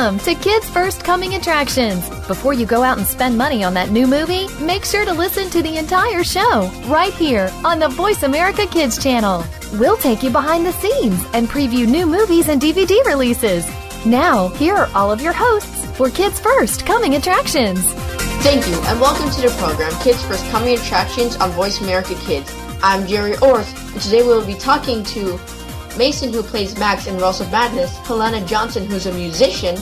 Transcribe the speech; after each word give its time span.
Welcome 0.00 0.18
to 0.20 0.34
Kids 0.34 0.66
First 0.70 1.04
Coming 1.04 1.34
Attractions. 1.34 2.08
Before 2.26 2.54
you 2.54 2.64
go 2.64 2.82
out 2.82 2.96
and 2.96 3.06
spend 3.06 3.36
money 3.36 3.62
on 3.62 3.74
that 3.74 3.90
new 3.90 4.06
movie, 4.06 4.48
make 4.64 4.86
sure 4.86 5.04
to 5.04 5.12
listen 5.12 5.50
to 5.50 5.62
the 5.62 5.76
entire 5.76 6.24
show 6.24 6.70
right 6.86 7.12
here 7.12 7.50
on 7.66 7.78
the 7.78 7.88
Voice 7.88 8.22
America 8.22 8.66
Kids 8.66 8.96
channel. 8.96 9.44
We'll 9.74 9.98
take 9.98 10.22
you 10.22 10.30
behind 10.30 10.64
the 10.64 10.72
scenes 10.72 11.22
and 11.34 11.50
preview 11.50 11.86
new 11.86 12.06
movies 12.06 12.48
and 12.48 12.62
DVD 12.62 13.04
releases. 13.04 13.68
Now, 14.06 14.48
here 14.48 14.74
are 14.74 14.88
all 14.94 15.12
of 15.12 15.20
your 15.20 15.34
hosts 15.34 15.84
for 15.98 16.08
Kids 16.08 16.40
First 16.40 16.86
Coming 16.86 17.16
Attractions. 17.16 17.80
Thank 18.42 18.66
you, 18.68 18.80
and 18.84 18.98
welcome 19.02 19.28
to 19.28 19.42
the 19.42 19.54
program 19.58 19.92
Kids 20.00 20.22
First 20.24 20.46
Coming 20.46 20.78
Attractions 20.78 21.36
on 21.36 21.50
Voice 21.50 21.78
America 21.82 22.14
Kids. 22.20 22.50
I'm 22.82 23.06
Gerry 23.06 23.36
Orz, 23.42 23.70
and 23.92 24.00
today 24.00 24.22
we 24.22 24.28
will 24.28 24.46
be 24.46 24.54
talking 24.54 25.04
to 25.04 25.38
Mason, 25.96 26.32
who 26.32 26.42
plays 26.42 26.78
Max 26.78 27.06
in 27.06 27.18
Russell 27.18 27.48
Madness, 27.50 27.96
Helena 27.98 28.44
Johnson, 28.46 28.86
who's 28.86 29.06
a 29.06 29.12
musician, 29.12 29.76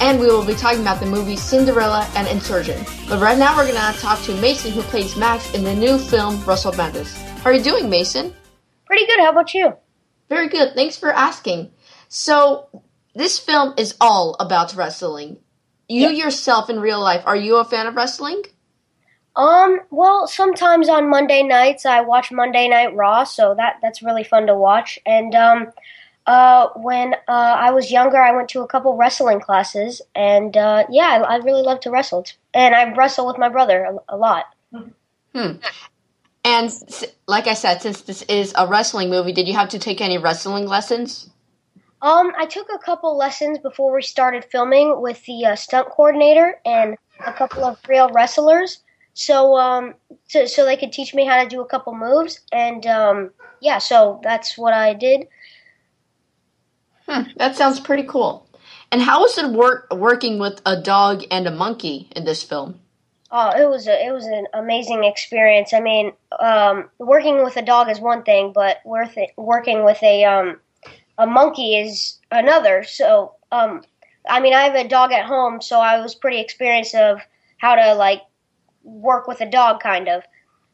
and 0.00 0.20
we 0.20 0.26
will 0.26 0.44
be 0.44 0.54
talking 0.54 0.80
about 0.80 1.00
the 1.00 1.06
movie 1.06 1.36
Cinderella 1.36 2.08
and 2.14 2.28
Insurgent. 2.28 2.88
But 3.08 3.20
right 3.20 3.38
now, 3.38 3.56
we're 3.56 3.70
going 3.70 3.92
to 3.92 4.00
talk 4.00 4.20
to 4.22 4.34
Mason, 4.40 4.72
who 4.72 4.82
plays 4.82 5.16
Max 5.16 5.52
in 5.54 5.64
the 5.64 5.74
new 5.74 5.98
film 5.98 6.42
Russell 6.44 6.72
Madness. 6.74 7.20
How 7.42 7.50
are 7.50 7.54
you 7.54 7.62
doing, 7.62 7.90
Mason? 7.90 8.34
Pretty 8.86 9.06
good. 9.06 9.20
How 9.20 9.30
about 9.30 9.54
you? 9.54 9.74
Very 10.28 10.48
good. 10.48 10.74
Thanks 10.74 10.96
for 10.96 11.12
asking. 11.12 11.70
So, 12.08 12.68
this 13.14 13.38
film 13.38 13.74
is 13.76 13.96
all 14.00 14.36
about 14.38 14.74
wrestling. 14.76 15.38
You 15.88 16.10
yourself 16.10 16.68
in 16.68 16.80
real 16.80 17.00
life, 17.00 17.22
are 17.24 17.36
you 17.36 17.56
a 17.56 17.64
fan 17.64 17.86
of 17.86 17.96
wrestling? 17.96 18.42
Um, 19.38 19.80
well, 19.90 20.26
sometimes 20.26 20.88
on 20.88 21.08
Monday 21.08 21.44
nights 21.44 21.86
I 21.86 22.00
watch 22.00 22.32
Monday 22.32 22.68
Night 22.68 22.94
Raw, 22.96 23.22
so 23.22 23.54
that 23.54 23.76
that's 23.80 24.02
really 24.02 24.24
fun 24.24 24.48
to 24.48 24.54
watch. 24.56 24.98
And 25.06 25.32
um, 25.36 25.72
uh, 26.26 26.70
when 26.74 27.14
uh, 27.14 27.56
I 27.58 27.70
was 27.70 27.92
younger, 27.92 28.18
I 28.18 28.32
went 28.32 28.48
to 28.50 28.62
a 28.62 28.66
couple 28.66 28.96
wrestling 28.96 29.40
classes, 29.40 30.02
and 30.16 30.56
uh, 30.56 30.86
yeah, 30.90 31.22
I, 31.24 31.34
I 31.34 31.36
really 31.36 31.62
love 31.62 31.78
to 31.80 31.90
wrestle. 31.90 32.26
And 32.52 32.74
I 32.74 32.92
wrestle 32.92 33.28
with 33.28 33.38
my 33.38 33.48
brother 33.48 33.84
a, 33.84 34.14
a 34.14 34.16
lot. 34.16 34.46
Hmm. 35.32 35.52
And 36.44 36.72
like 37.28 37.46
I 37.46 37.54
said, 37.54 37.80
since 37.80 38.00
this 38.00 38.22
is 38.22 38.52
a 38.56 38.66
wrestling 38.66 39.08
movie, 39.08 39.32
did 39.32 39.46
you 39.46 39.54
have 39.54 39.68
to 39.68 39.78
take 39.78 40.00
any 40.00 40.18
wrestling 40.18 40.66
lessons? 40.66 41.30
Um, 42.02 42.32
I 42.36 42.46
took 42.46 42.68
a 42.74 42.78
couple 42.78 43.16
lessons 43.16 43.58
before 43.58 43.94
we 43.94 44.02
started 44.02 44.44
filming 44.44 45.00
with 45.00 45.24
the 45.26 45.46
uh, 45.46 45.56
stunt 45.56 45.90
coordinator 45.90 46.60
and 46.64 46.96
a 47.24 47.32
couple 47.32 47.64
of 47.64 47.78
real 47.88 48.08
wrestlers. 48.10 48.80
So, 49.18 49.56
um, 49.56 49.94
so, 50.28 50.46
so 50.46 50.64
they 50.64 50.76
could 50.76 50.92
teach 50.92 51.12
me 51.12 51.26
how 51.26 51.42
to 51.42 51.48
do 51.48 51.60
a 51.60 51.66
couple 51.66 51.92
moves, 51.92 52.38
and 52.52 52.86
um, 52.86 53.30
yeah, 53.60 53.78
so 53.78 54.20
that's 54.22 54.56
what 54.56 54.72
I 54.72 54.94
did. 54.94 55.26
Hmm, 57.08 57.22
that 57.36 57.56
sounds 57.56 57.80
pretty 57.80 58.04
cool. 58.04 58.46
And 58.92 59.02
how 59.02 59.22
was 59.22 59.36
it 59.36 59.50
work 59.50 59.92
working 59.92 60.38
with 60.38 60.62
a 60.64 60.80
dog 60.80 61.24
and 61.32 61.48
a 61.48 61.50
monkey 61.50 62.08
in 62.14 62.26
this 62.26 62.44
film? 62.44 62.78
Oh, 63.32 63.50
it 63.60 63.68
was 63.68 63.88
a, 63.88 64.06
it 64.06 64.12
was 64.12 64.24
an 64.24 64.46
amazing 64.54 65.02
experience. 65.02 65.72
I 65.72 65.80
mean, 65.80 66.12
um, 66.38 66.88
working 67.00 67.42
with 67.42 67.56
a 67.56 67.62
dog 67.62 67.90
is 67.90 67.98
one 67.98 68.22
thing, 68.22 68.52
but 68.54 68.76
worth 68.84 69.18
it, 69.18 69.30
working 69.36 69.84
with 69.84 70.00
a 70.00 70.26
um, 70.26 70.60
a 71.18 71.26
monkey 71.26 71.74
is 71.74 72.18
another. 72.30 72.84
So, 72.84 73.34
um, 73.50 73.82
I 74.28 74.38
mean, 74.38 74.54
I 74.54 74.62
have 74.62 74.76
a 74.76 74.86
dog 74.86 75.10
at 75.10 75.26
home, 75.26 75.60
so 75.60 75.80
I 75.80 75.98
was 76.00 76.14
pretty 76.14 76.38
experienced 76.38 76.94
of 76.94 77.18
how 77.56 77.74
to 77.74 77.94
like 77.94 78.22
work 78.82 79.26
with 79.26 79.40
a 79.40 79.50
dog, 79.50 79.80
kind 79.80 80.08
of. 80.08 80.22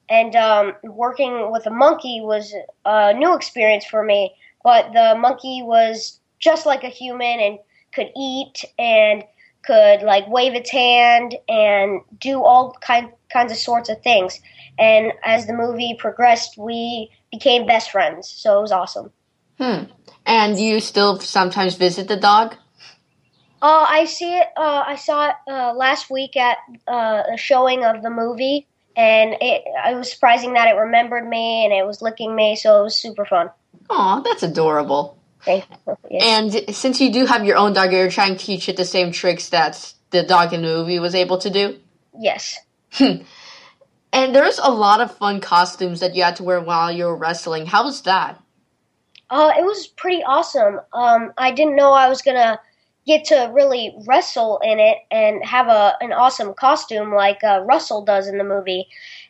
And 0.08 0.36
um, 0.36 0.72
working 0.82 1.50
with 1.50 1.66
a 1.66 1.70
monkey 1.70 2.20
was 2.22 2.54
a 2.84 3.14
new 3.14 3.34
experience 3.34 3.84
for 3.84 4.02
me. 4.02 4.34
But 4.62 4.92
the 4.92 5.14
monkey 5.18 5.62
was 5.62 6.20
just 6.38 6.66
like 6.66 6.84
a 6.84 6.88
human 6.88 7.40
and 7.40 7.58
could 7.94 8.10
eat 8.16 8.64
and 8.78 9.24
could 9.64 10.02
like 10.02 10.28
wave 10.28 10.54
its 10.54 10.70
hand 10.70 11.34
and 11.48 12.00
do 12.18 12.42
all 12.42 12.76
kind 12.80 13.10
kinds 13.32 13.50
of 13.50 13.58
sorts 13.58 13.88
of 13.88 14.02
things. 14.02 14.40
And 14.78 15.12
as 15.24 15.46
the 15.46 15.54
movie 15.54 15.96
progressed, 15.98 16.58
we 16.58 17.10
became 17.30 17.66
best 17.66 17.90
friends. 17.90 18.28
So 18.28 18.58
it 18.58 18.62
was 18.62 18.72
awesome. 18.72 19.10
Hmm. 19.58 19.84
And 20.26 20.58
you 20.58 20.80
still 20.80 21.18
sometimes 21.20 21.76
visit 21.76 22.08
the 22.08 22.16
dog? 22.16 22.56
Uh, 23.64 23.86
I 23.88 24.04
see 24.04 24.36
it. 24.36 24.46
Uh, 24.58 24.84
I 24.86 24.96
saw 24.96 25.30
it 25.30 25.36
uh, 25.48 25.72
last 25.72 26.10
week 26.10 26.36
at 26.36 26.58
uh, 26.86 27.22
a 27.32 27.38
showing 27.38 27.82
of 27.82 28.02
the 28.02 28.10
movie, 28.10 28.66
and 28.94 29.32
it, 29.40 29.62
it 29.64 29.96
was 29.96 30.12
surprising 30.12 30.52
that 30.52 30.68
it 30.68 30.78
remembered 30.78 31.26
me 31.26 31.64
and 31.64 31.72
it 31.72 31.86
was 31.86 32.02
licking 32.02 32.36
me. 32.36 32.56
So 32.56 32.80
it 32.80 32.82
was 32.82 32.94
super 32.94 33.24
fun. 33.24 33.48
Aw, 33.88 34.20
that's 34.20 34.42
adorable. 34.42 35.16
Thank 35.46 35.64
you. 35.86 35.96
Yeah. 36.10 36.24
And 36.24 36.76
since 36.76 37.00
you 37.00 37.10
do 37.10 37.24
have 37.24 37.46
your 37.46 37.56
own 37.56 37.72
dog, 37.72 37.90
you're 37.90 38.10
trying 38.10 38.36
to 38.36 38.44
teach 38.44 38.68
it 38.68 38.76
the 38.76 38.84
same 38.84 39.12
tricks 39.12 39.48
that 39.48 39.94
the 40.10 40.24
dog 40.24 40.52
in 40.52 40.60
the 40.60 40.68
movie 40.68 40.98
was 40.98 41.14
able 41.14 41.38
to 41.38 41.48
do? 41.48 41.78
yes. 42.20 42.58
And 43.00 44.32
there's 44.32 44.60
a 44.62 44.70
lot 44.70 45.00
of 45.00 45.16
fun 45.16 45.40
costumes 45.40 45.98
that 46.00 46.14
you 46.14 46.22
had 46.22 46.36
to 46.36 46.44
wear 46.44 46.60
while 46.60 46.92
you 46.92 47.06
were 47.06 47.16
wrestling. 47.16 47.66
How 47.66 47.82
was 47.82 48.02
that? 48.02 48.40
Uh, 49.28 49.50
it 49.58 49.64
was 49.64 49.88
pretty 49.88 50.22
awesome. 50.22 50.80
Um, 50.92 51.32
I 51.36 51.50
didn't 51.50 51.74
know 51.74 51.92
I 51.92 52.08
was 52.08 52.22
gonna 52.22 52.60
get 53.06 53.24
to 53.26 53.50
really 53.52 53.94
wrestle 54.06 54.60
in 54.62 54.80
it 54.80 54.98
and 55.10 55.44
have 55.44 55.68
a 55.68 55.94
an 56.00 56.12
awesome 56.12 56.54
costume 56.54 57.12
like 57.12 57.42
uh, 57.44 57.60
Russell 57.64 58.04
does 58.04 58.28
in 58.28 58.38
the 58.38 58.44
movie. 58.44 58.86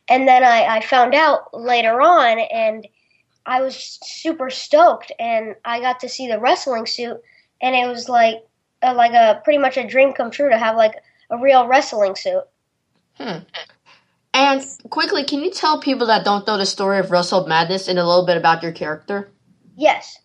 And 0.09 0.29
then 0.29 0.45
I, 0.45 0.77
I 0.77 0.81
found 0.81 1.15
out 1.15 1.55
later 1.55 2.01
on, 2.01 2.39
and 2.39 2.87
I 3.47 3.63
was 3.63 3.99
super 4.03 4.51
stoked. 4.51 5.13
And 5.19 5.55
I 5.65 5.81
got 5.81 6.01
to 6.01 6.09
see 6.09 6.29
the 6.29 6.41
wrestling 6.41 6.87
suit, 6.87 7.21
and 7.61 7.75
it 7.75 7.89
was 7.89 8.09
like 8.09 8.45
uh, 8.83 8.95
like 8.95 9.13
a 9.13 9.41
pretty 9.45 9.59
much 9.59 9.77
a 9.77 9.87
dream 9.87 10.13
come 10.13 10.31
true 10.31 10.51
to 10.51 10.59
have 10.59 10.77
like 10.77 10.95
a 11.31 11.39
real 11.39 11.67
wrestling 11.67 12.17
suit. 12.17 12.45
Hmm. 13.15 13.39
And 14.35 14.67
quickly, 14.91 15.25
can 15.25 15.41
you 15.41 15.51
tell 15.51 15.81
people 15.81 16.09
that 16.09 16.25
don't 16.25 16.47
know 16.47 16.59
the 16.59 16.67
story 16.67 16.99
of 16.99 17.13
Russell 17.13 17.47
Madness 17.47 17.87
and 17.87 17.99
a 17.99 18.07
little 18.07 18.27
bit 18.27 18.37
about 18.37 18.65
your 18.65 18.73
character? 18.73 19.31
Yes. 19.77 20.19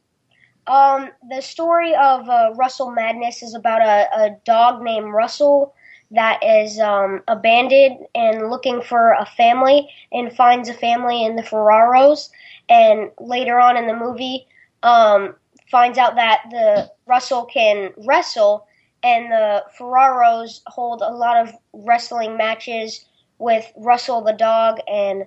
Um, 0.69 1.09
the 1.27 1.41
story 1.41 1.95
of 1.95 2.29
uh, 2.29 2.53
Russell 2.55 2.91
Madness 2.91 3.41
is 3.41 3.55
about 3.55 3.81
a, 3.81 4.07
a 4.25 4.37
dog 4.45 4.83
named 4.83 5.11
Russell 5.11 5.73
that 6.11 6.43
is 6.43 6.79
um, 6.79 7.21
abandoned 7.27 8.05
and 8.13 8.49
looking 8.49 8.81
for 8.81 9.13
a 9.13 9.25
family 9.25 9.89
and 10.11 10.31
finds 10.31 10.69
a 10.69 10.73
family 10.73 11.25
in 11.25 11.35
the 11.35 11.43
Ferraros. 11.43 12.29
And 12.69 13.09
later 13.19 13.59
on 13.59 13.77
in 13.77 13.87
the 13.87 13.95
movie, 13.95 14.47
um, 14.83 15.35
finds 15.71 15.97
out 15.97 16.15
that 16.15 16.41
the 16.51 16.91
Russell 17.07 17.45
can 17.45 17.91
wrestle, 18.05 18.67
and 19.03 19.31
the 19.31 19.63
Ferraros 19.77 20.61
hold 20.67 21.01
a 21.01 21.11
lot 21.11 21.37
of 21.37 21.55
wrestling 21.73 22.37
matches 22.37 23.05
with 23.39 23.71
Russell 23.77 24.21
the 24.21 24.33
dog, 24.33 24.79
and 24.87 25.25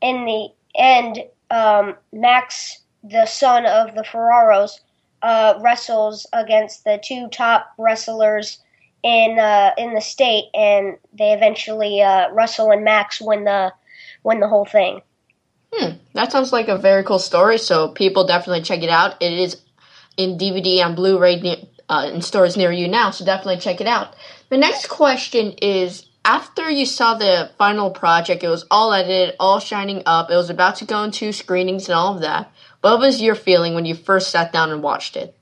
in 0.00 0.24
the 0.26 0.48
end, 0.76 1.24
um, 1.50 1.96
Max, 2.12 2.82
the 3.02 3.26
son 3.26 3.66
of 3.66 3.94
the 3.94 4.04
Ferraros, 4.04 4.80
uh, 5.24 5.58
wrestles 5.62 6.26
against 6.34 6.84
the 6.84 7.00
two 7.02 7.28
top 7.28 7.72
wrestlers 7.78 8.58
in 9.02 9.38
uh, 9.38 9.72
in 9.78 9.94
the 9.94 10.00
state, 10.00 10.50
and 10.52 10.98
they 11.14 11.32
eventually 11.32 12.02
uh, 12.02 12.30
Russell 12.30 12.70
and 12.70 12.84
Max 12.84 13.22
win 13.22 13.44
the 13.44 13.72
win 14.22 14.40
the 14.40 14.48
whole 14.48 14.66
thing. 14.66 15.00
Hmm. 15.72 15.96
That 16.12 16.30
sounds 16.30 16.52
like 16.52 16.68
a 16.68 16.76
very 16.76 17.02
cool 17.04 17.18
story, 17.18 17.56
so 17.56 17.88
people 17.88 18.26
definitely 18.26 18.62
check 18.62 18.82
it 18.82 18.90
out. 18.90 19.20
It 19.22 19.32
is 19.32 19.62
in 20.18 20.36
DVD 20.36 20.84
and 20.84 20.94
Blu-ray 20.94 21.68
uh, 21.88 22.10
in 22.12 22.20
stores 22.20 22.56
near 22.56 22.70
you 22.70 22.86
now, 22.86 23.10
so 23.10 23.24
definitely 23.24 23.58
check 23.58 23.80
it 23.80 23.86
out. 23.86 24.14
The 24.50 24.58
next 24.58 24.88
question 24.88 25.52
is 25.62 26.06
after 26.24 26.70
you 26.70 26.84
saw 26.84 27.14
the 27.14 27.50
final 27.58 27.90
project, 27.90 28.44
it 28.44 28.48
was 28.48 28.66
all 28.70 28.92
edited, 28.92 29.36
all 29.40 29.58
shining 29.58 30.02
up, 30.04 30.30
it 30.30 30.36
was 30.36 30.50
about 30.50 30.76
to 30.76 30.84
go 30.84 31.02
into 31.02 31.32
screenings 31.32 31.88
and 31.88 31.96
all 31.96 32.14
of 32.14 32.20
that. 32.20 32.52
What 32.84 33.00
was 33.00 33.22
your 33.22 33.34
feeling 33.34 33.72
when 33.72 33.86
you 33.86 33.94
first 33.94 34.30
sat 34.30 34.52
down 34.52 34.70
and 34.70 34.82
watched 34.82 35.16
it? 35.16 35.34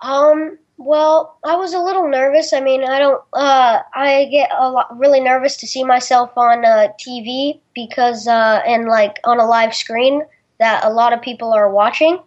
Um. 0.00 0.56
Well, 0.78 1.38
I 1.44 1.56
was 1.56 1.74
a 1.74 1.78
little 1.78 2.08
nervous. 2.08 2.54
I 2.54 2.60
mean, 2.60 2.82
I 2.82 2.98
don't. 2.98 3.22
Uh, 3.34 3.80
I 3.94 4.26
get 4.30 4.48
a 4.56 4.70
lot 4.70 4.98
really 4.98 5.20
nervous 5.20 5.58
to 5.58 5.66
see 5.66 5.84
myself 5.84 6.30
on 6.34 6.64
uh, 6.64 6.88
TV 6.98 7.60
because 7.74 8.26
uh, 8.26 8.62
and 8.66 8.88
like 8.88 9.18
on 9.24 9.38
a 9.38 9.44
live 9.44 9.74
screen 9.74 10.22
that 10.58 10.82
a 10.82 10.88
lot 10.88 11.12
of 11.12 11.20
people 11.20 11.52
are 11.52 11.70
watching. 11.70 12.20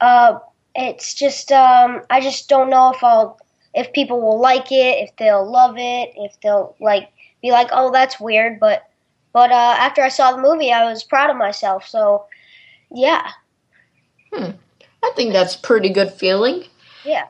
Uh, 0.00 0.38
it's 0.76 1.12
just 1.12 1.50
um, 1.50 2.02
I 2.08 2.20
just 2.20 2.48
don't 2.48 2.70
know 2.70 2.92
if 2.92 3.02
I'll 3.02 3.40
if 3.74 3.92
people 3.92 4.20
will 4.20 4.38
like 4.38 4.70
it, 4.70 5.08
if 5.08 5.16
they'll 5.16 5.44
love 5.44 5.74
it, 5.76 6.12
if 6.14 6.40
they'll 6.40 6.76
like 6.80 7.08
be 7.42 7.50
like, 7.50 7.70
oh, 7.72 7.90
that's 7.90 8.20
weird. 8.20 8.60
But 8.60 8.88
but 9.32 9.50
uh, 9.50 9.74
after 9.76 10.02
I 10.02 10.08
saw 10.08 10.30
the 10.30 10.40
movie, 10.40 10.70
I 10.70 10.88
was 10.88 11.02
proud 11.02 11.30
of 11.30 11.36
myself. 11.36 11.84
So 11.88 12.26
yeah, 12.92 13.28
Hmm. 14.32 14.50
I 15.02 15.12
think 15.14 15.32
that's 15.32 15.56
pretty 15.56 15.90
good 15.90 16.10
feeling. 16.10 16.64
yeah. 17.04 17.28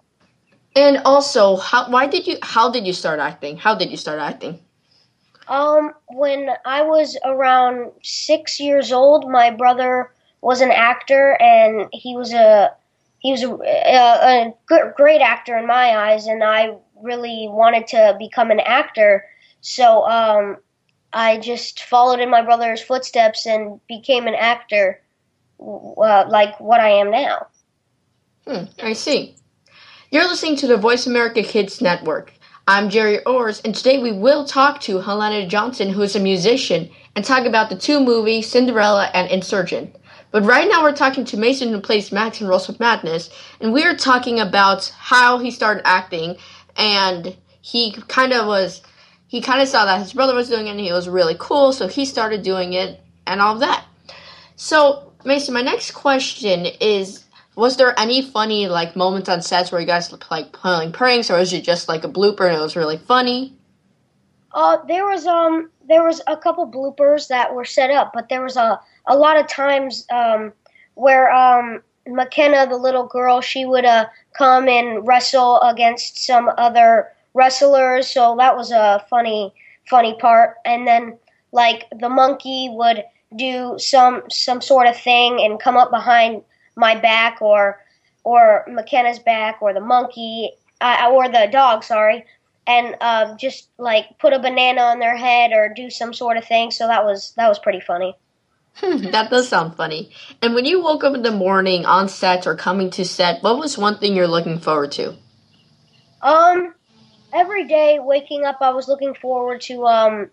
And 0.74 0.98
also, 1.06 1.56
how 1.56 1.88
why 1.88 2.06
did 2.06 2.26
you 2.26 2.36
how 2.42 2.70
did 2.70 2.86
you 2.86 2.92
start 2.92 3.18
acting? 3.18 3.56
How 3.56 3.74
did 3.74 3.90
you 3.90 3.96
start 3.96 4.20
acting? 4.20 4.60
Um, 5.48 5.92
when 6.08 6.50
I 6.66 6.82
was 6.82 7.16
around 7.24 7.92
six 8.02 8.60
years 8.60 8.92
old, 8.92 9.30
my 9.30 9.50
brother 9.50 10.12
was 10.42 10.60
an 10.60 10.70
actor, 10.70 11.36
and 11.40 11.88
he 11.92 12.14
was 12.14 12.32
a 12.32 12.74
he 13.20 13.32
was 13.32 13.42
a, 13.42 13.48
a, 13.50 14.54
a 14.70 14.92
great 14.96 15.20
actor 15.20 15.56
in 15.56 15.66
my 15.66 15.96
eyes, 15.96 16.26
and 16.26 16.44
I 16.44 16.76
really 17.02 17.48
wanted 17.50 17.86
to 17.88 18.16
become 18.18 18.50
an 18.50 18.60
actor. 18.60 19.24
So 19.60 20.04
um, 20.06 20.58
I 21.12 21.38
just 21.38 21.82
followed 21.84 22.20
in 22.20 22.30
my 22.30 22.42
brother's 22.42 22.82
footsteps 22.82 23.46
and 23.46 23.80
became 23.88 24.26
an 24.26 24.34
actor, 24.34 25.00
uh, 25.60 26.24
like 26.28 26.58
what 26.60 26.80
I 26.80 26.90
am 26.90 27.10
now. 27.10 27.46
Hmm, 28.46 28.64
I 28.82 28.92
see. 28.92 29.36
You're 30.10 30.28
listening 30.28 30.56
to 30.56 30.66
the 30.66 30.76
Voice 30.76 31.06
America 31.06 31.42
Kids 31.42 31.80
Network. 31.80 32.32
I'm 32.68 32.90
Gerry 32.90 33.24
Orz, 33.24 33.60
and 33.60 33.74
today 33.74 34.02
we 34.02 34.12
will 34.12 34.44
talk 34.44 34.80
to 34.82 35.00
Helena 35.00 35.46
Johnson, 35.46 35.88
who 35.88 36.02
is 36.02 36.16
a 36.16 36.20
musician, 36.20 36.90
and 37.14 37.24
talk 37.24 37.44
about 37.44 37.70
the 37.70 37.76
two 37.76 38.00
movies, 38.00 38.48
Cinderella 38.48 39.10
and 39.14 39.30
Insurgent. 39.30 39.94
But 40.32 40.44
right 40.44 40.68
now 40.68 40.82
we're 40.82 40.94
talking 40.94 41.24
to 41.26 41.36
Mason, 41.36 41.70
who 41.70 41.80
plays 41.80 42.10
Max 42.10 42.40
in 42.40 42.48
Russell 42.48 42.76
Madness, 42.80 43.30
and 43.60 43.72
we're 43.72 43.96
talking 43.96 44.40
about 44.40 44.92
how 44.98 45.38
he 45.38 45.50
started 45.50 45.86
acting, 45.86 46.36
and 46.76 47.36
he 47.60 47.92
kind 48.08 48.32
of 48.32 48.46
was, 48.46 48.82
he 49.28 49.40
kind 49.40 49.60
of 49.60 49.68
saw 49.68 49.84
that 49.84 50.00
his 50.00 50.12
brother 50.12 50.34
was 50.34 50.48
doing 50.48 50.66
it, 50.66 50.70
and 50.70 50.80
he 50.80 50.92
was 50.92 51.08
really 51.08 51.36
cool, 51.38 51.72
so 51.72 51.86
he 51.86 52.04
started 52.04 52.42
doing 52.42 52.72
it, 52.72 53.00
and 53.26 53.40
all 53.40 53.54
of 53.54 53.60
that. 53.60 53.84
So, 54.56 55.05
Mason, 55.26 55.54
my 55.54 55.62
next 55.62 55.90
question 55.90 56.66
is 56.80 57.24
was 57.56 57.78
there 57.78 57.98
any 57.98 58.22
funny 58.22 58.68
like 58.68 58.94
moments 58.94 59.28
on 59.28 59.42
sets 59.42 59.72
where 59.72 59.80
you 59.80 59.86
guys 59.86 60.14
like 60.30 60.52
playing 60.52 60.92
pranks, 60.92 61.30
or 61.30 61.38
was 61.38 61.52
it 61.52 61.64
just 61.64 61.88
like 61.88 62.04
a 62.04 62.08
blooper 62.08 62.46
and 62.46 62.56
it 62.56 62.60
was 62.60 62.76
really 62.76 62.98
funny? 62.98 63.54
Uh, 64.52 64.76
there 64.86 65.04
was 65.04 65.26
um 65.26 65.70
there 65.88 66.04
was 66.04 66.22
a 66.28 66.36
couple 66.36 66.70
bloopers 66.70 67.28
that 67.28 67.54
were 67.54 67.64
set 67.64 67.90
up, 67.90 68.12
but 68.14 68.28
there 68.28 68.42
was 68.42 68.56
a 68.56 68.78
a 69.06 69.16
lot 69.16 69.38
of 69.38 69.48
times 69.48 70.06
um 70.12 70.52
where 70.94 71.32
um 71.32 71.82
McKenna, 72.06 72.66
the 72.68 72.76
little 72.76 73.06
girl, 73.06 73.40
she 73.40 73.64
would 73.64 73.84
uh 73.84 74.06
come 74.38 74.68
and 74.68 75.06
wrestle 75.08 75.60
against 75.62 76.24
some 76.24 76.50
other 76.56 77.08
wrestlers, 77.34 78.06
so 78.06 78.36
that 78.38 78.56
was 78.56 78.70
a 78.70 79.04
funny 79.10 79.52
funny 79.88 80.16
part. 80.20 80.56
And 80.64 80.86
then 80.86 81.18
like 81.52 81.86
the 81.98 82.08
monkey 82.08 82.68
would 82.70 83.02
do 83.34 83.76
some 83.78 84.22
some 84.30 84.60
sort 84.60 84.86
of 84.86 84.96
thing 84.96 85.40
and 85.40 85.58
come 85.58 85.76
up 85.76 85.90
behind 85.90 86.42
my 86.76 86.94
back 86.94 87.42
or 87.42 87.80
or 88.24 88.64
McKenna's 88.68 89.18
back 89.18 89.58
or 89.60 89.72
the 89.72 89.80
monkey 89.80 90.52
uh, 90.80 91.10
or 91.12 91.28
the 91.28 91.48
dog, 91.50 91.84
sorry, 91.84 92.24
and 92.66 92.96
uh, 93.00 93.36
just 93.36 93.68
like 93.78 94.18
put 94.18 94.32
a 94.32 94.38
banana 94.38 94.82
on 94.82 94.98
their 94.98 95.16
head 95.16 95.52
or 95.52 95.72
do 95.74 95.90
some 95.90 96.12
sort 96.12 96.36
of 96.36 96.44
thing. 96.44 96.70
So 96.70 96.86
that 96.86 97.04
was 97.04 97.32
that 97.36 97.48
was 97.48 97.58
pretty 97.58 97.80
funny. 97.80 98.16
that 98.82 99.30
does 99.30 99.48
sound 99.48 99.74
funny. 99.74 100.10
And 100.42 100.54
when 100.54 100.64
you 100.64 100.82
woke 100.82 101.02
up 101.02 101.14
in 101.14 101.22
the 101.22 101.30
morning 101.30 101.86
on 101.86 102.08
set 102.08 102.46
or 102.46 102.54
coming 102.54 102.90
to 102.90 103.04
set, 103.04 103.42
what 103.42 103.58
was 103.58 103.78
one 103.78 103.98
thing 103.98 104.14
you're 104.14 104.28
looking 104.28 104.58
forward 104.58 104.92
to? 104.92 105.16
Um, 106.20 106.74
every 107.32 107.66
day 107.66 107.98
waking 108.00 108.44
up, 108.44 108.58
I 108.60 108.70
was 108.70 108.88
looking 108.88 109.14
forward 109.14 109.62
to 109.62 109.86
um, 109.86 110.30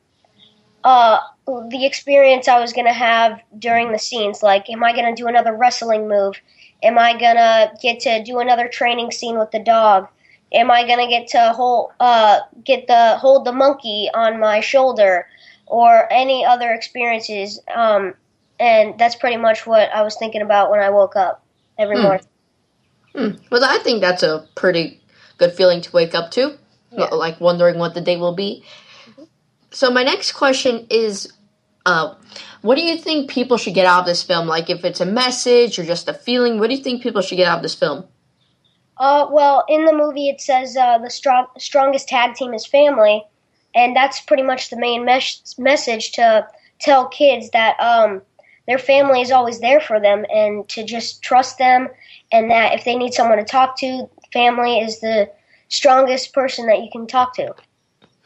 uh, 0.84 1.20
the 1.46 1.86
experience 1.86 2.48
I 2.48 2.60
was 2.60 2.74
going 2.74 2.88
to 2.88 2.94
have 2.94 3.42
during 3.58 3.92
the 3.92 4.00
scenes. 4.00 4.42
Like, 4.44 4.70
am 4.70 4.84
I 4.84 4.94
going 4.94 5.14
to 5.14 5.22
do 5.22 5.28
another 5.28 5.54
wrestling 5.54 6.08
move? 6.08 6.36
Am 6.82 6.98
I 6.98 7.12
going 7.18 7.36
to 7.36 7.72
get 7.82 8.00
to 8.02 8.24
do 8.24 8.40
another 8.40 8.68
training 8.68 9.12
scene 9.12 9.38
with 9.38 9.52
the 9.52 9.60
dog? 9.60 10.08
Am 10.54 10.70
I 10.70 10.86
going 10.86 11.00
to 11.00 11.08
get 11.08 11.28
to 11.30 11.54
hold, 11.54 11.92
uh, 12.00 12.40
get 12.64 12.88
the, 12.88 13.18
hold 13.18 13.46
the 13.46 13.52
monkey 13.52 14.10
on 14.14 14.40
my 14.40 14.60
shoulder? 14.60 15.28
Or 15.66 16.12
any 16.12 16.46
other 16.46 16.72
experiences. 16.72 17.60
Um, 17.74 18.14
and 18.60 19.00
that's 19.00 19.16
pretty 19.16 19.38
much 19.38 19.66
what 19.66 19.90
I 19.94 20.04
was 20.04 20.16
thinking 20.18 20.42
about 20.42 20.70
when 20.70 20.80
I 20.80 20.90
woke 20.90 21.16
up 21.16 21.44
every 21.78 21.96
Hmm. 21.96 22.04
morning. 22.04 22.26
Hmm. 23.16 23.30
Well, 23.50 23.64
I 23.64 23.78
think 23.80 24.02
that's 24.02 24.24
a 24.24 24.48
pretty 24.56 25.02
good 25.38 25.54
feeling 25.54 25.82
to 25.82 25.92
wake 25.92 26.14
up 26.14 26.32
to, 26.32 26.58
Yeah. 26.92 27.06
like 27.06 27.40
wondering 27.40 27.80
what 27.80 27.94
the 27.94 28.02
day 28.02 28.18
will 28.18 28.34
be. 28.36 28.64
So 29.74 29.90
my 29.90 30.04
next 30.04 30.34
question 30.34 30.86
is, 30.90 31.34
uh, 31.86 32.14
what 32.62 32.76
do 32.76 32.82
you 32.82 32.96
think 32.96 33.30
people 33.30 33.58
should 33.58 33.74
get 33.74 33.88
out 33.88 34.02
of 34.02 34.06
this 34.06 34.22
film? 34.22 34.48
Like, 34.48 34.70
if 34.70 34.86
it's 34.86 35.02
a 35.02 35.06
message 35.06 35.80
or 35.80 35.84
just 35.84 36.08
a 36.08 36.14
feeling, 36.14 36.60
what 36.60 36.70
do 36.70 36.76
you 36.76 36.84
think 36.84 37.02
people 37.02 37.22
should 37.22 37.36
get 37.36 37.48
out 37.48 37.58
of 37.58 37.64
this 37.64 37.76
film? 37.76 38.06
Uh, 38.98 39.28
well, 39.32 39.66
in 39.68 39.86
the 39.86 39.94
movie 39.94 40.30
it 40.30 40.40
says 40.40 40.78
uh, 40.78 41.00
the 41.00 41.10
strong, 41.10 41.48
strongest 41.58 42.08
tag 42.08 42.36
team 42.36 42.54
is 42.54 42.66
family, 42.66 43.24
and 43.74 43.96
that's 43.96 44.22
pretty 44.22 44.44
much 44.44 44.70
the 44.70 44.78
main 44.78 45.04
mes- 45.04 45.56
message 45.58 46.12
to 46.12 46.48
tell 46.80 47.08
kids 47.08 47.50
that 47.50 47.76
um, 47.80 48.22
their 48.68 48.78
family 48.78 49.22
is 49.22 49.32
always 49.32 49.60
there 49.60 49.82
for 49.82 50.00
them, 50.00 50.24
and 50.32 50.70
to 50.70 50.86
just 50.86 51.24
trust 51.24 51.58
them, 51.58 51.90
and 52.32 52.52
that 52.52 52.76
if 52.76 52.86
they 52.86 52.96
need 52.96 53.14
someone 53.14 53.40
to 53.40 53.44
talk 53.44 53.78
to, 53.80 54.08
family 54.32 54.80
is 54.80 55.00
the 55.00 55.30
strongest 55.70 56.32
person 56.32 56.68
that 56.68 56.84
you 56.84 56.90
can 56.92 57.08
talk 57.08 57.36
to. 57.36 57.56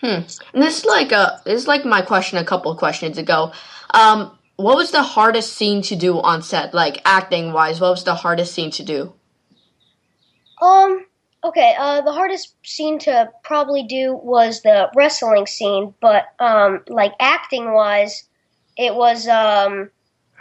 Hmm. 0.01 0.21
And 0.53 0.63
this 0.63 0.79
is 0.79 0.85
like 0.85 1.11
a 1.11 1.41
this 1.45 1.61
is 1.61 1.67
like 1.67 1.85
my 1.85 2.01
question 2.01 2.37
a 2.37 2.45
couple 2.45 2.73
questions 2.75 3.17
ago. 3.17 3.51
Um, 3.93 4.37
what 4.55 4.77
was 4.77 4.91
the 4.91 5.03
hardest 5.03 5.53
scene 5.53 5.81
to 5.83 5.95
do 5.95 6.19
on 6.19 6.41
set, 6.41 6.73
like 6.73 7.01
acting 7.05 7.51
wise? 7.53 7.79
What 7.81 7.91
was 7.91 8.03
the 8.03 8.15
hardest 8.15 8.53
scene 8.53 8.71
to 8.71 8.83
do? 8.83 9.13
Um. 10.61 11.05
Okay. 11.43 11.75
Uh, 11.77 12.01
the 12.01 12.11
hardest 12.11 12.55
scene 12.63 12.99
to 12.99 13.29
probably 13.43 13.83
do 13.83 14.13
was 14.15 14.61
the 14.61 14.89
wrestling 14.95 15.47
scene, 15.47 15.93
but 15.99 16.25
um, 16.39 16.83
like 16.87 17.13
acting 17.19 17.71
wise, 17.71 18.23
it 18.77 18.93
was 18.93 19.27
um 19.27 19.89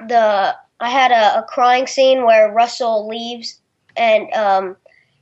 the 0.07 0.57
I 0.81 0.91
had 0.91 1.13
a, 1.13 1.39
a 1.39 1.43
crying 1.45 1.87
scene 1.87 2.25
where 2.25 2.53
Russell 2.53 3.09
leaves 3.09 3.61
and 3.97 4.31
um 4.35 4.77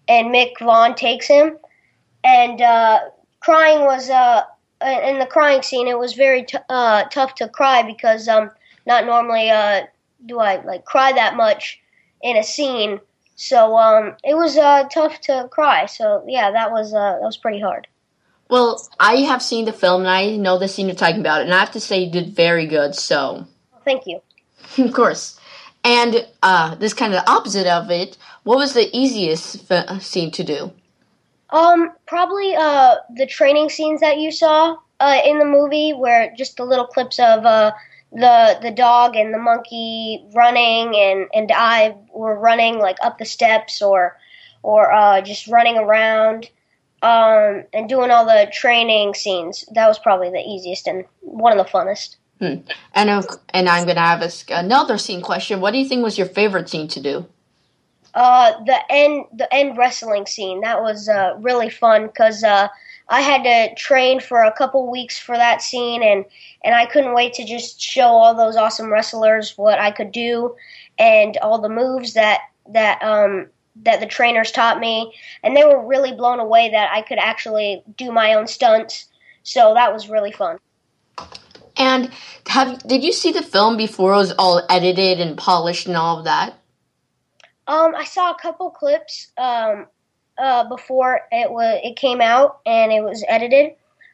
and 0.08 0.28
Mick 0.28 0.58
Vaughn 0.60 0.94
takes 0.94 1.26
him, 1.26 1.56
and 2.22 2.60
uh, 2.60 3.00
crying 3.44 3.80
was 3.80 4.10
uh 4.10 4.42
in 4.82 5.18
the 5.18 5.26
crying 5.26 5.62
scene 5.62 5.86
it 5.88 5.98
was 5.98 6.14
very 6.14 6.44
t- 6.44 6.58
uh 6.68 7.04
tough 7.04 7.34
to 7.34 7.48
cry 7.48 7.82
because 7.82 8.28
um 8.28 8.50
not 8.86 9.04
normally 9.04 9.50
uh 9.50 9.82
do 10.26 10.38
I 10.38 10.62
like 10.64 10.84
cry 10.84 11.12
that 11.12 11.36
much 11.36 11.80
in 12.22 12.36
a 12.36 12.42
scene 12.42 13.00
so 13.36 13.76
um, 13.76 14.16
it 14.22 14.34
was 14.34 14.56
uh, 14.56 14.84
tough 14.84 15.20
to 15.22 15.48
cry. 15.50 15.86
So 15.86 16.24
yeah, 16.26 16.50
that 16.52 16.70
was 16.70 16.94
uh, 16.94 17.14
that 17.14 17.22
was 17.22 17.36
pretty 17.36 17.60
hard. 17.60 17.86
Well, 18.48 18.86
I 19.00 19.16
have 19.16 19.42
seen 19.42 19.64
the 19.64 19.72
film 19.72 20.02
and 20.02 20.10
I 20.10 20.36
know 20.36 20.58
the 20.58 20.68
scene 20.68 20.86
you're 20.86 20.94
talking 20.94 21.20
about, 21.20 21.42
and 21.42 21.52
I 21.52 21.58
have 21.58 21.72
to 21.72 21.80
say 21.80 22.04
you 22.04 22.12
did 22.12 22.34
very 22.34 22.66
good. 22.66 22.94
So, 22.94 23.46
Thank 23.84 24.06
you. 24.06 24.20
of 24.78 24.92
course. 24.92 25.40
And 25.82 26.26
uh, 26.42 26.74
this 26.76 26.94
kind 26.94 27.12
of 27.14 27.22
the 27.22 27.30
opposite 27.30 27.66
of 27.66 27.90
it. 27.90 28.16
What 28.44 28.58
was 28.58 28.74
the 28.74 28.94
easiest 28.96 29.70
f- 29.70 30.02
scene 30.02 30.30
to 30.32 30.44
do? 30.44 30.72
Um, 31.50 31.92
probably 32.06 32.54
uh, 32.56 32.96
the 33.16 33.26
training 33.26 33.68
scenes 33.68 34.00
that 34.00 34.18
you 34.18 34.32
saw 34.32 34.76
uh, 35.00 35.20
in 35.24 35.38
the 35.38 35.44
movie, 35.44 35.92
where 35.92 36.32
just 36.36 36.56
the 36.56 36.64
little 36.64 36.86
clips 36.86 37.18
of 37.18 37.44
uh, 37.44 37.72
the 38.12 38.58
the 38.62 38.70
dog 38.70 39.16
and 39.16 39.32
the 39.32 39.38
monkey 39.38 40.24
running, 40.34 40.96
and 40.96 41.26
and 41.34 41.52
I 41.54 41.96
were 42.12 42.38
running 42.38 42.78
like 42.78 42.96
up 43.02 43.18
the 43.18 43.24
steps 43.24 43.82
or 43.82 44.16
or 44.62 44.92
uh, 44.92 45.20
just 45.20 45.46
running 45.48 45.78
around. 45.78 46.50
Um, 47.02 47.64
and 47.74 47.86
doing 47.86 48.10
all 48.10 48.24
the 48.24 48.50
training 48.50 49.12
scenes, 49.12 49.66
that 49.74 49.86
was 49.86 49.98
probably 49.98 50.30
the 50.30 50.38
easiest 50.38 50.88
and 50.88 51.04
one 51.20 51.52
of 51.52 51.58
the 51.58 51.70
funnest. 51.70 52.16
Hmm. 52.40 52.66
And 52.94 53.10
and 53.52 53.68
I'm 53.68 53.86
gonna 53.86 54.00
have 54.00 54.22
a, 54.22 54.30
another 54.48 54.96
scene 54.96 55.20
question. 55.20 55.60
What 55.60 55.72
do 55.72 55.78
you 55.78 55.86
think 55.86 56.02
was 56.02 56.16
your 56.16 56.26
favorite 56.26 56.70
scene 56.70 56.88
to 56.88 57.00
do? 57.00 57.26
Uh, 58.14 58.62
the 58.64 58.78
end, 58.90 59.24
the 59.32 59.52
end 59.52 59.76
wrestling 59.76 60.24
scene 60.26 60.60
that 60.60 60.80
was 60.80 61.08
uh, 61.08 61.34
really 61.40 61.68
fun 61.68 62.06
because 62.06 62.44
uh, 62.44 62.68
I 63.08 63.20
had 63.20 63.42
to 63.42 63.74
train 63.74 64.20
for 64.20 64.42
a 64.42 64.52
couple 64.52 64.90
weeks 64.90 65.18
for 65.18 65.36
that 65.36 65.62
scene, 65.62 66.02
and 66.02 66.24
and 66.62 66.74
I 66.74 66.86
couldn't 66.86 67.14
wait 67.14 67.34
to 67.34 67.44
just 67.44 67.80
show 67.80 68.06
all 68.06 68.34
those 68.34 68.56
awesome 68.56 68.92
wrestlers 68.92 69.58
what 69.58 69.78
I 69.78 69.90
could 69.90 70.12
do 70.12 70.54
and 70.98 71.36
all 71.38 71.60
the 71.60 71.68
moves 71.68 72.14
that 72.14 72.40
that 72.70 73.02
um 73.02 73.48
that 73.82 74.00
the 74.00 74.06
trainers 74.06 74.52
taught 74.52 74.78
me, 74.78 75.12
and 75.42 75.56
they 75.56 75.64
were 75.64 75.84
really 75.84 76.12
blown 76.12 76.38
away 76.38 76.70
that 76.70 76.90
I 76.92 77.02
could 77.02 77.18
actually 77.18 77.82
do 77.96 78.12
my 78.12 78.34
own 78.34 78.46
stunts. 78.46 79.06
So 79.42 79.74
that 79.74 79.92
was 79.92 80.08
really 80.08 80.32
fun. 80.32 80.58
And 81.76 82.10
have 82.46 82.86
did 82.86 83.02
you 83.02 83.12
see 83.12 83.32
the 83.32 83.42
film 83.42 83.76
before 83.76 84.14
it 84.14 84.18
was 84.18 84.32
all 84.32 84.64
edited 84.70 85.20
and 85.20 85.36
polished 85.36 85.86
and 85.86 85.96
all 85.96 86.18
of 86.18 86.24
that? 86.24 86.54
Um, 87.66 87.94
I 87.94 88.04
saw 88.04 88.30
a 88.30 88.38
couple 88.38 88.70
clips 88.70 89.32
um, 89.38 89.86
uh, 90.38 90.68
before 90.68 91.22
it 91.32 91.50
was 91.50 91.80
it 91.82 91.96
came 91.96 92.20
out 92.20 92.60
and 92.66 92.92
it 92.92 93.02
was 93.02 93.24
edited. 93.28 93.72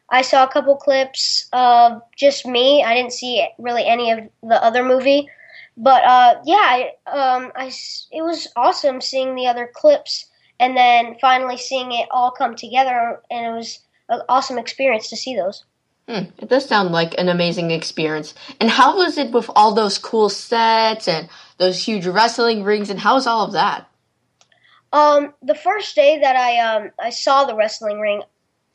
I 0.09 0.21
saw 0.23 0.43
a 0.43 0.51
couple 0.51 0.75
clips 0.75 1.47
of 1.53 2.01
just 2.17 2.45
me. 2.45 2.83
I 2.83 2.93
didn't 2.93 3.13
see 3.13 3.47
really 3.57 3.85
any 3.85 4.11
of 4.11 4.19
the 4.43 4.61
other 4.61 4.83
movie, 4.83 5.29
but 5.77 6.03
uh, 6.03 6.35
yeah, 6.45 6.55
I, 6.55 6.91
um, 7.07 7.51
I 7.55 7.71
it 8.11 8.21
was 8.21 8.47
awesome 8.55 8.99
seeing 8.99 9.35
the 9.35 9.47
other 9.47 9.69
clips 9.73 10.25
and 10.59 10.77
then 10.77 11.17
finally 11.19 11.57
seeing 11.57 11.91
it 11.91 12.07
all 12.11 12.31
come 12.31 12.55
together, 12.55 13.19
and 13.31 13.45
it 13.47 13.57
was 13.57 13.79
an 14.09 14.21
awesome 14.29 14.59
experience 14.59 15.09
to 15.09 15.17
see 15.17 15.35
those. 15.35 15.63
Hmm, 16.07 16.25
it 16.37 16.49
does 16.49 16.65
sound 16.65 16.91
like 16.91 17.15
an 17.17 17.29
amazing 17.29 17.71
experience. 17.71 18.33
And 18.59 18.69
how 18.69 18.97
was 18.97 19.17
it 19.17 19.31
with 19.31 19.49
all 19.55 19.73
those 19.73 19.97
cool 19.97 20.29
sets 20.29 21.07
and 21.07 21.29
those 21.61 21.81
huge 21.81 22.07
wrestling 22.07 22.63
rings? 22.63 22.89
And 22.89 22.99
how 22.99 23.13
was 23.13 23.27
all 23.27 23.45
of 23.45 23.53
that? 23.53 23.87
Um, 24.91 25.33
the 25.41 25.55
first 25.55 25.95
day 25.95 26.19
that 26.19 26.35
I 26.35 26.57
um 26.57 26.91
I 26.99 27.11
saw 27.11 27.45
the 27.45 27.55
wrestling 27.55 28.01
ring, 28.01 28.23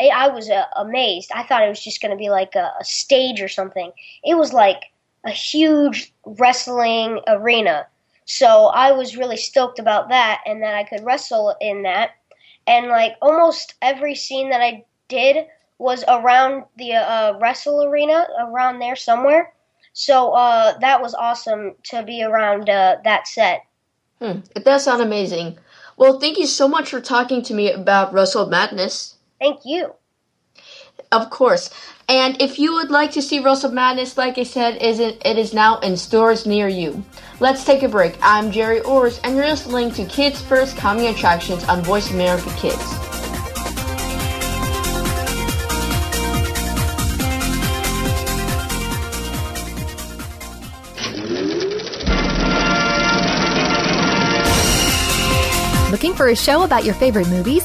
I 0.00 0.28
was 0.28 0.48
uh, 0.48 0.64
amazed. 0.76 1.30
I 1.34 1.42
thought 1.42 1.62
it 1.62 1.68
was 1.68 1.82
just 1.82 2.00
going 2.00 2.12
to 2.12 2.16
be 2.16 2.30
like 2.30 2.54
a, 2.54 2.72
a 2.80 2.84
stage 2.84 3.42
or 3.42 3.48
something. 3.48 3.92
It 4.24 4.36
was 4.36 4.52
like 4.52 4.84
a 5.24 5.30
huge 5.30 6.14
wrestling 6.24 7.20
arena. 7.26 7.86
So 8.24 8.66
I 8.66 8.92
was 8.92 9.16
really 9.16 9.36
stoked 9.36 9.78
about 9.78 10.08
that 10.08 10.40
and 10.46 10.62
that 10.62 10.74
I 10.74 10.84
could 10.84 11.04
wrestle 11.04 11.54
in 11.60 11.82
that. 11.82 12.10
And 12.66 12.88
like 12.88 13.16
almost 13.20 13.74
every 13.82 14.14
scene 14.14 14.50
that 14.50 14.60
I 14.60 14.84
did 15.08 15.46
was 15.78 16.04
around 16.08 16.64
the 16.76 16.94
uh, 16.94 17.38
wrestle 17.40 17.84
arena, 17.84 18.26
around 18.40 18.78
there 18.78 18.96
somewhere. 18.96 19.52
So 19.98 20.32
uh, 20.32 20.76
that 20.80 21.00
was 21.00 21.14
awesome 21.14 21.74
to 21.84 22.02
be 22.02 22.22
around 22.22 22.68
uh, 22.68 22.96
that 23.04 23.26
set. 23.26 23.62
Hmm. 24.20 24.40
It 24.54 24.62
does 24.62 24.84
sound 24.84 25.00
amazing. 25.00 25.56
Well, 25.96 26.20
thank 26.20 26.36
you 26.36 26.46
so 26.46 26.68
much 26.68 26.90
for 26.90 27.00
talking 27.00 27.40
to 27.44 27.54
me 27.54 27.72
about 27.72 28.12
Russell 28.12 28.46
Madness. 28.46 29.14
Thank 29.40 29.60
you. 29.64 29.94
Of 31.10 31.30
course. 31.30 31.70
And 32.10 32.40
if 32.42 32.58
you 32.58 32.74
would 32.74 32.90
like 32.90 33.12
to 33.12 33.22
see 33.22 33.38
Russell 33.38 33.72
Madness, 33.72 34.18
like 34.18 34.36
I 34.36 34.42
said, 34.42 34.82
is 34.82 35.00
it, 35.00 35.22
it 35.24 35.38
is 35.38 35.54
now 35.54 35.78
in 35.78 35.96
stores 35.96 36.44
near 36.44 36.68
you. 36.68 37.02
Let's 37.40 37.64
take 37.64 37.82
a 37.82 37.88
break. 37.88 38.18
I'm 38.20 38.50
Gerry 38.50 38.80
Orz, 38.80 39.18
and 39.24 39.34
you're 39.34 39.46
listening 39.46 39.92
to 39.92 40.04
Kids 40.04 40.42
First 40.42 40.76
Coming 40.76 41.06
Attractions 41.06 41.64
on 41.64 41.82
Voice 41.82 42.10
America 42.10 42.52
Kids. 42.58 43.15
Looking 55.96 56.12
for 56.12 56.28
a 56.28 56.36
show 56.36 56.62
about 56.62 56.84
your 56.84 56.92
favorite 56.92 57.26
movies, 57.30 57.64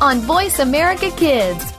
on 0.00 0.20
Voice 0.20 0.58
America 0.58 1.10
Kids. 1.10 1.72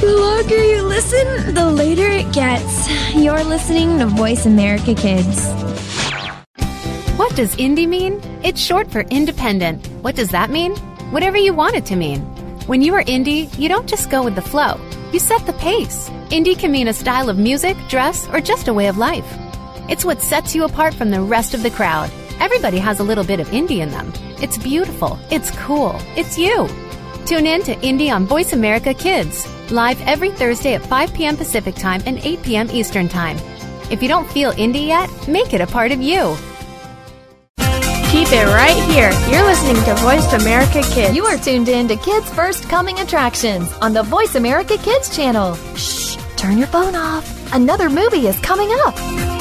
The 0.00 0.16
longer 0.16 0.64
you 0.64 0.82
listen, 0.82 1.54
the 1.54 1.70
later 1.70 2.08
it 2.08 2.32
gets. 2.32 2.88
You're 3.14 3.42
listening 3.42 3.98
to 3.98 4.06
Voice 4.06 4.46
America 4.46 4.94
Kids. 4.94 5.50
What 7.16 7.34
does 7.34 7.56
indie 7.56 7.88
mean? 7.88 8.20
It's 8.44 8.60
short 8.60 8.90
for 8.90 9.00
independent. 9.00 9.86
What 10.02 10.14
does 10.14 10.28
that 10.30 10.50
mean? 10.50 10.76
Whatever 11.10 11.36
you 11.36 11.52
want 11.52 11.74
it 11.74 11.84
to 11.86 11.96
mean. 11.96 12.20
When 12.68 12.82
you 12.82 12.94
are 12.94 13.02
indie, 13.02 13.48
you 13.58 13.68
don't 13.68 13.88
just 13.88 14.10
go 14.10 14.22
with 14.22 14.34
the 14.34 14.42
flow, 14.42 14.78
you 15.12 15.18
set 15.18 15.46
the 15.46 15.54
pace. 15.54 16.10
Indie 16.30 16.58
can 16.58 16.70
mean 16.70 16.86
a 16.86 16.92
style 16.92 17.28
of 17.30 17.38
music, 17.38 17.76
dress, 17.88 18.28
or 18.28 18.40
just 18.40 18.68
a 18.68 18.74
way 18.74 18.88
of 18.88 18.98
life. 18.98 19.26
It's 19.88 20.04
what 20.04 20.20
sets 20.20 20.54
you 20.54 20.64
apart 20.64 20.92
from 20.92 21.10
the 21.10 21.22
rest 21.22 21.54
of 21.54 21.62
the 21.62 21.70
crowd. 21.70 22.10
Everybody 22.40 22.78
has 22.78 23.00
a 23.00 23.04
little 23.04 23.24
bit 23.24 23.40
of 23.40 23.48
indie 23.48 23.80
in 23.80 23.90
them. 23.90 24.12
It's 24.40 24.58
beautiful, 24.58 25.18
it's 25.30 25.50
cool, 25.52 25.96
it's 26.16 26.38
you. 26.38 26.68
Tune 27.26 27.46
in 27.46 27.62
to 27.64 27.74
Indie 27.76 28.14
on 28.14 28.26
Voice 28.26 28.52
America 28.52 28.94
Kids, 28.94 29.46
live 29.70 30.00
every 30.02 30.30
Thursday 30.30 30.74
at 30.74 30.86
5 30.86 31.12
p.m. 31.12 31.36
Pacific 31.36 31.74
Time 31.74 32.02
and 32.06 32.18
8 32.18 32.42
p.m. 32.42 32.70
Eastern 32.70 33.08
Time. 33.08 33.36
If 33.90 34.02
you 34.02 34.08
don't 34.08 34.30
feel 34.30 34.52
indie 34.52 34.86
yet, 34.86 35.10
make 35.28 35.52
it 35.52 35.60
a 35.60 35.66
part 35.66 35.92
of 35.92 36.00
you. 36.00 36.36
Keep 38.10 38.32
it 38.32 38.46
right 38.46 38.82
here. 38.90 39.10
You're 39.30 39.44
listening 39.44 39.82
to 39.84 39.94
Voice 39.96 40.32
America 40.32 40.80
Kids. 40.92 41.14
You 41.14 41.26
are 41.26 41.36
tuned 41.36 41.68
in 41.68 41.88
to 41.88 41.96
Kids 41.96 42.30
First 42.30 42.68
Coming 42.68 42.98
Attractions 43.00 43.70
on 43.82 43.92
the 43.92 44.02
Voice 44.02 44.34
America 44.34 44.78
Kids 44.78 45.14
channel. 45.14 45.54
Shh, 45.76 46.16
turn 46.36 46.56
your 46.56 46.68
phone 46.68 46.94
off. 46.94 47.52
Another 47.52 47.90
movie 47.90 48.26
is 48.26 48.38
coming 48.40 48.70
up. 48.86 49.37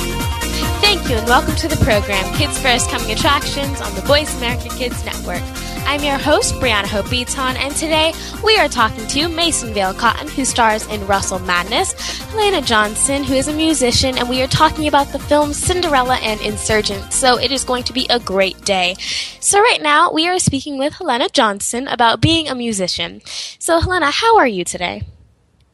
Thank 0.79 1.09
you 1.09 1.15
and 1.15 1.27
welcome 1.27 1.55
to 1.55 1.67
the 1.67 1.75
program 1.83 2.33
Kids 2.35 2.57
First 2.59 2.89
Coming 2.89 3.11
Attractions 3.11 3.81
on 3.81 3.93
the 3.95 4.01
Voice 4.01 4.35
America 4.37 4.69
Kids 4.69 5.03
Network. 5.03 5.41
I'm 5.85 6.03
your 6.03 6.17
host, 6.17 6.53
Brianna 6.55 6.85
Hope 6.85 7.09
Beaton, 7.09 7.57
and 7.57 7.73
today 7.75 8.13
we 8.43 8.57
are 8.57 8.67
talking 8.67 9.07
to 9.07 9.27
Mason 9.27 9.73
Vale 9.73 9.93
Cotton, 9.93 10.27
who 10.27 10.45
stars 10.45 10.85
in 10.87 11.05
Russell 11.07 11.39
Madness, 11.39 11.93
Helena 12.29 12.61
Johnson, 12.61 13.23
who 13.23 13.33
is 13.33 13.47
a 13.47 13.53
musician, 13.53 14.17
and 14.17 14.29
we 14.29 14.41
are 14.41 14.47
talking 14.47 14.87
about 14.87 15.07
the 15.07 15.19
films 15.19 15.57
Cinderella 15.57 16.17
and 16.17 16.39
Insurgent. 16.41 17.13
So 17.13 17.39
it 17.39 17.51
is 17.51 17.63
going 17.63 17.83
to 17.85 17.93
be 17.93 18.05
a 18.09 18.19
great 18.19 18.63
day. 18.65 18.95
So 19.39 19.59
right 19.59 19.81
now 19.81 20.11
we 20.11 20.27
are 20.27 20.39
speaking 20.39 20.77
with 20.77 20.93
Helena 20.93 21.29
Johnson 21.29 21.87
about 21.87 22.21
being 22.21 22.47
a 22.47 22.55
musician. 22.55 23.21
So 23.59 23.79
Helena, 23.79 24.11
how 24.11 24.37
are 24.37 24.47
you 24.47 24.63
today? 24.63 25.03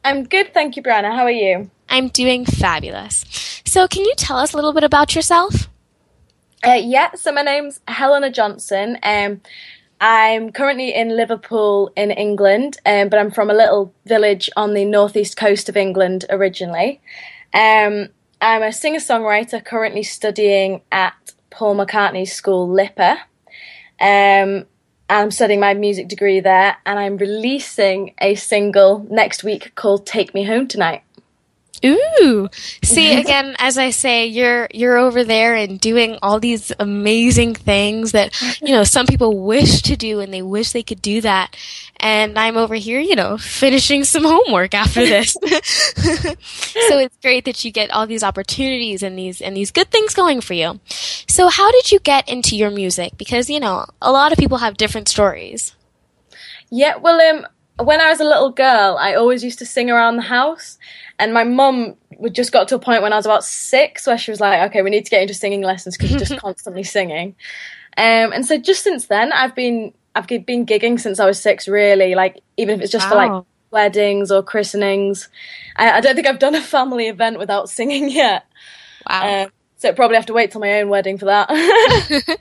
I'm 0.04 0.24
good, 0.24 0.52
thank 0.54 0.76
you, 0.76 0.82
Brianna. 0.82 1.14
How 1.14 1.24
are 1.24 1.30
you? 1.30 1.70
I'm 1.94 2.08
doing 2.08 2.44
fabulous. 2.44 3.24
So 3.64 3.86
can 3.86 4.04
you 4.04 4.14
tell 4.16 4.36
us 4.36 4.52
a 4.52 4.56
little 4.56 4.72
bit 4.72 4.82
about 4.82 5.14
yourself? 5.14 5.68
Uh, 6.66 6.72
yeah, 6.72 7.14
so 7.14 7.30
my 7.30 7.42
name's 7.42 7.78
Helena 7.86 8.32
Johnson. 8.32 8.98
Um, 9.04 9.40
I'm 10.00 10.50
currently 10.50 10.92
in 10.92 11.16
Liverpool 11.16 11.92
in 11.94 12.10
England, 12.10 12.78
um, 12.84 13.10
but 13.10 13.20
I'm 13.20 13.30
from 13.30 13.48
a 13.48 13.54
little 13.54 13.94
village 14.06 14.50
on 14.56 14.74
the 14.74 14.84
northeast 14.84 15.36
coast 15.36 15.68
of 15.68 15.76
England 15.76 16.24
originally. 16.30 17.00
Um, 17.52 18.08
I'm 18.40 18.64
a 18.64 18.72
singer 18.72 18.98
songwriter 18.98 19.64
currently 19.64 20.02
studying 20.02 20.82
at 20.90 21.14
Paul 21.50 21.76
McCartney's 21.76 22.32
school, 22.32 22.68
LIPA. 22.68 23.18
Um, 24.00 24.66
I'm 25.08 25.30
studying 25.30 25.60
my 25.60 25.74
music 25.74 26.08
degree 26.08 26.40
there, 26.40 26.76
and 26.86 26.98
I'm 26.98 27.18
releasing 27.18 28.14
a 28.20 28.34
single 28.34 29.06
next 29.08 29.44
week 29.44 29.76
called 29.76 30.06
Take 30.06 30.34
Me 30.34 30.42
Home 30.42 30.66
Tonight. 30.66 31.04
Ooh. 31.84 32.48
See 32.82 33.18
again, 33.18 33.56
as 33.58 33.78
I 33.78 33.90
say, 33.90 34.26
you're 34.26 34.68
you're 34.72 34.96
over 34.96 35.24
there 35.24 35.54
and 35.54 35.80
doing 35.80 36.18
all 36.22 36.40
these 36.40 36.72
amazing 36.78 37.54
things 37.54 38.12
that, 38.12 38.40
you 38.60 38.72
know, 38.72 38.84
some 38.84 39.06
people 39.06 39.38
wish 39.44 39.82
to 39.82 39.96
do 39.96 40.20
and 40.20 40.32
they 40.32 40.42
wish 40.42 40.72
they 40.72 40.82
could 40.82 41.02
do 41.02 41.20
that. 41.22 41.56
And 41.98 42.38
I'm 42.38 42.56
over 42.56 42.74
here, 42.74 43.00
you 43.00 43.16
know, 43.16 43.38
finishing 43.38 44.04
some 44.04 44.24
homework 44.24 44.74
after 44.74 45.00
this. 45.06 45.32
so 45.42 46.98
it's 46.98 47.16
great 47.22 47.44
that 47.44 47.64
you 47.64 47.70
get 47.70 47.90
all 47.90 48.06
these 48.06 48.22
opportunities 48.22 49.02
and 49.02 49.18
these 49.18 49.40
and 49.40 49.56
these 49.56 49.70
good 49.70 49.90
things 49.90 50.14
going 50.14 50.40
for 50.40 50.54
you. 50.54 50.80
So 51.28 51.48
how 51.48 51.70
did 51.72 51.90
you 51.90 51.98
get 51.98 52.28
into 52.28 52.56
your 52.56 52.70
music? 52.70 53.16
Because, 53.16 53.48
you 53.50 53.60
know, 53.60 53.86
a 54.00 54.12
lot 54.12 54.32
of 54.32 54.38
people 54.38 54.58
have 54.58 54.76
different 54.76 55.08
stories. 55.08 55.74
Yeah, 56.70 56.96
well, 56.96 57.20
um, 57.20 57.46
when 57.78 58.00
I 58.00 58.10
was 58.10 58.20
a 58.20 58.24
little 58.24 58.50
girl, 58.50 58.96
I 58.98 59.14
always 59.14 59.42
used 59.42 59.58
to 59.58 59.66
sing 59.66 59.90
around 59.90 60.16
the 60.16 60.22
house. 60.22 60.78
And 61.18 61.34
my 61.34 61.44
mum 61.44 61.96
just 62.32 62.52
got 62.52 62.68
to 62.68 62.76
a 62.76 62.78
point 62.78 63.02
when 63.02 63.12
I 63.12 63.16
was 63.16 63.26
about 63.26 63.44
six 63.44 64.06
where 64.06 64.18
she 64.18 64.30
was 64.30 64.40
like, 64.40 64.70
okay, 64.70 64.82
we 64.82 64.90
need 64.90 65.04
to 65.04 65.10
get 65.10 65.22
into 65.22 65.34
singing 65.34 65.62
lessons 65.62 65.96
because 65.96 66.10
you're 66.10 66.20
just 66.20 66.36
constantly 66.38 66.84
singing. 66.84 67.34
Um, 67.96 68.32
and 68.32 68.46
so 68.46 68.58
just 68.58 68.82
since 68.82 69.06
then, 69.06 69.32
I've 69.32 69.54
been 69.54 69.92
I've 70.14 70.26
been 70.26 70.66
gigging 70.66 70.98
since 71.00 71.18
I 71.18 71.26
was 71.26 71.40
six. 71.40 71.66
Really, 71.68 72.14
like 72.14 72.40
even 72.56 72.76
if 72.76 72.82
it's 72.82 72.92
just 72.92 73.06
wow. 73.06 73.10
for 73.10 73.16
like 73.16 73.44
weddings 73.70 74.30
or 74.30 74.42
christenings. 74.42 75.28
I, 75.76 75.98
I, 75.98 76.00
don't 76.00 76.14
think 76.14 76.28
I've 76.28 76.38
done 76.38 76.54
a 76.54 76.60
family 76.60 77.08
event 77.08 77.38
without 77.38 77.68
singing 77.68 78.08
yet. 78.10 78.46
Wow. 79.10 79.44
Um, 79.44 79.50
so 79.76 79.92
probably 79.92 80.16
have 80.16 80.26
to 80.26 80.32
wait 80.32 80.52
till 80.52 80.60
my 80.60 80.80
own 80.80 80.88
wedding 80.88 81.18
for 81.18 81.26
that. 81.26 81.50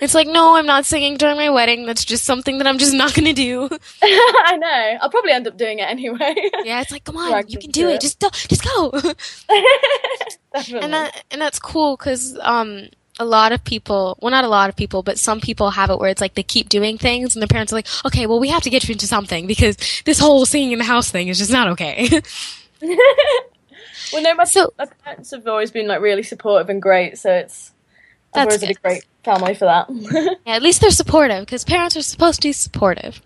It's 0.00 0.14
like, 0.14 0.26
no, 0.28 0.56
I'm 0.56 0.66
not 0.66 0.86
singing 0.86 1.16
during 1.16 1.36
my 1.36 1.50
wedding. 1.50 1.86
That's 1.86 2.04
just 2.04 2.24
something 2.24 2.58
that 2.58 2.66
I'm 2.66 2.78
just 2.78 2.94
not 2.94 3.14
going 3.14 3.26
to 3.26 3.32
do. 3.32 3.68
I 4.02 4.56
know. 4.56 4.98
I'll 5.00 5.10
probably 5.10 5.32
end 5.32 5.46
up 5.46 5.56
doing 5.56 5.78
it 5.78 5.88
anyway. 5.88 6.34
yeah, 6.64 6.80
it's 6.80 6.90
like, 6.90 7.04
come 7.04 7.16
on, 7.16 7.48
you 7.48 7.58
can 7.58 7.70
do 7.70 7.88
it. 7.88 7.94
it. 7.94 8.00
Just, 8.00 8.20
just 8.48 8.64
go. 8.64 8.90
and 10.80 10.92
that, 10.92 11.24
and 11.30 11.40
that's 11.40 11.58
cool 11.58 11.96
because 11.96 12.38
um, 12.40 12.88
a 13.18 13.24
lot 13.24 13.52
of 13.52 13.62
people, 13.64 14.18
well, 14.20 14.30
not 14.30 14.44
a 14.44 14.48
lot 14.48 14.70
of 14.70 14.76
people, 14.76 15.02
but 15.02 15.18
some 15.18 15.40
people 15.40 15.70
have 15.70 15.90
it 15.90 15.98
where 15.98 16.10
it's 16.10 16.22
like 16.22 16.34
they 16.34 16.42
keep 16.42 16.68
doing 16.70 16.96
things, 16.96 17.34
and 17.34 17.42
their 17.42 17.48
parents 17.48 17.72
are 17.72 17.76
like, 17.76 17.86
okay, 18.06 18.26
well, 18.26 18.40
we 18.40 18.48
have 18.48 18.62
to 18.62 18.70
get 18.70 18.88
you 18.88 18.92
into 18.92 19.06
something 19.06 19.46
because 19.46 19.76
this 20.04 20.18
whole 20.18 20.46
singing 20.46 20.72
in 20.72 20.78
the 20.78 20.84
house 20.84 21.10
thing 21.10 21.28
is 21.28 21.38
just 21.38 21.52
not 21.52 21.68
okay. 21.68 22.08
well, 22.80 24.22
no, 24.22 24.34
my, 24.34 24.44
so, 24.44 24.72
my 24.78 24.86
parents 25.04 25.30
have 25.32 25.46
always 25.46 25.70
been 25.70 25.86
like 25.86 26.00
really 26.00 26.22
supportive 26.22 26.70
and 26.70 26.80
great, 26.80 27.18
so 27.18 27.30
it's 27.30 27.72
I've 28.34 28.62
a 28.62 28.74
great 28.74 29.04
family 29.24 29.54
for 29.54 29.64
that. 29.64 29.88
yeah, 30.46 30.54
at 30.54 30.62
least 30.62 30.80
they're 30.80 30.90
supportive 30.90 31.40
because 31.40 31.64
parents 31.64 31.96
are 31.96 32.02
supposed 32.02 32.40
to 32.42 32.48
be 32.48 32.52
supportive. 32.52 33.20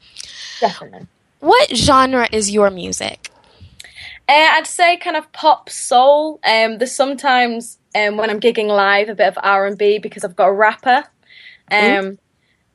Definitely. 0.61 1.07
What 1.41 1.77
genre 1.77 2.29
is 2.33 2.51
your 2.51 2.71
music? 2.71 3.31
Uh, 4.27 4.33
I'd 4.53 4.67
say 4.67 4.97
kind 4.97 5.17
of 5.17 5.31
pop 5.33 5.69
soul. 5.69 6.41
Um, 6.43 6.79
there's 6.79 6.95
sometimes 6.95 7.79
um, 7.95 8.17
when 8.17 8.31
I'm 8.31 8.41
gigging 8.41 8.69
live 8.69 9.11
a 9.11 9.15
bit 9.15 9.29
of 9.29 9.39
R 9.43 9.67
and 9.67 9.77
B 9.77 9.99
because 9.99 10.25
I've 10.25 10.37
got 10.37 10.49
a 10.49 10.53
rapper. 10.53 11.05
Um, 11.71 12.19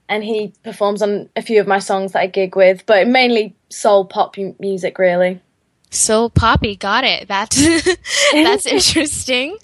and 0.08 0.24
he 0.24 0.54
performs 0.64 1.02
on 1.02 1.30
a 1.36 1.42
few 1.42 1.62
of 1.62 1.68
my 1.68 1.80
songs 1.80 2.12
that 2.12 2.20
I 2.20 2.28
gig 2.28 2.56
with, 2.56 2.86
but 2.86 3.08
mainly 3.08 3.56
soul 3.70 4.06
pop 4.06 4.36
music, 4.60 4.98
really. 4.98 5.42
Soul 5.92 6.30
poppy, 6.30 6.76
got 6.76 7.04
it. 7.04 7.28
That's 7.28 7.56
that's 8.34 8.66
interesting. 8.68 9.58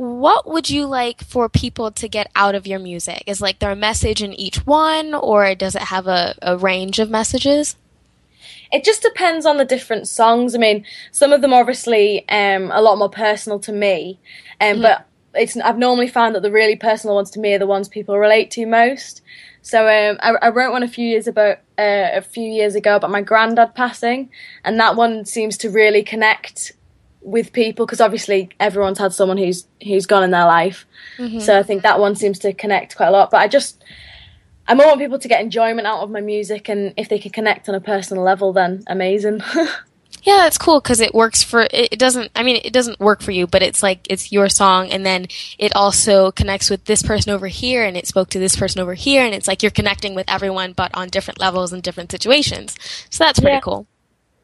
What 0.00 0.48
would 0.48 0.70
you 0.70 0.86
like 0.86 1.22
for 1.22 1.50
people 1.50 1.90
to 1.90 2.08
get 2.08 2.30
out 2.34 2.54
of 2.54 2.66
your 2.66 2.78
music? 2.78 3.22
Is 3.26 3.42
like 3.42 3.58
there 3.58 3.70
a 3.70 3.76
message 3.76 4.22
in 4.22 4.32
each 4.32 4.64
one, 4.66 5.12
or 5.12 5.54
does 5.54 5.74
it 5.74 5.82
have 5.82 6.06
a, 6.06 6.34
a 6.40 6.56
range 6.56 6.98
of 6.98 7.10
messages? 7.10 7.76
It 8.72 8.82
just 8.82 9.02
depends 9.02 9.44
on 9.44 9.58
the 9.58 9.64
different 9.66 10.08
songs. 10.08 10.54
I 10.54 10.58
mean, 10.58 10.86
some 11.12 11.34
of 11.34 11.42
them 11.42 11.52
are 11.52 11.60
obviously 11.60 12.26
um, 12.30 12.70
a 12.72 12.80
lot 12.80 12.96
more 12.96 13.10
personal 13.10 13.58
to 13.60 13.72
me, 13.72 14.18
um, 14.58 14.76
mm-hmm. 14.76 14.82
but 14.82 15.06
it's 15.34 15.58
I've 15.58 15.76
normally 15.76 16.08
found 16.08 16.34
that 16.34 16.40
the 16.40 16.50
really 16.50 16.76
personal 16.76 17.14
ones 17.14 17.30
to 17.32 17.38
me 17.38 17.52
are 17.52 17.58
the 17.58 17.66
ones 17.66 17.86
people 17.86 18.18
relate 18.18 18.50
to 18.52 18.64
most. 18.64 19.20
So 19.60 19.86
um, 19.86 20.16
I, 20.22 20.46
I, 20.46 20.48
wrote 20.48 20.72
one 20.72 20.82
a 20.82 20.88
few 20.88 21.06
years 21.06 21.26
about 21.26 21.58
uh, 21.78 22.08
a 22.14 22.22
few 22.22 22.50
years 22.50 22.74
ago 22.74 22.96
about 22.96 23.10
my 23.10 23.20
granddad 23.20 23.74
passing, 23.74 24.30
and 24.64 24.80
that 24.80 24.96
one 24.96 25.26
seems 25.26 25.58
to 25.58 25.68
really 25.68 26.02
connect 26.02 26.72
with 27.22 27.52
people 27.52 27.86
because 27.86 28.00
obviously 28.00 28.50
everyone's 28.58 28.98
had 28.98 29.12
someone 29.12 29.36
who's 29.36 29.66
who's 29.82 30.06
gone 30.06 30.22
in 30.22 30.30
their 30.30 30.46
life. 30.46 30.86
Mm-hmm. 31.18 31.40
So 31.40 31.58
I 31.58 31.62
think 31.62 31.82
that 31.82 32.00
one 32.00 32.14
seems 32.16 32.38
to 32.40 32.52
connect 32.52 32.96
quite 32.96 33.08
a 33.08 33.12
lot. 33.12 33.30
But 33.30 33.40
I 33.40 33.48
just 33.48 33.82
I 34.66 34.74
more 34.74 34.86
want 34.86 35.00
people 35.00 35.18
to 35.18 35.28
get 35.28 35.40
enjoyment 35.40 35.86
out 35.86 36.00
of 36.00 36.10
my 36.10 36.20
music, 36.20 36.68
and 36.68 36.94
if 36.96 37.08
they 37.08 37.18
can 37.18 37.32
connect 37.32 37.68
on 37.68 37.74
a 37.74 37.80
personal 37.80 38.22
level, 38.22 38.52
then 38.52 38.84
amazing. 38.86 39.42
yeah, 40.22 40.36
that's 40.36 40.58
cool 40.58 40.80
because 40.80 41.00
it 41.00 41.12
works 41.12 41.42
for. 41.42 41.66
It 41.72 41.98
doesn't. 41.98 42.30
I 42.36 42.42
mean, 42.42 42.60
it 42.64 42.72
doesn't 42.72 43.00
work 43.00 43.20
for 43.20 43.32
you, 43.32 43.46
but 43.46 43.62
it's 43.62 43.82
like 43.82 44.06
it's 44.08 44.30
your 44.30 44.48
song, 44.48 44.90
and 44.90 45.04
then 45.04 45.26
it 45.58 45.74
also 45.74 46.30
connects 46.30 46.70
with 46.70 46.84
this 46.84 47.02
person 47.02 47.32
over 47.32 47.48
here, 47.48 47.84
and 47.84 47.96
it 47.96 48.06
spoke 48.06 48.30
to 48.30 48.38
this 48.38 48.54
person 48.54 48.80
over 48.80 48.94
here, 48.94 49.24
and 49.24 49.34
it's 49.34 49.48
like 49.48 49.62
you're 49.62 49.70
connecting 49.70 50.14
with 50.14 50.30
everyone, 50.30 50.72
but 50.72 50.90
on 50.94 51.08
different 51.08 51.40
levels 51.40 51.72
and 51.72 51.82
different 51.82 52.12
situations. 52.12 52.76
So 53.10 53.24
that's 53.24 53.40
pretty 53.40 53.56
yeah. 53.56 53.60
cool. 53.60 53.86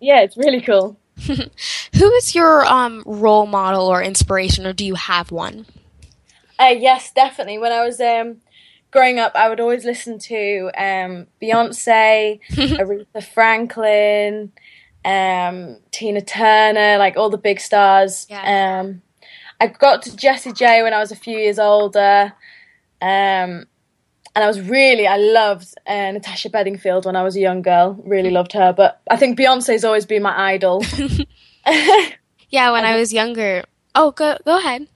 Yeah, 0.00 0.22
it's 0.22 0.36
really 0.36 0.60
cool. 0.60 0.98
Who 1.26 2.12
is 2.12 2.34
your 2.34 2.64
um, 2.66 3.02
role 3.06 3.46
model 3.46 3.86
or 3.86 4.02
inspiration, 4.02 4.66
or 4.66 4.72
do 4.72 4.84
you 4.84 4.94
have 4.94 5.30
one? 5.30 5.66
Uh, 6.58 6.74
yes, 6.76 7.12
definitely. 7.12 7.58
When 7.58 7.72
I 7.72 7.84
was 7.84 8.00
um, 8.00 8.38
growing 8.90 9.18
up, 9.18 9.32
I 9.34 9.48
would 9.48 9.60
always 9.60 9.84
listen 9.84 10.18
to 10.20 10.70
um, 10.76 11.26
Beyonce, 11.42 12.40
Aretha 12.50 13.22
Franklin, 13.22 14.52
um, 15.04 15.78
Tina 15.90 16.20
Turner, 16.20 16.98
like 16.98 17.16
all 17.16 17.30
the 17.30 17.38
big 17.38 17.60
stars. 17.60 18.26
Yeah. 18.28 18.80
Um, 18.80 19.02
I 19.60 19.68
got 19.68 20.02
to 20.02 20.16
Jessie 20.16 20.52
J 20.52 20.82
when 20.82 20.92
I 20.92 20.98
was 20.98 21.12
a 21.12 21.16
few 21.16 21.38
years 21.38 21.58
older. 21.58 22.32
Um, 23.00 23.66
and 24.36 24.44
I 24.44 24.46
was 24.46 24.60
really 24.60 25.06
I 25.06 25.16
loved 25.16 25.74
uh, 25.86 26.12
Natasha 26.12 26.50
Bedingfield 26.50 27.06
when 27.06 27.16
I 27.16 27.22
was 27.22 27.36
a 27.36 27.40
young 27.40 27.62
girl. 27.62 27.98
Really 28.04 28.30
loved 28.30 28.52
her, 28.52 28.72
but 28.72 29.00
I 29.10 29.16
think 29.16 29.38
Beyonce's 29.38 29.82
always 29.82 30.04
been 30.04 30.22
my 30.22 30.52
idol. 30.52 30.84
yeah, 32.50 32.70
when 32.70 32.84
I 32.84 32.96
was 32.98 33.14
younger. 33.14 33.64
Oh, 33.94 34.10
go 34.10 34.36
go 34.44 34.58
ahead. 34.58 34.86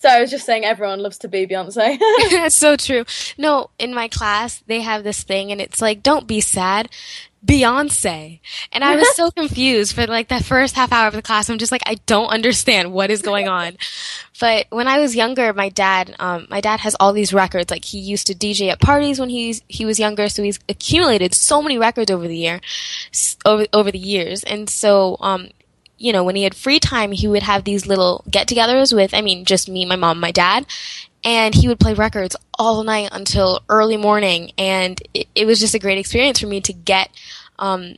So 0.00 0.08
I 0.08 0.20
was 0.20 0.30
just 0.30 0.44
saying 0.44 0.64
everyone 0.64 1.00
loves 1.00 1.18
to 1.18 1.28
be 1.28 1.46
Beyonce. 1.46 1.98
That's 2.30 2.56
so 2.56 2.76
true. 2.76 3.04
No, 3.38 3.70
in 3.78 3.94
my 3.94 4.08
class 4.08 4.64
they 4.66 4.80
have 4.80 5.04
this 5.04 5.22
thing 5.22 5.52
and 5.52 5.60
it's 5.60 5.80
like 5.80 6.02
don't 6.02 6.26
be 6.26 6.40
sad. 6.40 6.90
Beyonce. 7.44 8.40
And 8.72 8.84
I 8.84 8.96
was 8.96 9.14
so 9.14 9.30
confused 9.36 9.94
for 9.94 10.06
like 10.06 10.28
the 10.28 10.42
first 10.42 10.74
half 10.74 10.92
hour 10.92 11.06
of 11.06 11.14
the 11.14 11.22
class. 11.22 11.48
I'm 11.48 11.58
just 11.58 11.72
like, 11.72 11.82
I 11.86 11.96
don't 12.06 12.28
understand 12.28 12.92
what 12.92 13.10
is 13.10 13.22
going 13.22 13.48
on. 13.48 13.76
But 14.40 14.66
when 14.70 14.88
I 14.88 14.98
was 14.98 15.16
younger, 15.16 15.52
my 15.52 15.68
dad, 15.68 16.14
um, 16.18 16.46
my 16.50 16.60
dad 16.60 16.80
has 16.80 16.96
all 16.98 17.12
these 17.12 17.32
records. 17.32 17.70
Like 17.70 17.84
he 17.84 17.98
used 17.98 18.26
to 18.28 18.34
DJ 18.34 18.70
at 18.70 18.80
parties 18.80 19.20
when 19.20 19.28
he's, 19.28 19.62
he 19.68 19.84
was 19.84 19.98
younger. 19.98 20.28
So 20.28 20.42
he's 20.42 20.58
accumulated 20.68 21.34
so 21.34 21.62
many 21.62 21.78
records 21.78 22.10
over 22.10 22.26
the 22.26 22.36
year, 22.36 22.60
over, 23.44 23.66
over 23.72 23.90
the 23.90 23.98
years. 23.98 24.42
And 24.44 24.68
so, 24.68 25.16
um, 25.20 25.48
you 25.98 26.12
know, 26.12 26.22
when 26.22 26.36
he 26.36 26.44
had 26.44 26.54
free 26.54 26.78
time, 26.78 27.12
he 27.12 27.26
would 27.26 27.42
have 27.42 27.64
these 27.64 27.86
little 27.86 28.24
get-togethers 28.30 28.94
with, 28.94 29.12
I 29.12 29.20
mean, 29.20 29.44
just 29.44 29.68
me, 29.68 29.84
my 29.84 29.96
mom, 29.96 30.20
my 30.20 30.30
dad, 30.30 30.64
and 31.24 31.54
he 31.54 31.68
would 31.68 31.80
play 31.80 31.94
records 31.94 32.36
all 32.58 32.82
night 32.84 33.10
until 33.12 33.60
early 33.68 33.96
morning, 33.96 34.52
and 34.58 35.00
it, 35.14 35.28
it 35.34 35.46
was 35.46 35.60
just 35.60 35.74
a 35.74 35.78
great 35.78 35.98
experience 35.98 36.40
for 36.40 36.46
me 36.46 36.60
to 36.62 36.72
get, 36.72 37.10
um, 37.58 37.96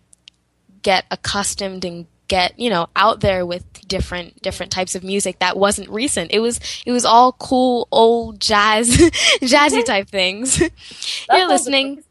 get 0.83 1.05
accustomed 1.11 1.85
and 1.85 2.07
get 2.29 2.57
you 2.61 2.71
know 2.71 2.89
out 2.95 3.21
there 3.21 3.45
with 3.45 3.65
different 3.89 4.41
different 4.41 4.71
types 4.71 4.95
of 4.95 5.03
music 5.03 5.41
that 5.41 5.57
wasn't 5.57 5.89
recent. 5.91 6.31
It 6.33 6.39
was 6.39 6.61
it 6.87 6.93
was 6.93 7.05
all 7.05 7.33
cool 7.33 7.89
old 7.91 8.41
jazz 8.41 8.89
jazzy 9.43 9.85
type 9.85 10.09
things. 10.09 10.61
You're 11.31 11.49
listening 11.49 12.05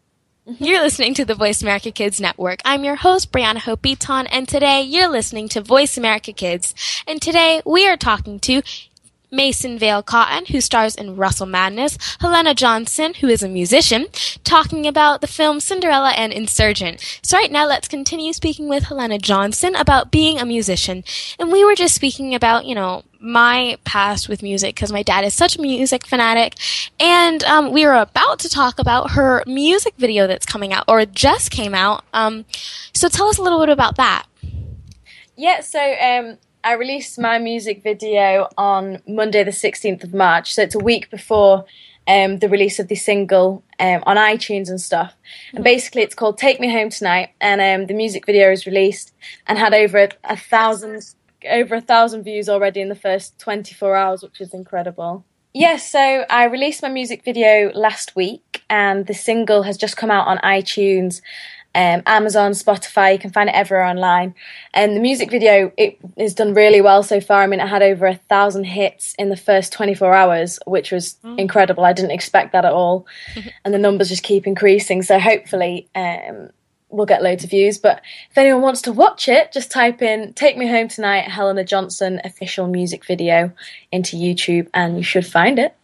you're 0.57 0.81
listening 0.81 1.13
to 1.13 1.25
the 1.25 1.35
Voice 1.35 1.61
America 1.61 1.91
Kids 1.91 2.19
Network. 2.19 2.59
I'm 2.65 2.83
your 2.83 2.95
host, 2.95 3.31
Brianna 3.31 3.59
Hope 3.59 3.83
Beaton, 3.83 4.25
and 4.27 4.47
today 4.47 4.81
you're 4.81 5.07
listening 5.07 5.47
to 5.49 5.61
Voice 5.61 5.95
America 5.95 6.33
Kids. 6.33 6.73
And 7.05 7.21
today 7.21 7.61
we 7.67 7.87
are 7.87 7.95
talking 7.95 8.39
to 8.39 8.63
Mason 9.31 9.77
Vale 9.77 10.03
Cotton, 10.03 10.45
who 10.47 10.61
stars 10.61 10.95
in 10.95 11.15
Russell 11.15 11.45
Madness, 11.45 11.97
Helena 12.19 12.53
Johnson, 12.53 13.13
who 13.15 13.27
is 13.27 13.43
a 13.43 13.49
musician, 13.49 14.07
talking 14.43 14.87
about 14.87 15.21
the 15.21 15.27
film 15.27 15.59
Cinderella 15.59 16.11
and 16.11 16.33
Insurgent. 16.33 17.19
So 17.23 17.37
right 17.37 17.51
now 17.51 17.67
let's 17.67 17.87
continue 17.87 18.33
speaking 18.33 18.67
with 18.67 18.83
Helena 18.83 19.19
Johnson 19.19 19.75
about 19.75 20.11
being 20.11 20.39
a 20.39 20.45
musician. 20.45 21.03
And 21.37 21.51
we 21.51 21.63
were 21.63 21.75
just 21.75 21.95
speaking 21.95 22.33
about, 22.33 22.65
you 22.65 22.75
know, 22.75 23.03
my 23.19 23.77
past 23.83 24.29
with 24.29 24.41
music 24.41 24.75
because 24.75 24.91
my 24.91 25.03
dad 25.03 25.25
is 25.25 25.33
such 25.33 25.57
a 25.57 25.61
music 25.61 26.07
fanatic. 26.07 26.55
And 26.99 27.43
um, 27.43 27.71
we 27.71 27.85
were 27.85 27.95
about 27.95 28.39
to 28.39 28.49
talk 28.49 28.79
about 28.79 29.11
her 29.11 29.43
music 29.45 29.93
video 29.97 30.25
that's 30.25 30.45
coming 30.45 30.73
out 30.73 30.85
or 30.87 31.05
just 31.05 31.51
came 31.51 31.75
out. 31.75 32.03
Um, 32.13 32.45
so 32.93 33.09
tell 33.09 33.27
us 33.27 33.37
a 33.37 33.41
little 33.41 33.59
bit 33.59 33.69
about 33.69 33.97
that. 33.97 34.25
Yeah, 35.35 35.61
so 35.61 35.79
um, 35.79 36.37
I 36.63 36.73
released 36.73 37.17
my 37.17 37.39
music 37.39 37.83
video 37.83 38.49
on 38.57 39.01
Monday, 39.07 39.43
the 39.43 39.51
16th 39.51 40.03
of 40.03 40.13
March. 40.13 40.53
So 40.53 40.61
it's 40.61 40.75
a 40.75 40.79
week 40.79 41.09
before 41.09 41.65
um, 42.07 42.39
the 42.39 42.49
release 42.49 42.79
of 42.79 42.89
the 42.89 42.95
single 42.95 43.63
um, 43.79 44.03
on 44.05 44.17
iTunes 44.17 44.69
and 44.69 44.81
stuff. 44.81 45.15
And 45.53 45.63
basically, 45.63 46.01
it's 46.01 46.15
called 46.15 46.37
Take 46.37 46.59
Me 46.59 46.69
Home 46.71 46.89
Tonight. 46.89 47.29
And 47.39 47.61
um, 47.61 47.87
the 47.87 47.93
music 47.93 48.25
video 48.25 48.51
is 48.51 48.65
released 48.65 49.13
and 49.47 49.57
had 49.57 49.73
over 49.73 49.99
a, 49.99 50.09
a 50.25 50.37
thousand 50.37 51.03
over 51.49 51.75
a 51.75 51.81
thousand 51.81 52.23
views 52.23 52.49
already 52.49 52.81
in 52.81 52.89
the 52.89 52.95
first 52.95 53.39
24 53.39 53.95
hours, 53.95 54.21
which 54.21 54.41
is 54.41 54.53
incredible. 54.53 55.23
Yes, 55.53 55.93
yeah, 55.93 56.21
so 56.21 56.25
I 56.29 56.45
released 56.45 56.81
my 56.81 56.89
music 56.89 57.23
video 57.23 57.71
last 57.73 58.15
week, 58.15 58.63
and 58.69 59.07
the 59.07 59.13
single 59.13 59.63
has 59.63 59.77
just 59.77 59.95
come 59.95 60.11
out 60.11 60.27
on 60.27 60.37
iTunes 60.39 61.21
um, 61.79 62.03
Amazon, 62.05 62.51
Spotify. 62.51 63.13
You 63.13 63.19
can 63.19 63.31
find 63.31 63.47
it 63.47 63.55
everywhere 63.55 63.85
online. 63.85 64.35
And 64.73 64.97
the 64.97 64.99
music 64.99 65.31
video 65.31 65.71
it 65.77 65.97
has 66.17 66.33
done 66.33 66.53
really 66.53 66.81
well 66.81 67.03
so 67.03 67.21
far. 67.21 67.41
I 67.41 67.47
mean, 67.47 67.61
it 67.61 67.69
had 67.69 67.81
over 67.81 68.05
a 68.05 68.15
thousand 68.15 68.65
hits 68.65 69.15
in 69.17 69.29
the 69.29 69.37
first 69.37 69.71
24 69.71 70.13
hours, 70.13 70.59
which 70.67 70.91
was 70.91 71.15
mm. 71.23 71.39
incredible. 71.39 71.85
I 71.85 71.93
didn't 71.93 72.11
expect 72.11 72.51
that 72.51 72.65
at 72.65 72.73
all, 72.73 73.07
and 73.63 73.73
the 73.73 73.77
numbers 73.77 74.09
just 74.09 74.23
keep 74.23 74.45
increasing. 74.45 75.01
So 75.01 75.19
hopefully. 75.19 75.87
Um, 75.95 76.49
we'll 76.91 77.05
get 77.05 77.21
loads 77.21 77.43
of 77.43 77.51
views. 77.51 77.77
But 77.77 78.01
if 78.31 78.37
anyone 78.39 78.63
wants 78.63 78.81
to 78.81 78.91
watch 78.91 79.29
it, 79.29 79.51
just 79.51 79.69
type 79.69 80.01
in 80.01 80.33
Take 80.33 80.57
Me 80.57 80.67
Home 80.67 80.87
Tonight, 80.87 81.25
Helena 81.25 81.63
Johnson 81.63 82.19
official 82.23 82.65
music 82.65 83.05
video 83.05 83.51
into 83.91 84.17
YouTube 84.17 84.67
and 84.73 84.97
you 84.97 85.03
should 85.03 85.27
find 85.27 85.59
it. 85.59 85.75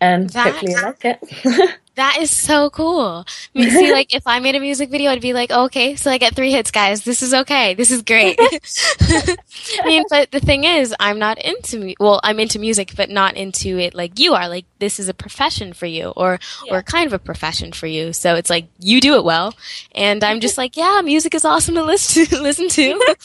And 0.00 0.30
that, 0.30 0.52
hopefully 0.52 0.72
you 0.72 0.80
like 0.80 1.04
it. 1.04 1.78
That 1.96 2.18
is 2.20 2.30
so 2.30 2.70
cool. 2.70 3.24
See, 3.54 3.92
like, 3.92 4.14
if 4.14 4.26
I 4.26 4.40
made 4.40 4.56
a 4.56 4.60
music 4.60 4.90
video, 4.90 5.12
I'd 5.12 5.20
be 5.20 5.32
like, 5.32 5.50
oh, 5.52 5.66
okay, 5.66 5.94
so 5.94 6.10
I 6.10 6.18
get 6.18 6.34
three 6.34 6.50
hits, 6.50 6.72
guys. 6.72 7.04
This 7.04 7.22
is 7.22 7.32
okay. 7.32 7.74
This 7.74 7.90
is 7.90 8.02
great. 8.02 8.36
I 8.40 9.36
mean, 9.84 10.04
but 10.10 10.32
the 10.32 10.40
thing 10.40 10.64
is, 10.64 10.94
I'm 10.98 11.20
not 11.20 11.38
into, 11.38 11.94
well, 12.00 12.20
I'm 12.24 12.40
into 12.40 12.58
music, 12.58 12.94
but 12.96 13.10
not 13.10 13.36
into 13.36 13.78
it 13.78 13.94
like 13.94 14.18
you 14.18 14.34
are. 14.34 14.48
Like, 14.48 14.64
this 14.80 14.98
is 14.98 15.08
a 15.08 15.14
profession 15.14 15.72
for 15.72 15.86
you, 15.86 16.08
or, 16.16 16.40
yeah. 16.64 16.74
or 16.74 16.82
kind 16.82 17.06
of 17.06 17.12
a 17.12 17.18
profession 17.18 17.72
for 17.72 17.86
you. 17.86 18.12
So 18.12 18.34
it's 18.34 18.50
like, 18.50 18.66
you 18.80 19.00
do 19.00 19.14
it 19.14 19.24
well. 19.24 19.54
And 19.92 20.24
I'm 20.24 20.40
just 20.40 20.58
like, 20.58 20.76
yeah, 20.76 21.00
music 21.04 21.34
is 21.34 21.44
awesome 21.44 21.76
to 21.76 21.84
listen 21.84 22.26
to. 22.26 22.42
listen 22.42 22.68
to. 22.70 23.16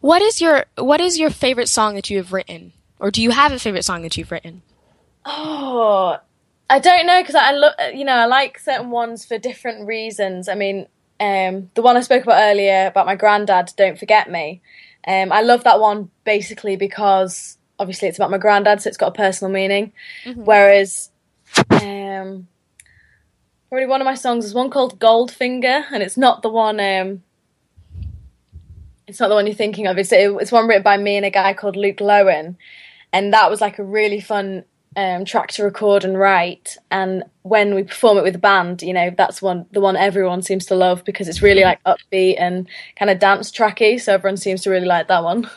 what 0.00 0.22
is 0.22 0.40
your, 0.40 0.66
what 0.76 1.00
is 1.00 1.18
your 1.18 1.30
favorite 1.30 1.68
song 1.68 1.96
that 1.96 2.08
you 2.08 2.18
have 2.18 2.32
written? 2.32 2.72
Or 3.00 3.10
do 3.10 3.20
you 3.20 3.30
have 3.30 3.50
a 3.50 3.58
favorite 3.58 3.84
song 3.84 4.02
that 4.02 4.16
you've 4.16 4.30
written? 4.30 4.62
Oh, 5.24 6.18
I 6.70 6.78
don't 6.78 7.04
know 7.04 7.20
because 7.20 7.34
I 7.34 7.52
look, 7.52 7.74
you 7.92 8.04
know, 8.04 8.14
I 8.14 8.26
like 8.26 8.60
certain 8.60 8.90
ones 8.90 9.24
for 9.24 9.38
different 9.38 9.88
reasons. 9.88 10.48
I 10.48 10.54
mean, 10.54 10.86
um, 11.18 11.68
the 11.74 11.82
one 11.82 11.96
I 11.96 12.00
spoke 12.00 12.22
about 12.22 12.40
earlier 12.40 12.86
about 12.86 13.06
my 13.06 13.16
granddad, 13.16 13.72
"Don't 13.76 13.98
Forget 13.98 14.30
Me." 14.30 14.62
Um, 15.06 15.32
I 15.32 15.42
love 15.42 15.64
that 15.64 15.80
one 15.80 16.10
basically 16.24 16.76
because 16.76 17.58
obviously 17.80 18.06
it's 18.06 18.18
about 18.18 18.30
my 18.30 18.38
granddad, 18.38 18.80
so 18.80 18.88
it's 18.88 18.96
got 18.96 19.08
a 19.08 19.22
personal 19.22 19.52
meaning. 19.52 19.92
Mm-hmm. 20.24 20.44
Whereas, 20.44 21.10
um, 21.70 22.46
probably 23.68 23.86
one 23.86 24.00
of 24.00 24.04
my 24.04 24.14
songs 24.14 24.44
is 24.44 24.54
one 24.54 24.70
called 24.70 25.00
Goldfinger, 25.00 25.86
and 25.90 26.04
it's 26.04 26.16
not 26.16 26.42
the 26.42 26.50
one. 26.50 26.78
Um, 26.78 27.24
it's 29.08 29.18
not 29.18 29.26
the 29.26 29.34
one 29.34 29.46
you're 29.46 29.56
thinking 29.56 29.88
of. 29.88 29.98
It's 29.98 30.12
it's 30.12 30.52
one 30.52 30.68
written 30.68 30.84
by 30.84 30.98
me 30.98 31.16
and 31.16 31.26
a 31.26 31.30
guy 31.30 31.52
called 31.52 31.74
Luke 31.74 31.96
Lowen, 31.96 32.56
and 33.12 33.32
that 33.32 33.50
was 33.50 33.60
like 33.60 33.80
a 33.80 33.84
really 33.84 34.20
fun 34.20 34.64
um, 34.96 35.24
track 35.24 35.48
to 35.52 35.62
record 35.62 36.04
and 36.04 36.18
write. 36.18 36.76
And 36.90 37.24
when 37.42 37.74
we 37.74 37.84
perform 37.84 38.18
it 38.18 38.24
with 38.24 38.34
a 38.34 38.40
band, 38.40 38.82
you 38.82 38.92
know, 38.92 39.10
that's 39.16 39.40
one 39.40 39.66
the 39.72 39.80
one 39.80 39.96
everyone 39.96 40.42
seems 40.42 40.66
to 40.66 40.74
love 40.74 41.04
because 41.04 41.28
it's 41.28 41.42
really 41.42 41.62
like 41.62 41.82
upbeat 41.84 42.36
and 42.38 42.68
kind 42.96 43.10
of 43.10 43.18
dance 43.18 43.50
tracky. 43.50 44.00
So 44.00 44.14
everyone 44.14 44.36
seems 44.36 44.62
to 44.62 44.70
really 44.70 44.86
like 44.86 45.08
that 45.08 45.24
one. 45.24 45.48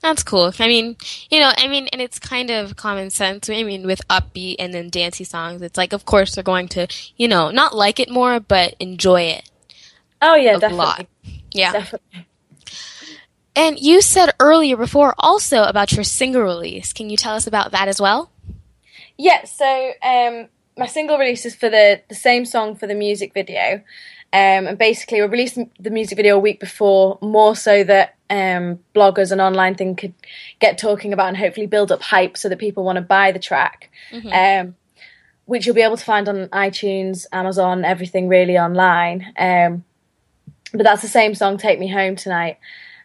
That's 0.00 0.24
cool. 0.24 0.52
I 0.58 0.66
mean, 0.66 0.96
you 1.30 1.38
know, 1.38 1.52
I 1.56 1.68
mean, 1.68 1.86
and 1.92 2.02
it's 2.02 2.18
kind 2.18 2.50
of 2.50 2.74
common 2.74 3.10
sense. 3.10 3.48
I 3.48 3.62
mean, 3.62 3.86
with 3.86 4.00
upbeat 4.08 4.56
and 4.58 4.74
then 4.74 4.90
dancey 4.90 5.22
songs, 5.22 5.62
it's 5.62 5.78
like, 5.78 5.92
of 5.92 6.04
course, 6.04 6.34
they're 6.34 6.42
going 6.42 6.66
to, 6.68 6.88
you 7.16 7.28
know, 7.28 7.52
not 7.52 7.76
like 7.76 8.00
it 8.00 8.10
more, 8.10 8.40
but 8.40 8.74
enjoy 8.80 9.22
it. 9.22 9.48
Oh 10.20 10.34
yeah, 10.34 10.58
definitely. 10.58 10.76
lot. 10.76 11.06
Yeah. 11.52 11.72
Definitely. 11.72 12.26
And 13.54 13.78
you 13.78 14.00
said 14.00 14.32
earlier 14.40 14.76
before 14.76 15.14
also 15.18 15.62
about 15.64 15.92
your 15.92 16.04
single 16.04 16.42
release. 16.42 16.92
Can 16.92 17.08
you 17.10 17.16
tell 17.16 17.34
us 17.34 17.46
about 17.46 17.70
that 17.72 17.86
as 17.86 18.00
well? 18.00 18.31
Yeah, 19.18 19.44
so 19.44 19.92
um, 20.02 20.48
my 20.76 20.86
single 20.86 21.18
release 21.18 21.44
is 21.46 21.54
for 21.54 21.68
the, 21.68 22.00
the 22.08 22.14
same 22.14 22.44
song 22.44 22.76
for 22.76 22.86
the 22.86 22.94
music 22.94 23.34
video. 23.34 23.82
Um, 24.34 24.66
and 24.66 24.78
basically, 24.78 25.20
we 25.20 25.26
released 25.26 25.58
the 25.78 25.90
music 25.90 26.16
video 26.16 26.36
a 26.36 26.40
week 26.40 26.58
before, 26.58 27.18
more 27.20 27.54
so 27.54 27.84
that 27.84 28.16
um, 28.30 28.80
bloggers 28.94 29.30
and 29.30 29.40
online 29.40 29.74
thing 29.74 29.94
could 29.94 30.14
get 30.58 30.78
talking 30.78 31.12
about 31.12 31.28
and 31.28 31.36
hopefully 31.36 31.66
build 31.66 31.92
up 31.92 32.00
hype 32.00 32.38
so 32.38 32.48
that 32.48 32.58
people 32.58 32.82
want 32.82 32.96
to 32.96 33.02
buy 33.02 33.30
the 33.30 33.38
track. 33.38 33.90
Um, 34.32 34.76
which 35.44 35.66
you'll 35.66 35.74
be 35.74 35.82
able 35.82 35.98
to 35.98 36.04
find 36.04 36.28
on 36.28 36.48
iTunes, 36.48 37.26
Amazon, 37.32 37.84
everything 37.84 38.28
really 38.28 38.56
online. 38.56 39.34
Um, 39.36 39.84
but 40.72 40.84
that's 40.84 41.02
the 41.02 41.08
same 41.08 41.34
song, 41.34 41.58
Take 41.58 41.78
Me 41.78 41.88
Home 41.88 42.16
Tonight. 42.16 42.58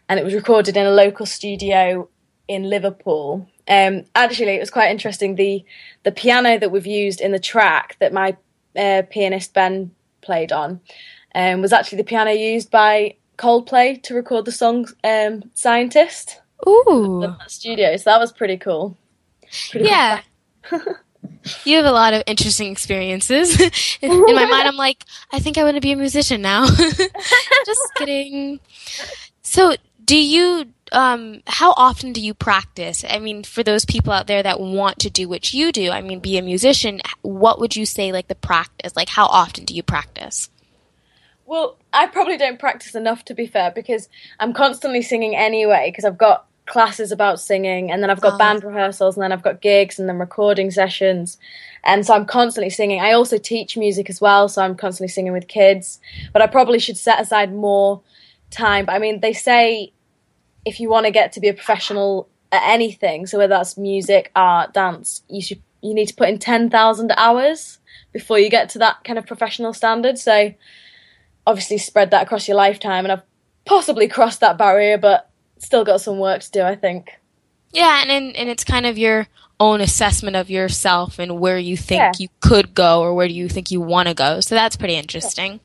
And 0.08 0.18
it 0.18 0.24
was 0.24 0.32
recorded 0.34 0.76
in 0.76 0.86
a 0.86 0.90
local 0.90 1.26
studio 1.26 2.08
in 2.46 2.62
Liverpool. 2.70 3.46
Um, 3.68 4.04
actually, 4.14 4.52
it 4.52 4.60
was 4.60 4.70
quite 4.70 4.90
interesting. 4.90 5.34
The 5.34 5.64
the 6.02 6.12
piano 6.12 6.58
that 6.58 6.70
we've 6.70 6.86
used 6.86 7.20
in 7.20 7.32
the 7.32 7.38
track 7.38 7.96
that 8.00 8.12
my 8.12 8.36
uh, 8.76 9.02
pianist 9.10 9.54
Ben 9.54 9.90
played 10.20 10.52
on 10.52 10.80
um, 11.34 11.60
was 11.60 11.72
actually 11.72 11.98
the 11.98 12.04
piano 12.04 12.30
used 12.30 12.70
by 12.70 13.14
Coldplay 13.36 14.02
to 14.02 14.14
record 14.14 14.44
the 14.44 14.52
song 14.52 14.88
um, 15.04 15.42
"Scientist" 15.54 16.40
Ooh. 16.66 17.34
studio. 17.46 17.96
So 17.96 18.10
that 18.10 18.20
was 18.20 18.32
pretty 18.32 18.56
cool. 18.56 18.96
Pretty 19.70 19.86
Yeah. 19.86 20.20
you 21.64 21.76
have 21.76 21.84
a 21.84 21.92
lot 21.92 22.14
of 22.14 22.22
interesting 22.26 22.70
experiences. 22.70 23.60
In 24.02 24.10
my 24.10 24.46
mind, 24.46 24.68
I'm 24.68 24.76
like, 24.76 25.04
I 25.32 25.38
think 25.38 25.58
I 25.58 25.64
want 25.64 25.76
to 25.76 25.80
be 25.80 25.92
a 25.92 25.96
musician 25.96 26.42
now. 26.42 26.66
Just 27.66 27.80
kidding. 27.96 28.60
So, 29.42 29.74
do 30.08 30.16
you, 30.16 30.72
um, 30.90 31.42
how 31.46 31.74
often 31.76 32.14
do 32.14 32.20
you 32.22 32.32
practice? 32.32 33.04
I 33.06 33.18
mean, 33.18 33.44
for 33.44 33.62
those 33.62 33.84
people 33.84 34.10
out 34.10 34.26
there 34.26 34.42
that 34.42 34.58
want 34.58 34.98
to 35.00 35.10
do 35.10 35.28
what 35.28 35.52
you 35.52 35.70
do, 35.70 35.90
I 35.90 36.00
mean, 36.00 36.18
be 36.20 36.38
a 36.38 36.42
musician, 36.42 37.02
what 37.20 37.60
would 37.60 37.76
you 37.76 37.84
say, 37.84 38.10
like, 38.10 38.28
the 38.28 38.34
practice? 38.34 38.96
Like, 38.96 39.10
how 39.10 39.26
often 39.26 39.66
do 39.66 39.74
you 39.74 39.82
practice? 39.82 40.48
Well, 41.44 41.76
I 41.92 42.06
probably 42.06 42.38
don't 42.38 42.58
practice 42.58 42.94
enough 42.94 43.22
to 43.26 43.34
be 43.34 43.46
fair 43.46 43.70
because 43.70 44.08
I'm 44.40 44.54
constantly 44.54 45.02
singing 45.02 45.36
anyway 45.36 45.90
because 45.90 46.06
I've 46.06 46.18
got 46.18 46.46
classes 46.64 47.12
about 47.12 47.38
singing 47.38 47.90
and 47.90 48.02
then 48.02 48.08
I've 48.08 48.20
got 48.22 48.34
Oh. 48.34 48.38
band 48.38 48.64
rehearsals 48.64 49.14
and 49.16 49.22
then 49.22 49.32
I've 49.32 49.42
got 49.42 49.60
gigs 49.60 49.98
and 49.98 50.08
then 50.08 50.18
recording 50.18 50.70
sessions. 50.70 51.36
And 51.84 52.06
so 52.06 52.14
I'm 52.14 52.24
constantly 52.24 52.70
singing. 52.70 53.00
I 53.00 53.12
also 53.12 53.36
teach 53.36 53.76
music 53.76 54.08
as 54.08 54.22
well, 54.22 54.48
so 54.48 54.62
I'm 54.62 54.74
constantly 54.74 55.08
singing 55.08 55.34
with 55.34 55.48
kids. 55.48 56.00
But 56.32 56.40
I 56.40 56.46
probably 56.46 56.78
should 56.78 56.96
set 56.96 57.20
aside 57.20 57.54
more 57.54 58.00
time. 58.50 58.86
But 58.86 58.92
I 58.94 58.98
mean, 58.98 59.20
they 59.20 59.32
say 59.34 59.92
if 60.64 60.80
you 60.80 60.88
want 60.88 61.06
to 61.06 61.12
get 61.12 61.32
to 61.32 61.40
be 61.40 61.48
a 61.48 61.54
professional 61.54 62.28
at 62.52 62.62
anything, 62.64 63.26
so 63.26 63.38
whether 63.38 63.54
that's 63.54 63.76
music, 63.76 64.30
art, 64.34 64.72
dance, 64.74 65.22
you 65.28 65.40
should 65.42 65.62
you 65.80 65.94
need 65.94 66.06
to 66.06 66.14
put 66.14 66.28
in 66.28 66.38
10,000 66.38 67.12
hours 67.16 67.78
before 68.12 68.38
you 68.38 68.50
get 68.50 68.68
to 68.70 68.78
that 68.80 69.04
kind 69.04 69.18
of 69.18 69.26
professional 69.26 69.72
standard. 69.72 70.18
So 70.18 70.52
obviously 71.46 71.78
spread 71.78 72.10
that 72.10 72.24
across 72.24 72.48
your 72.48 72.56
lifetime 72.56 73.04
and 73.04 73.12
I've 73.12 73.22
possibly 73.64 74.08
crossed 74.08 74.40
that 74.40 74.58
barrier 74.58 74.98
but 74.98 75.30
still 75.58 75.84
got 75.84 76.00
some 76.00 76.18
work 76.18 76.40
to 76.42 76.50
do 76.50 76.62
I 76.62 76.74
think. 76.74 77.12
Yeah, 77.72 78.02
and, 78.02 78.10
and, 78.10 78.36
and 78.36 78.48
it's 78.48 78.64
kind 78.64 78.86
of 78.86 78.98
your 78.98 79.28
own 79.60 79.80
assessment 79.80 80.36
of 80.36 80.50
yourself 80.50 81.18
and 81.18 81.38
where 81.38 81.58
you 81.58 81.76
think 81.76 82.00
Yeah. 82.00 82.12
you 82.18 82.28
could 82.40 82.74
go 82.74 83.00
or 83.00 83.14
where 83.14 83.28
do 83.28 83.34
you 83.34 83.48
think 83.48 83.70
you 83.70 83.80
want 83.80 84.08
to 84.08 84.14
go. 84.14 84.40
So, 84.40 84.54
that's 84.54 84.76
pretty 84.76 84.94
interesting. 84.94 85.60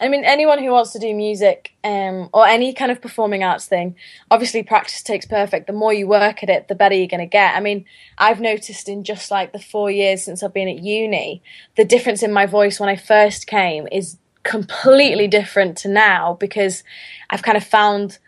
I 0.00 0.08
mean 0.08 0.24
anyone 0.24 0.58
who 0.58 0.70
wants 0.70 0.92
to 0.92 0.98
do 0.98 1.14
music 1.14 1.72
um, 1.84 2.30
or 2.32 2.46
any 2.46 2.72
kind 2.72 2.90
of 2.90 3.02
performing 3.02 3.44
arts 3.44 3.66
thing, 3.66 3.96
obviously 4.30 4.62
practice 4.62 5.02
takes 5.02 5.26
perfect. 5.26 5.66
The 5.66 5.74
more 5.74 5.92
you 5.92 6.08
work 6.08 6.42
at 6.42 6.48
it, 6.48 6.68
the 6.68 6.74
better 6.74 6.94
you're 6.94 7.06
going 7.06 7.20
to 7.20 7.26
get. 7.26 7.54
I 7.54 7.60
mean, 7.60 7.84
I've 8.16 8.40
noticed 8.40 8.88
in 8.88 9.04
just 9.04 9.30
like 9.30 9.52
the 9.52 9.58
4 9.58 9.90
years 9.90 10.22
since 10.22 10.42
I've 10.42 10.54
been 10.54 10.68
at 10.68 10.78
uni, 10.78 11.42
the 11.76 11.84
difference 11.84 12.22
in 12.22 12.32
my 12.32 12.46
voice 12.46 12.80
when 12.80 12.88
I 12.88 12.96
first 12.96 13.46
came 13.46 13.86
is 13.92 14.16
completely 14.42 15.28
different 15.28 15.76
to 15.78 15.88
now 15.88 16.34
because 16.40 16.82
I've 17.28 17.42
kind 17.42 17.58
of 17.58 17.64
found 17.64 18.18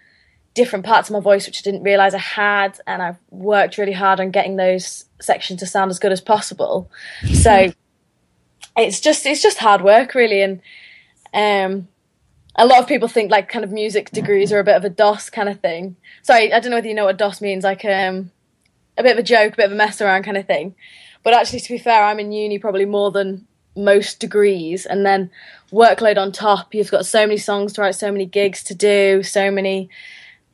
different 0.54 0.84
parts 0.84 1.08
of 1.08 1.14
my 1.14 1.20
voice 1.20 1.46
which 1.46 1.60
I 1.60 1.62
didn't 1.62 1.82
realize 1.82 2.14
I 2.14 2.18
had, 2.18 2.78
and 2.86 3.02
I've 3.02 3.18
worked 3.30 3.78
really 3.78 3.92
hard 3.92 4.20
on 4.20 4.30
getting 4.30 4.56
those 4.56 5.06
sections 5.20 5.60
to 5.60 5.66
sound 5.66 5.90
as 5.90 5.98
good 5.98 6.12
as 6.12 6.20
possible. 6.20 6.90
So 7.32 7.72
it's 8.76 9.00
just 9.00 9.24
it's 9.26 9.42
just 9.42 9.58
hard 9.58 9.82
work 9.82 10.14
really, 10.14 10.42
and 10.42 10.60
um, 11.32 11.88
a 12.56 12.66
lot 12.66 12.80
of 12.80 12.86
people 12.86 13.08
think 13.08 13.30
like 13.30 13.48
kind 13.48 13.64
of 13.64 13.72
music 13.72 14.10
degrees 14.10 14.52
are 14.52 14.58
a 14.58 14.64
bit 14.64 14.76
of 14.76 14.84
a 14.84 14.90
DOS 14.90 15.30
kind 15.30 15.48
of 15.48 15.60
thing. 15.60 15.96
Sorry, 16.22 16.52
I 16.52 16.60
don't 16.60 16.70
know 16.70 16.76
whether 16.76 16.88
you 16.88 16.94
know 16.94 17.06
what 17.06 17.18
DOS 17.18 17.40
means, 17.40 17.64
like 17.64 17.84
um, 17.84 18.30
a 18.98 19.02
bit 19.02 19.12
of 19.12 19.18
a 19.18 19.22
joke, 19.22 19.54
a 19.54 19.56
bit 19.56 19.66
of 19.66 19.72
a 19.72 19.76
mess 19.76 20.00
around 20.00 20.24
kind 20.24 20.36
of 20.36 20.46
thing. 20.46 20.74
But 21.22 21.34
actually, 21.34 21.60
to 21.60 21.72
be 21.72 21.78
fair, 21.78 22.04
I'm 22.04 22.18
in 22.18 22.32
uni 22.32 22.58
probably 22.58 22.84
more 22.84 23.10
than 23.10 23.46
most 23.76 24.20
degrees, 24.20 24.84
and 24.84 25.06
then 25.06 25.30
workload 25.72 26.18
on 26.18 26.32
top. 26.32 26.74
You've 26.74 26.90
got 26.90 27.06
so 27.06 27.26
many 27.26 27.38
songs 27.38 27.72
to 27.74 27.80
write, 27.80 27.94
so 27.94 28.12
many 28.12 28.26
gigs 28.26 28.62
to 28.64 28.74
do, 28.74 29.22
so 29.22 29.50
many 29.50 29.88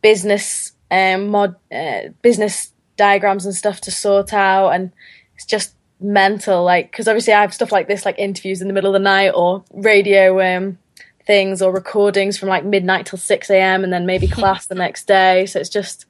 business 0.02 0.72
um, 0.90 1.28
mod 1.28 1.56
uh, 1.72 2.10
business 2.22 2.72
diagrams 2.96 3.44
and 3.44 3.54
stuff 3.54 3.80
to 3.82 3.90
sort 3.90 4.32
out, 4.32 4.70
and 4.70 4.92
it's 5.34 5.46
just 5.46 5.74
mental. 6.00 6.64
Like 6.64 6.90
because 6.90 7.08
obviously 7.08 7.32
I 7.32 7.40
have 7.40 7.54
stuff 7.54 7.72
like 7.72 7.88
this, 7.88 8.04
like 8.04 8.18
interviews 8.18 8.60
in 8.60 8.68
the 8.68 8.74
middle 8.74 8.94
of 8.94 9.00
the 9.00 9.04
night 9.04 9.30
or 9.30 9.64
radio 9.72 10.40
um, 10.40 10.78
things 11.26 11.62
or 11.62 11.72
recordings 11.72 12.38
from 12.38 12.48
like 12.48 12.64
midnight 12.64 13.06
till 13.06 13.18
six 13.18 13.50
a.m. 13.50 13.84
and 13.84 13.92
then 13.92 14.06
maybe 14.06 14.28
class 14.38 14.66
the 14.66 14.74
next 14.74 15.06
day. 15.06 15.46
So 15.46 15.60
it's 15.60 15.68
just 15.68 16.06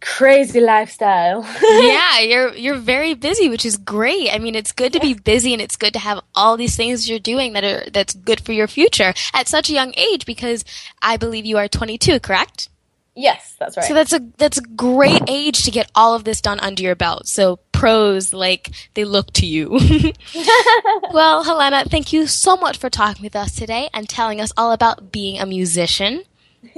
crazy 0.00 0.60
lifestyle. 0.60 1.42
yeah, 1.62 2.20
you're 2.20 2.54
you're 2.54 2.76
very 2.76 3.14
busy, 3.14 3.48
which 3.48 3.64
is 3.64 3.76
great. 3.76 4.32
I 4.32 4.38
mean, 4.38 4.54
it's 4.54 4.72
good 4.72 4.92
to 4.92 5.00
be 5.00 5.14
busy 5.14 5.52
and 5.52 5.62
it's 5.62 5.76
good 5.76 5.94
to 5.94 5.98
have 5.98 6.20
all 6.34 6.56
these 6.56 6.76
things 6.76 7.08
you're 7.08 7.18
doing 7.18 7.54
that 7.54 7.64
are 7.64 7.90
that's 7.90 8.14
good 8.14 8.40
for 8.40 8.52
your 8.52 8.68
future 8.68 9.14
at 9.32 9.48
such 9.48 9.70
a 9.70 9.72
young 9.72 9.94
age 9.96 10.26
because 10.26 10.64
I 11.02 11.16
believe 11.16 11.46
you 11.46 11.58
are 11.58 11.68
22, 11.68 12.20
correct? 12.20 12.68
yes, 13.14 13.56
that's 13.58 13.76
right. 13.76 13.86
So 13.86 13.94
that's 13.94 14.12
a 14.12 14.20
that's 14.36 14.58
a 14.58 14.62
great 14.62 15.22
age 15.28 15.64
to 15.64 15.70
get 15.70 15.90
all 15.94 16.14
of 16.14 16.24
this 16.24 16.40
done 16.40 16.60
under 16.60 16.82
your 16.82 16.94
belt. 16.94 17.26
So 17.26 17.60
pros 17.74 18.32
like 18.32 18.70
they 18.94 19.04
look 19.04 19.30
to 19.34 19.46
you. 19.46 19.68
well, 21.12 21.44
Helena, 21.44 21.84
thank 21.84 22.12
you 22.12 22.26
so 22.26 22.56
much 22.56 22.78
for 22.78 22.88
talking 22.88 23.22
with 23.22 23.36
us 23.36 23.54
today 23.54 23.90
and 23.92 24.08
telling 24.08 24.40
us 24.40 24.52
all 24.56 24.72
about 24.72 25.12
being 25.12 25.38
a 25.38 25.44
musician. 25.44 26.22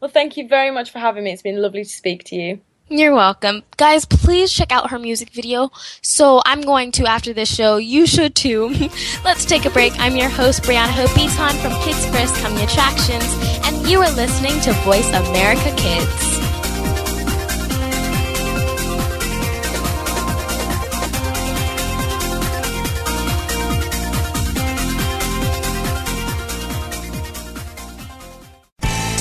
well, 0.00 0.10
thank 0.10 0.36
you 0.36 0.46
very 0.46 0.70
much 0.70 0.90
for 0.90 1.00
having 1.00 1.24
me. 1.24 1.32
It's 1.32 1.42
been 1.42 1.60
lovely 1.60 1.82
to 1.82 1.90
speak 1.90 2.22
to 2.24 2.36
you. 2.36 2.60
You're 2.88 3.14
welcome. 3.14 3.62
Guys, 3.78 4.04
please 4.04 4.52
check 4.52 4.70
out 4.70 4.90
her 4.90 4.98
music 4.98 5.30
video. 5.30 5.70
So 6.02 6.42
I'm 6.44 6.60
going 6.60 6.92
to 6.92 7.06
after 7.06 7.32
this 7.32 7.52
show. 7.52 7.78
You 7.78 8.06
should 8.06 8.34
too. 8.34 8.68
Let's 9.24 9.46
take 9.46 9.64
a 9.64 9.70
break. 9.70 9.94
I'm 9.98 10.14
your 10.14 10.28
host, 10.28 10.62
Brianna 10.64 10.90
Hope-Beaton 10.90 11.56
from 11.62 11.72
Kids 11.82 12.04
First 12.06 12.36
Coming 12.42 12.62
Attractions, 12.62 13.24
and 13.64 13.88
you 13.88 13.98
are 14.00 14.12
listening 14.12 14.60
to 14.60 14.72
Voice 14.84 15.08
America 15.08 15.74
Kids. 15.78 16.31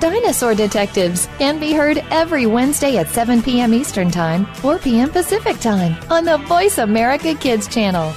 Dinosaur 0.00 0.54
Detectives 0.54 1.28
can 1.38 1.58
be 1.58 1.72
heard 1.72 1.98
every 2.10 2.46
Wednesday 2.46 2.98
at 2.98 3.08
7 3.08 3.42
p.m. 3.42 3.74
Eastern 3.74 4.10
Time, 4.10 4.46
4 4.56 4.78
p.m. 4.78 5.10
Pacific 5.10 5.58
Time 5.60 5.96
on 6.10 6.24
the 6.24 6.38
Voice 6.38 6.78
America 6.78 7.34
Kids 7.34 7.66
channel. 7.66 8.12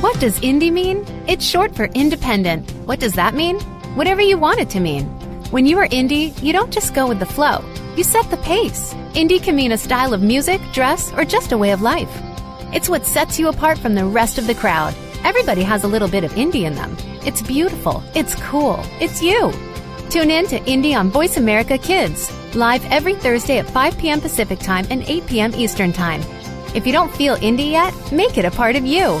What 0.00 0.18
does 0.18 0.40
indie 0.40 0.72
mean? 0.72 1.04
It's 1.28 1.44
short 1.44 1.76
for 1.76 1.84
independent. 1.94 2.70
What 2.86 3.00
does 3.00 3.12
that 3.14 3.34
mean? 3.34 3.60
whatever 3.94 4.22
you 4.22 4.38
want 4.38 4.60
it 4.60 4.70
to 4.70 4.80
mean. 4.80 5.04
When 5.50 5.66
you 5.66 5.78
are 5.78 5.88
indie, 5.88 6.40
you 6.42 6.52
don't 6.52 6.72
just 6.72 6.94
go 6.94 7.08
with 7.08 7.18
the 7.18 7.26
flow, 7.26 7.64
you 7.96 8.04
set 8.04 8.30
the 8.30 8.36
pace. 8.38 8.94
Indie 9.14 9.42
can 9.42 9.56
mean 9.56 9.72
a 9.72 9.78
style 9.78 10.14
of 10.14 10.22
music, 10.22 10.60
dress, 10.72 11.12
or 11.14 11.24
just 11.24 11.52
a 11.52 11.58
way 11.58 11.72
of 11.72 11.82
life. 11.82 12.10
It's 12.72 12.88
what 12.88 13.04
sets 13.04 13.38
you 13.38 13.48
apart 13.48 13.78
from 13.78 13.94
the 13.94 14.04
rest 14.04 14.38
of 14.38 14.46
the 14.46 14.54
crowd. 14.54 14.94
Everybody 15.24 15.62
has 15.62 15.82
a 15.82 15.88
little 15.88 16.08
bit 16.08 16.24
of 16.24 16.32
indie 16.32 16.62
in 16.62 16.74
them. 16.74 16.96
It's 17.22 17.42
beautiful, 17.42 18.02
it's 18.14 18.34
cool, 18.36 18.80
it's 18.98 19.22
you. 19.22 19.52
Tune 20.08 20.30
in 20.30 20.46
to 20.46 20.58
Indie 20.60 20.98
on 20.98 21.10
Voice 21.10 21.36
America 21.36 21.76
Kids, 21.76 22.32
live 22.54 22.82
every 22.86 23.14
Thursday 23.14 23.58
at 23.58 23.68
5 23.68 23.98
p.m. 23.98 24.22
Pacific 24.22 24.58
Time 24.58 24.86
and 24.88 25.02
8 25.02 25.26
p.m. 25.26 25.54
Eastern 25.54 25.92
Time. 25.92 26.22
If 26.74 26.86
you 26.86 26.92
don't 26.92 27.14
feel 27.14 27.36
indie 27.36 27.72
yet, 27.72 27.92
make 28.10 28.38
it 28.38 28.46
a 28.46 28.50
part 28.50 28.74
of 28.74 28.86
you. 28.86 29.20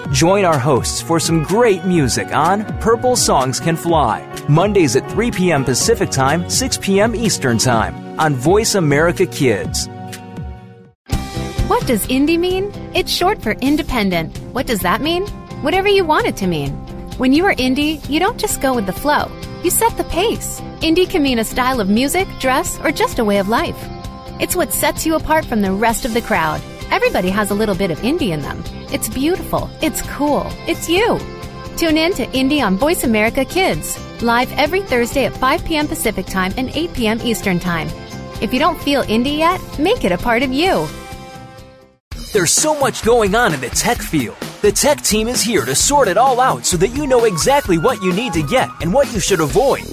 Join 0.11 0.43
our 0.43 0.59
hosts 0.59 1.01
for 1.01 1.21
some 1.21 1.41
great 1.41 1.85
music 1.85 2.35
on 2.35 2.65
Purple 2.79 3.15
Songs 3.15 3.61
Can 3.61 3.77
Fly, 3.77 4.27
Mondays 4.49 4.97
at 4.97 5.09
3 5.09 5.31
p.m. 5.31 5.63
Pacific 5.63 6.09
Time, 6.09 6.49
6 6.49 6.79
p.m. 6.79 7.15
Eastern 7.15 7.57
Time 7.57 8.19
on 8.19 8.35
Voice 8.35 8.75
America 8.75 9.25
Kids. 9.25 9.87
What 11.67 11.87
does 11.87 12.05
indie 12.07 12.37
mean? 12.37 12.73
It's 12.93 13.09
short 13.09 13.41
for 13.41 13.53
independent. 13.61 14.37
What 14.51 14.67
does 14.67 14.81
that 14.81 14.99
mean? 14.99 15.25
Whatever 15.63 15.87
you 15.87 16.03
want 16.03 16.27
it 16.27 16.35
to 16.37 16.47
mean. 16.47 16.71
When 17.17 17.31
you 17.31 17.45
are 17.45 17.55
indie, 17.55 18.07
you 18.09 18.19
don't 18.19 18.37
just 18.37 18.59
go 18.59 18.75
with 18.75 18.87
the 18.87 18.91
flow, 18.91 19.31
you 19.63 19.69
set 19.69 19.95
the 19.95 20.03
pace. 20.03 20.59
Indie 20.81 21.09
can 21.09 21.23
mean 21.23 21.39
a 21.39 21.45
style 21.45 21.79
of 21.79 21.87
music, 21.87 22.27
dress, 22.37 22.77
or 22.79 22.91
just 22.91 23.19
a 23.19 23.23
way 23.23 23.37
of 23.37 23.47
life. 23.47 23.81
It's 24.41 24.57
what 24.57 24.73
sets 24.73 25.05
you 25.05 25.15
apart 25.15 25.45
from 25.45 25.61
the 25.61 25.71
rest 25.71 26.03
of 26.03 26.13
the 26.13 26.21
crowd. 26.21 26.61
Everybody 26.91 27.29
has 27.29 27.51
a 27.51 27.53
little 27.53 27.73
bit 27.73 27.89
of 27.89 27.99
indie 27.99 28.31
in 28.31 28.41
them. 28.41 28.61
It's 28.91 29.07
beautiful, 29.07 29.69
it's 29.81 30.01
cool, 30.01 30.45
it's 30.67 30.89
you. 30.89 31.17
Tune 31.77 31.95
in 31.95 32.13
to 32.15 32.25
Indie 32.27 32.61
on 32.61 32.77
Voice 32.77 33.05
America 33.05 33.45
Kids, 33.45 33.97
live 34.21 34.51
every 34.59 34.81
Thursday 34.81 35.23
at 35.23 35.31
5 35.31 35.63
p.m. 35.63 35.87
Pacific 35.87 36.25
Time 36.25 36.53
and 36.57 36.69
8 36.69 36.93
p.m. 36.93 37.21
Eastern 37.23 37.59
Time. 37.59 37.87
If 38.41 38.51
you 38.51 38.59
don't 38.59 38.79
feel 38.81 39.03
indie 39.03 39.37
yet, 39.37 39.61
make 39.79 40.03
it 40.03 40.11
a 40.11 40.17
part 40.17 40.43
of 40.43 40.51
you. 40.51 40.85
There's 42.33 42.51
so 42.51 42.77
much 42.77 43.05
going 43.05 43.35
on 43.35 43.53
in 43.53 43.61
the 43.61 43.69
tech 43.69 43.99
field. 43.99 44.35
The 44.61 44.73
tech 44.73 44.99
team 45.01 45.29
is 45.29 45.41
here 45.41 45.63
to 45.63 45.75
sort 45.75 46.09
it 46.09 46.17
all 46.17 46.41
out 46.41 46.65
so 46.65 46.75
that 46.75 46.89
you 46.89 47.07
know 47.07 47.23
exactly 47.23 47.77
what 47.77 48.01
you 48.03 48.11
need 48.11 48.33
to 48.33 48.43
get 48.43 48.69
and 48.81 48.93
what 48.93 49.13
you 49.13 49.21
should 49.21 49.39
avoid. 49.39 49.85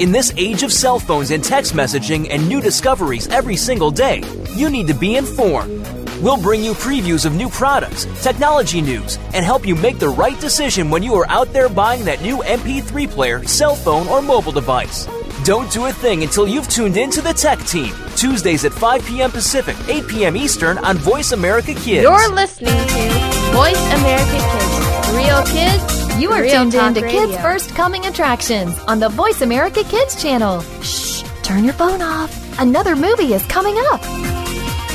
In 0.00 0.10
this 0.10 0.32
age 0.38 0.62
of 0.62 0.72
cell 0.72 0.98
phones 0.98 1.30
and 1.32 1.44
text 1.44 1.74
messaging 1.74 2.28
and 2.30 2.48
new 2.48 2.62
discoveries 2.62 3.28
every 3.28 3.56
single 3.56 3.90
day, 3.90 4.22
you 4.54 4.70
need 4.70 4.86
to 4.86 4.94
be 4.94 5.16
informed. 5.16 5.95
We'll 6.22 6.40
bring 6.40 6.64
you 6.64 6.72
previews 6.72 7.26
of 7.26 7.34
new 7.34 7.50
products, 7.50 8.06
technology 8.22 8.80
news, 8.80 9.18
and 9.34 9.44
help 9.44 9.66
you 9.66 9.74
make 9.74 9.98
the 9.98 10.08
right 10.08 10.38
decision 10.40 10.88
when 10.88 11.02
you 11.02 11.14
are 11.14 11.28
out 11.28 11.52
there 11.52 11.68
buying 11.68 12.04
that 12.06 12.22
new 12.22 12.38
MP3 12.38 13.10
player, 13.10 13.44
cell 13.46 13.74
phone, 13.74 14.08
or 14.08 14.22
mobile 14.22 14.52
device. 14.52 15.06
Don't 15.44 15.70
do 15.70 15.86
a 15.86 15.92
thing 15.92 16.22
until 16.22 16.48
you've 16.48 16.68
tuned 16.68 16.96
in 16.96 17.10
to 17.10 17.20
the 17.20 17.34
Tech 17.34 17.58
Team. 17.60 17.94
Tuesdays 18.16 18.64
at 18.64 18.72
5 18.72 19.04
p.m. 19.04 19.30
Pacific, 19.30 19.76
8 19.88 20.08
p.m. 20.08 20.36
Eastern 20.36 20.78
on 20.78 20.96
Voice 20.96 21.32
America 21.32 21.74
Kids. 21.74 22.02
You're 22.02 22.32
listening 22.32 22.72
to 22.72 23.52
Voice 23.52 23.92
America 23.92 24.38
Kids. 24.40 25.14
Real 25.14 25.42
kids. 25.44 26.20
You 26.20 26.32
are 26.32 26.40
Real 26.40 26.62
tuned 26.62 26.74
in 26.74 26.94
to 26.94 27.00
Radio. 27.02 27.26
Kids 27.26 27.36
First 27.42 27.74
Coming 27.74 28.06
Attractions 28.06 28.78
on 28.88 28.98
the 28.98 29.10
Voice 29.10 29.42
America 29.42 29.84
Kids 29.84 30.20
channel. 30.20 30.62
Shh, 30.80 31.22
turn 31.42 31.62
your 31.62 31.74
phone 31.74 32.00
off. 32.00 32.58
Another 32.58 32.96
movie 32.96 33.34
is 33.34 33.44
coming 33.48 33.76
up. 33.92 34.35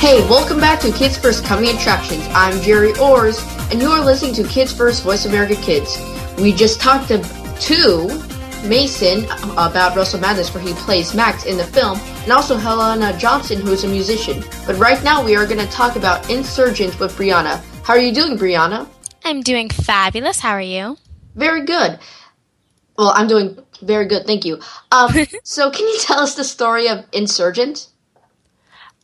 Hey, 0.02 0.20
welcome 0.28 0.58
back 0.58 0.80
to 0.80 0.90
Kids 0.90 1.16
First 1.16 1.44
Coming 1.44 1.76
Attractions. 1.76 2.26
I'm 2.30 2.60
Gerry 2.60 2.90
Orz, 2.98 3.40
and 3.70 3.80
you 3.80 3.88
are 3.88 4.04
listening 4.04 4.34
to 4.34 4.42
Kids 4.42 4.72
First 4.72 5.04
Voice 5.04 5.26
America 5.26 5.54
Kids. 5.54 5.96
We 6.38 6.52
just 6.52 6.80
talked 6.80 7.06
to, 7.06 7.18
to 7.18 8.68
Mason 8.68 9.24
about 9.52 9.94
Russell 9.94 10.18
Madness, 10.18 10.52
where 10.52 10.62
he 10.64 10.72
plays 10.72 11.14
Max 11.14 11.44
in 11.44 11.56
the 11.56 11.62
film, 11.62 12.00
and 12.24 12.32
also 12.32 12.56
Helena 12.56 13.16
Johnson, 13.16 13.60
who 13.60 13.70
is 13.70 13.84
a 13.84 13.88
musician. 13.88 14.42
But 14.66 14.76
right 14.76 15.00
now, 15.04 15.24
we 15.24 15.36
are 15.36 15.46
going 15.46 15.64
to 15.64 15.70
talk 15.70 15.94
about 15.94 16.28
Insurgent 16.28 16.98
with 16.98 17.16
Brianna. 17.16 17.62
How 17.84 17.92
are 17.92 18.00
you 18.00 18.12
doing, 18.12 18.36
Brianna? 18.36 18.88
I'm 19.24 19.40
doing 19.40 19.68
fabulous. 19.68 20.40
How 20.40 20.50
are 20.50 20.60
you? 20.60 20.98
Very 21.36 21.64
good. 21.64 22.00
Well, 22.98 23.12
I'm 23.14 23.28
doing 23.28 23.56
very 23.82 24.06
good, 24.06 24.26
thank 24.26 24.44
you. 24.44 24.58
Um, 24.90 25.12
so, 25.44 25.70
can 25.70 25.86
you 25.86 25.98
tell 26.00 26.18
us 26.18 26.34
the 26.34 26.42
story 26.42 26.88
of 26.88 27.06
Insurgent? 27.12 27.86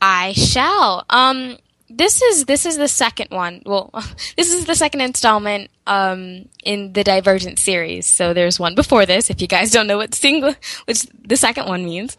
I 0.01 0.33
shall. 0.33 1.05
Um, 1.11 1.59
this 1.91 2.21
is 2.21 2.45
this 2.45 2.67
is 2.67 2.77
the 2.77 2.89
second 2.89 3.31
one. 3.31 3.63
Well, 3.65 3.91
this 4.37 4.53
is 4.53 4.67
the 4.67 4.75
second 4.75 5.01
installment 5.01 5.71
um, 5.87 6.49
in 6.63 6.93
the 6.93 7.03
Divergent 7.03 7.59
series. 7.59 8.07
So 8.07 8.35
there's 8.35 8.61
one 8.61 8.75
before 8.75 9.07
this. 9.07 9.31
If 9.31 9.41
you 9.41 9.49
guys 9.49 9.71
don't 9.71 9.87
know 9.87 9.97
what 9.99 10.15
single, 10.15 10.55
which 10.85 11.07
the 11.25 11.37
second 11.37 11.67
one 11.67 11.85
means, 11.85 12.17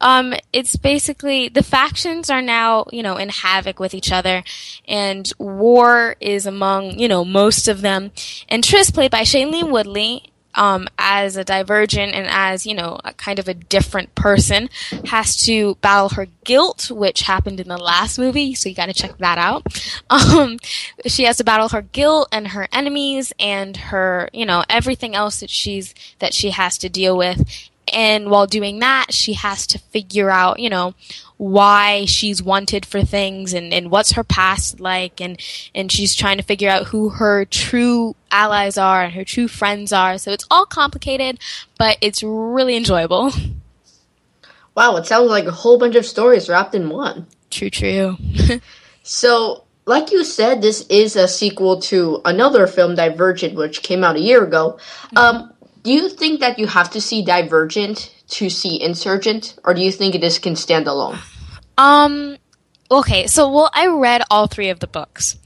um, 0.00 0.34
it's 0.52 0.76
basically 0.76 1.48
the 1.48 1.62
factions 1.62 2.30
are 2.30 2.42
now 2.42 2.86
you 2.90 3.02
know 3.02 3.16
in 3.16 3.28
havoc 3.28 3.78
with 3.78 3.94
each 3.94 4.10
other, 4.10 4.42
and 4.86 5.32
war 5.38 6.16
is 6.20 6.46
among 6.46 6.98
you 6.98 7.08
know 7.08 7.24
most 7.24 7.68
of 7.68 7.80
them. 7.80 8.10
And 8.48 8.64
Tris, 8.64 8.90
played 8.90 9.12
by 9.12 9.22
Shailene 9.22 9.70
Woodley, 9.70 10.31
um, 10.54 10.88
as 10.98 11.36
a 11.36 11.44
divergent 11.44 12.14
and 12.14 12.26
as 12.28 12.66
you 12.66 12.74
know 12.74 12.98
a 13.04 13.12
kind 13.14 13.38
of 13.38 13.48
a 13.48 13.54
different 13.54 14.14
person 14.14 14.68
has 15.06 15.36
to 15.36 15.76
battle 15.76 16.10
her 16.10 16.26
guilt 16.44 16.90
which 16.90 17.22
happened 17.22 17.60
in 17.60 17.68
the 17.68 17.78
last 17.78 18.18
movie 18.18 18.54
so 18.54 18.68
you 18.68 18.74
got 18.74 18.86
to 18.86 18.92
check 18.92 19.16
that 19.18 19.38
out. 19.38 19.66
Um, 20.10 20.58
she 21.06 21.24
has 21.24 21.38
to 21.38 21.44
battle 21.44 21.70
her 21.70 21.82
guilt 21.82 22.28
and 22.32 22.48
her 22.48 22.68
enemies 22.70 23.32
and 23.38 23.76
her 23.76 24.28
you 24.32 24.44
know 24.44 24.64
everything 24.68 25.14
else 25.14 25.40
that 25.40 25.50
she's 25.50 25.94
that 26.18 26.34
she 26.34 26.50
has 26.50 26.76
to 26.78 26.88
deal 26.88 27.16
with 27.16 27.70
and 27.92 28.30
while 28.30 28.46
doing 28.46 28.78
that 28.78 29.12
she 29.12 29.34
has 29.34 29.66
to 29.66 29.78
figure 29.78 30.30
out 30.30 30.58
you 30.58 30.70
know 30.70 30.94
why 31.36 32.04
she's 32.04 32.40
wanted 32.42 32.86
for 32.86 33.02
things 33.02 33.52
and, 33.52 33.72
and 33.74 33.90
what's 33.90 34.12
her 34.12 34.24
past 34.24 34.78
like 34.80 35.20
and 35.20 35.40
and 35.74 35.90
she's 35.90 36.14
trying 36.14 36.36
to 36.36 36.42
figure 36.42 36.70
out 36.70 36.86
who 36.86 37.08
her 37.08 37.44
true 37.44 38.14
allies 38.30 38.78
are 38.78 39.02
and 39.02 39.14
her 39.14 39.24
true 39.24 39.48
friends 39.48 39.92
are 39.92 40.18
so 40.18 40.30
it's 40.30 40.46
all 40.50 40.64
complicated 40.66 41.38
but 41.78 41.98
it's 42.00 42.22
really 42.22 42.76
enjoyable 42.76 43.32
Wow, 44.74 44.96
it 44.96 45.06
sounds 45.06 45.28
like 45.28 45.44
a 45.44 45.50
whole 45.50 45.78
bunch 45.78 45.96
of 45.96 46.06
stories 46.06 46.48
wrapped 46.48 46.74
in 46.74 46.88
one. 46.88 47.26
true 47.50 47.68
true 47.70 48.16
So, 49.02 49.64
like 49.84 50.12
you 50.12 50.24
said, 50.24 50.62
this 50.62 50.86
is 50.88 51.16
a 51.16 51.26
sequel 51.26 51.80
to 51.82 52.20
another 52.24 52.66
film, 52.66 52.94
Divergent, 52.94 53.54
which 53.54 53.82
came 53.82 54.04
out 54.04 54.14
a 54.16 54.20
year 54.20 54.44
ago. 54.44 54.78
Um, 55.16 55.51
do 55.82 55.92
you 55.92 56.08
think 56.08 56.40
that 56.40 56.58
you 56.58 56.66
have 56.66 56.90
to 56.90 57.00
see 57.00 57.24
Divergent 57.24 58.14
to 58.28 58.48
see 58.48 58.80
Insurgent, 58.80 59.58
or 59.64 59.74
do 59.74 59.82
you 59.82 59.90
think 59.90 60.14
it 60.14 60.20
just 60.20 60.42
can 60.42 60.56
stand 60.56 60.86
alone? 60.86 61.18
Um, 61.76 62.36
okay, 62.90 63.26
so 63.26 63.50
well, 63.50 63.70
I 63.74 63.88
read 63.88 64.22
all 64.30 64.46
three 64.46 64.70
of 64.70 64.80
the 64.80 64.86
books. 64.86 65.36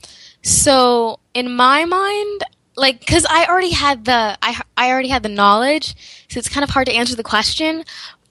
So 0.43 1.19
in 1.35 1.55
my 1.55 1.85
mind, 1.85 2.45
like, 2.77 3.05
cause 3.07 3.27
I 3.29 3.47
already 3.47 3.71
had 3.71 4.05
the, 4.05 4.39
I, 4.43 4.61
I 4.77 4.91
already 4.91 5.09
had 5.09 5.23
the 5.23 5.29
knowledge, 5.29 5.97
so 6.29 6.39
it's 6.39 6.49
kind 6.49 6.63
of 6.63 6.71
hard 6.71 6.87
to 6.87 6.95
answer 6.95 7.17
the 7.17 7.23
question. 7.23 7.85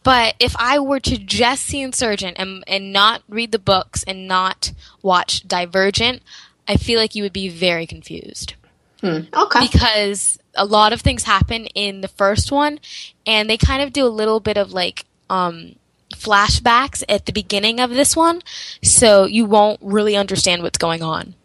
But 0.04 0.36
if 0.40 0.56
I 0.60 0.78
were 0.80 1.00
to 1.00 1.18
just 1.18 1.66
see 1.66 1.82
Insurgent 1.82 2.38
and, 2.38 2.64
and 2.68 2.94
not 2.94 3.24
read 3.28 3.52
the 3.52 3.60
books 3.60 4.04
and 4.04 4.28
not 4.28 4.72
watch 5.02 5.48
Divergent, 5.48 6.22
I 6.68 6.78
feel 6.78 7.00
like 7.00 7.16
you 7.16 7.24
would 7.24 7.34
be 7.34 7.50
very 7.50 7.88
confused. 7.88 8.54
Hmm. 9.02 9.22
Okay. 9.34 9.68
Because 9.72 10.40
a 10.56 10.66
lot 10.66 10.94
of 10.94 11.02
things 11.02 11.24
happen 11.24 11.66
in 11.68 12.02
the 12.02 12.08
first 12.08 12.52
one, 12.52 12.80
and 13.26 13.50
they 13.50 13.58
kind 13.58 13.82
of 13.82 13.94
do 13.94 14.06
a 14.06 14.10
little 14.10 14.40
bit 14.40 14.58
of 14.58 14.72
like 14.72 15.06
um, 15.30 15.76
flashbacks 16.14 17.04
at 17.10 17.26
the 17.26 17.34
beginning 17.34 17.80
of 17.80 17.90
this 17.90 18.16
one, 18.16 18.42
so 18.82 19.26
you 19.26 19.46
won't 19.46 19.80
really 19.82 20.16
understand 20.16 20.64
what's 20.64 20.78
going 20.78 21.04
on. 21.04 21.36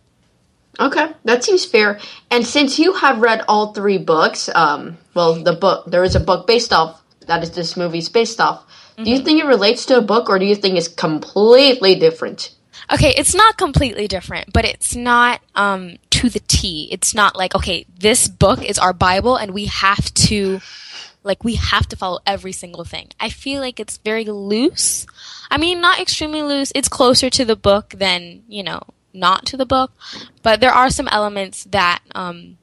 Okay, 0.79 1.13
that 1.25 1.45
seems 1.45 1.65
fair. 1.65 1.99
And 2.31 2.47
since 2.47 2.79
you 2.79 2.95
have 2.95 3.19
read 3.19 3.43
all 3.49 3.75
three 3.75 3.99
books, 3.99 4.49
um, 4.55 4.97
well, 5.15 5.35
the 5.35 5.53
book 5.53 5.85
there 5.87 6.05
is 6.05 6.15
a 6.15 6.21
book 6.21 6.47
based 6.47 6.73
off 6.73 7.03
that 7.27 7.43
is 7.43 7.51
this 7.51 7.77
movie's 7.77 8.09
based 8.09 8.41
off. 8.41 8.67
Mm-hmm. 8.67 9.05
Do 9.05 9.11
you 9.11 9.19
think 9.19 9.41
it 9.41 9.47
relates 9.47 9.87
to 9.87 9.99
a 9.99 10.03
book, 10.03 10.31
or 10.31 10.39
do 10.39 10.47
you 10.47 10.55
think 10.55 10.77
it's 10.77 10.89
completely 10.89 11.97
different? 11.97 12.55
Okay, 12.93 13.15
it's 13.17 13.35
not 13.35 13.57
completely 13.57 14.09
different, 14.09 14.53
but 14.53 14.65
it's 14.65 14.97
not 14.97 15.41
um, 15.55 15.97
to 16.21 16.29
the 16.29 16.41
T. 16.41 16.89
It's 16.93 17.15
not 17.15 17.37
like 17.37 17.55
okay, 17.55 17.87
this 17.99 18.29
book 18.29 18.63
is 18.63 18.79
our 18.79 18.93
Bible, 18.93 19.37
and 19.37 19.53
we 19.53 19.67
have 19.67 20.13
to 20.15 20.61
like 21.23 21.45
we 21.45 21.55
have 21.55 21.87
to 21.89 21.97
follow 21.97 22.21
every 22.27 22.53
single 22.53 22.85
thing. 22.85 23.09
I 23.19 23.31
feel 23.31 23.61
like 23.61 23.81
it's 23.81 23.97
very 23.99 24.25
loose. 24.25 25.07
I 25.51 25.57
mean, 25.57 25.81
not 25.81 25.99
extremely 25.99 26.43
loose. 26.43 26.73
It's 26.75 26.89
closer 26.89 27.31
to 27.31 27.45
the 27.45 27.57
book 27.57 27.95
than 27.97 28.43
you 28.49 28.63
know 28.63 28.83
not 29.13 29.47
to 29.47 29.57
the 29.57 29.67
book, 29.67 29.93
but 30.43 30.61
there 30.61 30.73
are 30.73 30.91
some 30.91 31.09
elements 31.09 31.65
that, 31.65 32.01
um, 32.15 32.59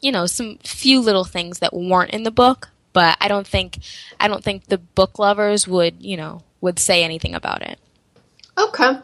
you 0.00 0.12
know, 0.12 0.26
some 0.26 0.58
few 0.58 1.00
little 1.00 1.24
things 1.24 1.58
that 1.58 1.74
weren't 1.74 2.12
in 2.12 2.22
the 2.22 2.30
book. 2.30 2.68
But 2.92 3.16
I 3.20 3.28
don't 3.28 3.46
think, 3.46 3.78
I 4.18 4.28
don't 4.28 4.42
think 4.42 4.66
the 4.66 4.78
book 4.78 5.18
lovers 5.18 5.66
would, 5.68 6.02
you 6.02 6.16
know, 6.16 6.42
would 6.60 6.78
say 6.78 7.04
anything 7.04 7.34
about 7.34 7.62
it. 7.62 7.78
Okay, 8.58 8.98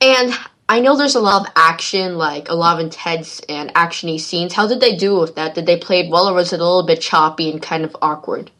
and 0.00 0.38
I 0.70 0.78
know 0.78 0.96
there's 0.96 1.16
a 1.16 1.20
lot 1.20 1.48
of 1.48 1.52
action, 1.56 2.16
like 2.16 2.48
a 2.48 2.54
lot 2.54 2.78
of 2.78 2.84
intense 2.84 3.40
and 3.48 3.74
actiony 3.74 4.20
scenes. 4.20 4.52
How 4.52 4.68
did 4.68 4.80
they 4.80 4.94
do 4.94 5.18
with 5.18 5.34
that? 5.34 5.56
Did 5.56 5.66
they 5.66 5.76
play 5.76 6.02
it 6.02 6.10
well, 6.12 6.28
or 6.28 6.32
was 6.32 6.52
it 6.52 6.60
a 6.60 6.64
little 6.64 6.86
bit 6.86 7.00
choppy 7.00 7.50
and 7.50 7.60
kind 7.60 7.84
of 7.84 7.96
awkward? 8.00 8.52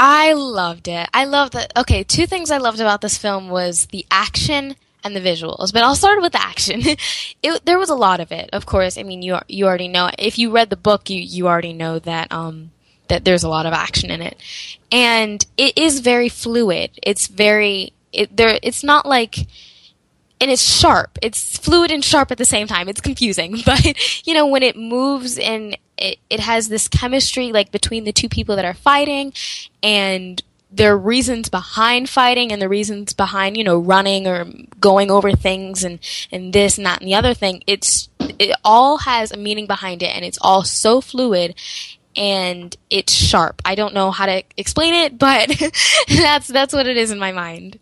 I 0.00 0.32
loved 0.32 0.88
it. 0.88 1.08
I 1.14 1.26
loved 1.26 1.54
it. 1.54 1.72
Okay, 1.76 2.02
two 2.02 2.26
things 2.26 2.50
I 2.50 2.58
loved 2.58 2.80
about 2.80 3.02
this 3.02 3.16
film 3.16 3.50
was 3.50 3.86
the 3.86 4.04
action 4.10 4.74
and 5.04 5.14
the 5.14 5.20
visuals. 5.20 5.72
But 5.72 5.84
I'll 5.84 5.94
start 5.94 6.20
with 6.20 6.32
the 6.32 6.42
action. 6.42 6.82
it, 7.44 7.64
there 7.64 7.78
was 7.78 7.88
a 7.88 7.94
lot 7.94 8.18
of 8.18 8.32
it, 8.32 8.50
of 8.52 8.66
course. 8.66 8.98
I 8.98 9.04
mean, 9.04 9.22
you 9.22 9.38
you 9.46 9.66
already 9.66 9.86
know. 9.86 10.10
If 10.18 10.40
you 10.40 10.50
read 10.50 10.70
the 10.70 10.76
book, 10.76 11.08
you 11.08 11.20
you 11.20 11.46
already 11.46 11.72
know 11.72 12.00
that 12.00 12.32
um 12.32 12.72
that 13.06 13.24
there's 13.24 13.44
a 13.44 13.48
lot 13.48 13.64
of 13.64 13.72
action 13.72 14.10
in 14.10 14.22
it, 14.22 14.42
and 14.90 15.46
it 15.56 15.78
is 15.78 16.00
very 16.00 16.28
fluid. 16.28 16.98
It's 17.00 17.28
very 17.28 17.92
it 18.12 18.36
there. 18.36 18.58
It's 18.60 18.82
not 18.82 19.06
like. 19.06 19.46
And 20.44 20.52
it's 20.52 20.62
sharp. 20.62 21.18
It's 21.22 21.56
fluid 21.56 21.90
and 21.90 22.04
sharp 22.04 22.30
at 22.30 22.36
the 22.36 22.44
same 22.44 22.66
time. 22.66 22.86
It's 22.86 23.00
confusing, 23.00 23.62
but 23.66 24.26
you 24.26 24.34
know 24.34 24.46
when 24.46 24.62
it 24.62 24.76
moves 24.76 25.38
and 25.38 25.74
it, 25.96 26.18
it 26.28 26.40
has 26.40 26.68
this 26.68 26.86
chemistry 26.86 27.50
like 27.50 27.70
between 27.70 28.04
the 28.04 28.12
two 28.12 28.28
people 28.28 28.54
that 28.56 28.66
are 28.66 28.74
fighting, 28.74 29.32
and 29.82 30.42
there 30.70 30.92
are 30.92 30.98
reasons 30.98 31.48
behind 31.48 32.10
fighting 32.10 32.52
and 32.52 32.60
the 32.60 32.68
reasons 32.68 33.14
behind, 33.14 33.56
you 33.56 33.64
know, 33.64 33.78
running 33.78 34.26
or 34.26 34.44
going 34.80 35.10
over 35.10 35.32
things 35.32 35.84
and, 35.84 36.00
and 36.32 36.52
this 36.52 36.76
and 36.76 36.86
that 36.86 37.00
and 37.00 37.08
the 37.08 37.14
other 37.14 37.32
thing. 37.32 37.62
It's, 37.66 38.08
it 38.18 38.54
all 38.64 38.98
has 38.98 39.30
a 39.30 39.36
meaning 39.36 39.66
behind 39.66 40.02
it 40.02 40.14
and 40.14 40.24
it's 40.24 40.38
all 40.42 40.64
so 40.64 41.00
fluid 41.00 41.54
and 42.16 42.76
it's 42.90 43.12
sharp. 43.12 43.62
I 43.64 43.76
don't 43.76 43.94
know 43.94 44.10
how 44.10 44.26
to 44.26 44.42
explain 44.56 44.94
it, 44.94 45.16
but 45.16 45.48
that's, 46.08 46.48
that's 46.48 46.74
what 46.74 46.88
it 46.88 46.96
is 46.96 47.12
in 47.12 47.18
my 47.18 47.30
mind. 47.30 47.78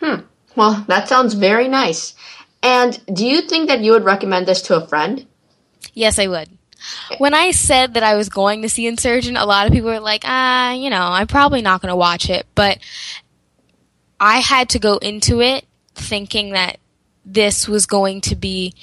Hmm. 0.00 0.20
Well, 0.56 0.84
that 0.88 1.08
sounds 1.08 1.34
very 1.34 1.68
nice. 1.68 2.14
And 2.62 2.98
do 3.12 3.26
you 3.26 3.42
think 3.42 3.68
that 3.68 3.80
you 3.80 3.92
would 3.92 4.04
recommend 4.04 4.46
this 4.46 4.62
to 4.62 4.76
a 4.76 4.86
friend? 4.86 5.26
Yes, 5.92 6.18
I 6.18 6.26
would. 6.28 6.48
When 7.18 7.34
I 7.34 7.50
said 7.50 7.94
that 7.94 8.02
I 8.02 8.14
was 8.14 8.28
going 8.28 8.62
to 8.62 8.68
see 8.68 8.86
Insurgent, 8.86 9.36
a 9.36 9.44
lot 9.44 9.66
of 9.66 9.72
people 9.72 9.90
were 9.90 10.00
like, 10.00 10.24
ah, 10.26 10.72
you 10.72 10.90
know, 10.90 11.02
I'm 11.02 11.26
probably 11.26 11.62
not 11.62 11.80
going 11.80 11.90
to 11.90 11.96
watch 11.96 12.28
it. 12.28 12.46
But 12.54 12.78
I 14.20 14.38
had 14.38 14.70
to 14.70 14.78
go 14.78 14.98
into 14.98 15.40
it 15.40 15.66
thinking 15.94 16.50
that 16.50 16.78
this 17.24 17.68
was 17.68 17.86
going 17.86 18.20
to 18.22 18.36
be 18.36 18.74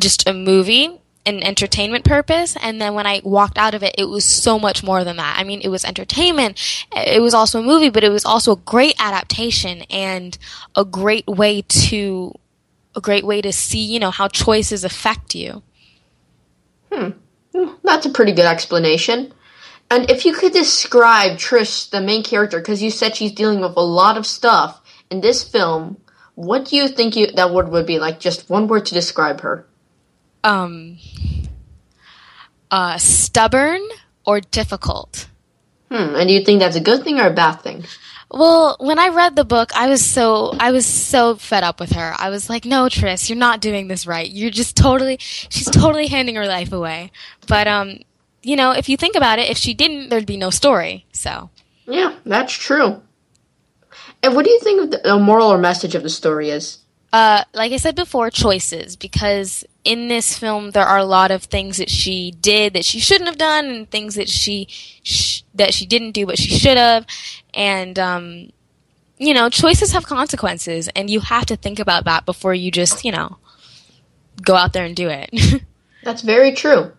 just 0.00 0.28
a 0.28 0.32
movie 0.32 1.00
an 1.26 1.42
entertainment 1.42 2.04
purpose 2.04 2.56
and 2.62 2.80
then 2.80 2.94
when 2.94 3.06
I 3.06 3.20
walked 3.22 3.58
out 3.58 3.74
of 3.74 3.82
it 3.82 3.94
it 3.98 4.08
was 4.08 4.24
so 4.24 4.58
much 4.58 4.82
more 4.82 5.04
than 5.04 5.16
that. 5.16 5.38
I 5.38 5.44
mean 5.44 5.60
it 5.60 5.68
was 5.68 5.84
entertainment, 5.84 6.58
it 6.94 7.20
was 7.20 7.34
also 7.34 7.60
a 7.60 7.62
movie, 7.62 7.90
but 7.90 8.04
it 8.04 8.10
was 8.10 8.24
also 8.24 8.52
a 8.52 8.56
great 8.56 8.94
adaptation 8.98 9.82
and 9.90 10.36
a 10.74 10.84
great 10.84 11.26
way 11.26 11.62
to 11.62 12.32
a 12.94 13.00
great 13.00 13.24
way 13.24 13.40
to 13.40 13.52
see, 13.52 13.84
you 13.84 13.98
know, 13.98 14.10
how 14.10 14.28
choices 14.28 14.84
affect 14.84 15.34
you. 15.34 15.62
Hmm. 16.92 17.10
That's 17.82 18.06
a 18.06 18.10
pretty 18.10 18.32
good 18.32 18.44
explanation. 18.44 19.32
And 19.90 20.10
if 20.10 20.24
you 20.24 20.34
could 20.34 20.52
describe 20.52 21.38
Tris, 21.38 21.86
the 21.86 22.00
main 22.00 22.22
character, 22.22 22.58
because 22.58 22.82
you 22.82 22.90
said 22.90 23.16
she's 23.16 23.32
dealing 23.32 23.60
with 23.60 23.76
a 23.76 23.80
lot 23.80 24.18
of 24.18 24.26
stuff 24.26 24.82
in 25.10 25.20
this 25.20 25.42
film, 25.42 25.98
what 26.34 26.66
do 26.66 26.76
you 26.76 26.88
think 26.88 27.16
you, 27.16 27.28
that 27.28 27.52
word 27.52 27.70
would 27.70 27.86
be? 27.86 27.98
Like 27.98 28.20
just 28.20 28.50
one 28.50 28.68
word 28.68 28.86
to 28.86 28.94
describe 28.94 29.40
her. 29.40 29.66
Um, 30.48 30.98
uh, 32.70 32.96
stubborn 32.98 33.82
or 34.24 34.40
difficult. 34.40 35.28
Hmm. 35.90 36.14
And 36.16 36.28
do 36.28 36.34
you 36.34 36.44
think 36.44 36.60
that's 36.60 36.76
a 36.76 36.80
good 36.80 37.02
thing 37.04 37.20
or 37.20 37.26
a 37.26 37.32
bad 37.32 37.56
thing? 37.56 37.84
Well, 38.30 38.76
when 38.78 38.98
I 38.98 39.08
read 39.08 39.36
the 39.36 39.44
book, 39.44 39.70
I 39.74 39.88
was 39.88 40.04
so 40.04 40.54
I 40.60 40.70
was 40.70 40.84
so 40.84 41.36
fed 41.36 41.64
up 41.64 41.80
with 41.80 41.92
her. 41.92 42.14
I 42.18 42.28
was 42.28 42.50
like, 42.50 42.66
"No, 42.66 42.88
Tris, 42.88 43.30
you're 43.30 43.38
not 43.38 43.60
doing 43.60 43.88
this 43.88 44.06
right. 44.06 44.28
You're 44.28 44.50
just 44.50 44.76
totally 44.76 45.16
she's 45.20 45.70
totally 45.70 46.08
handing 46.08 46.34
her 46.36 46.46
life 46.46 46.72
away." 46.72 47.10
But 47.46 47.66
um, 47.66 48.00
you 48.42 48.56
know, 48.56 48.72
if 48.72 48.88
you 48.88 48.98
think 48.98 49.16
about 49.16 49.38
it, 49.38 49.50
if 49.50 49.56
she 49.56 49.72
didn't, 49.72 50.10
there'd 50.10 50.26
be 50.26 50.36
no 50.36 50.50
story. 50.50 51.06
So 51.12 51.48
Yeah, 51.86 52.16
that's 52.26 52.52
true. 52.52 53.02
And 54.22 54.34
what 54.34 54.44
do 54.44 54.50
you 54.50 54.60
think 54.60 54.90
the 54.90 55.18
moral 55.18 55.48
or 55.48 55.58
message 55.58 55.94
of 55.94 56.02
the 56.02 56.10
story 56.10 56.50
is? 56.50 56.78
Uh, 57.12 57.44
like 57.54 57.72
I 57.72 57.78
said 57.78 57.96
before, 57.96 58.30
choices. 58.30 58.96
Because 58.96 59.64
in 59.84 60.08
this 60.08 60.38
film, 60.38 60.72
there 60.72 60.84
are 60.84 60.98
a 60.98 61.04
lot 61.04 61.30
of 61.30 61.44
things 61.44 61.78
that 61.78 61.90
she 61.90 62.32
did 62.32 62.74
that 62.74 62.84
she 62.84 63.00
shouldn't 63.00 63.28
have 63.28 63.38
done, 63.38 63.66
and 63.66 63.90
things 63.90 64.14
that 64.16 64.28
she 64.28 64.66
sh- 64.68 65.42
that 65.54 65.72
she 65.74 65.86
didn't 65.86 66.12
do 66.12 66.26
but 66.26 66.38
she 66.38 66.50
should 66.50 66.76
have. 66.76 67.06
And 67.54 67.98
um, 67.98 68.50
you 69.18 69.34
know, 69.34 69.48
choices 69.48 69.92
have 69.92 70.06
consequences, 70.06 70.88
and 70.94 71.10
you 71.10 71.20
have 71.20 71.46
to 71.46 71.56
think 71.56 71.78
about 71.78 72.04
that 72.04 72.24
before 72.24 72.54
you 72.54 72.70
just, 72.70 73.04
you 73.04 73.12
know, 73.12 73.38
go 74.42 74.54
out 74.54 74.72
there 74.72 74.84
and 74.84 74.94
do 74.94 75.08
it. 75.08 75.62
That's 76.04 76.22
very 76.22 76.52
true. 76.52 76.92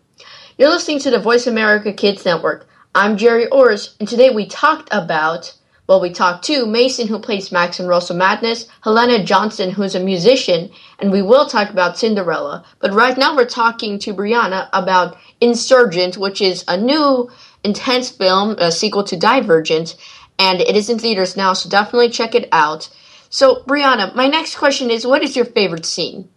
You're 0.58 0.69
listening 0.69 1.00
to 1.00 1.12
the 1.12 1.19
Voice 1.19 1.48
America 1.48 1.93
Kids 1.93 2.26
Network. 2.26 2.67
I'm 2.93 3.17
Gerry 3.17 3.48
Orz, 3.48 3.95
and 4.00 4.10
today 4.10 4.30
we 4.30 4.45
talked 4.45 4.89
about 4.91 5.56
well, 5.89 5.99
we 5.99 6.12
talked 6.12 6.45
to 6.45 6.67
Mason, 6.67 7.08
who 7.08 7.17
plays 7.17 7.52
Max 7.52 7.80
in 7.80 7.88
Russell 7.88 8.15
Madness, 8.15 8.67
Helena 8.84 9.23
Johnson, 9.23 9.71
who 9.71 9.82
is 9.82 9.95
a 9.95 9.99
musician, 9.99 10.69
and 10.99 11.12
we 11.12 11.23
will 11.23 11.47
talk 11.47 11.71
about 11.71 11.97
Cinderella. 11.97 12.63
But 12.78 12.93
right 12.93 13.17
now 13.17 13.36
we're 13.36 13.45
talking 13.45 13.97
to 13.97 14.13
Brianna 14.13 14.69
about 14.71 15.17
Insurgent, 15.41 16.15
which 16.15 16.41
is 16.41 16.63
a 16.67 16.78
new, 16.78 17.32
intense 17.63 18.12
film, 18.12 18.52
a 18.60 18.71
sequel 18.71 19.04
to 19.06 19.17
Divergent, 19.17 19.97
and 20.38 20.62
it 20.62 20.75
is 20.75 20.91
in 20.91 20.99
theaters 20.99 21.36
now, 21.36 21.54
so 21.54 21.67
definitely 21.67 22.12
check 22.12 22.36
it 22.36 22.47
out. 22.52 22.88
So, 23.32 23.63
Brianna, 23.63 24.13
my 24.13 24.28
next 24.28 24.58
question 24.58 24.91
is 24.91 25.08
what 25.08 25.23
is 25.23 25.36
your 25.36 25.45
favorite 25.45 25.88
scene? 25.88 26.30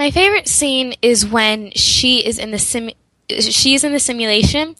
My 0.00 0.10
favorite 0.10 0.48
scene 0.48 0.94
is 1.00 1.24
when 1.24 1.70
she 1.76 2.26
is 2.26 2.40
in 2.40 2.50
the 2.50 2.58
sim 2.58 2.90
she 3.28 3.74
is 3.74 3.84
in 3.84 3.92
the 3.92 4.00
simulation 4.00 4.74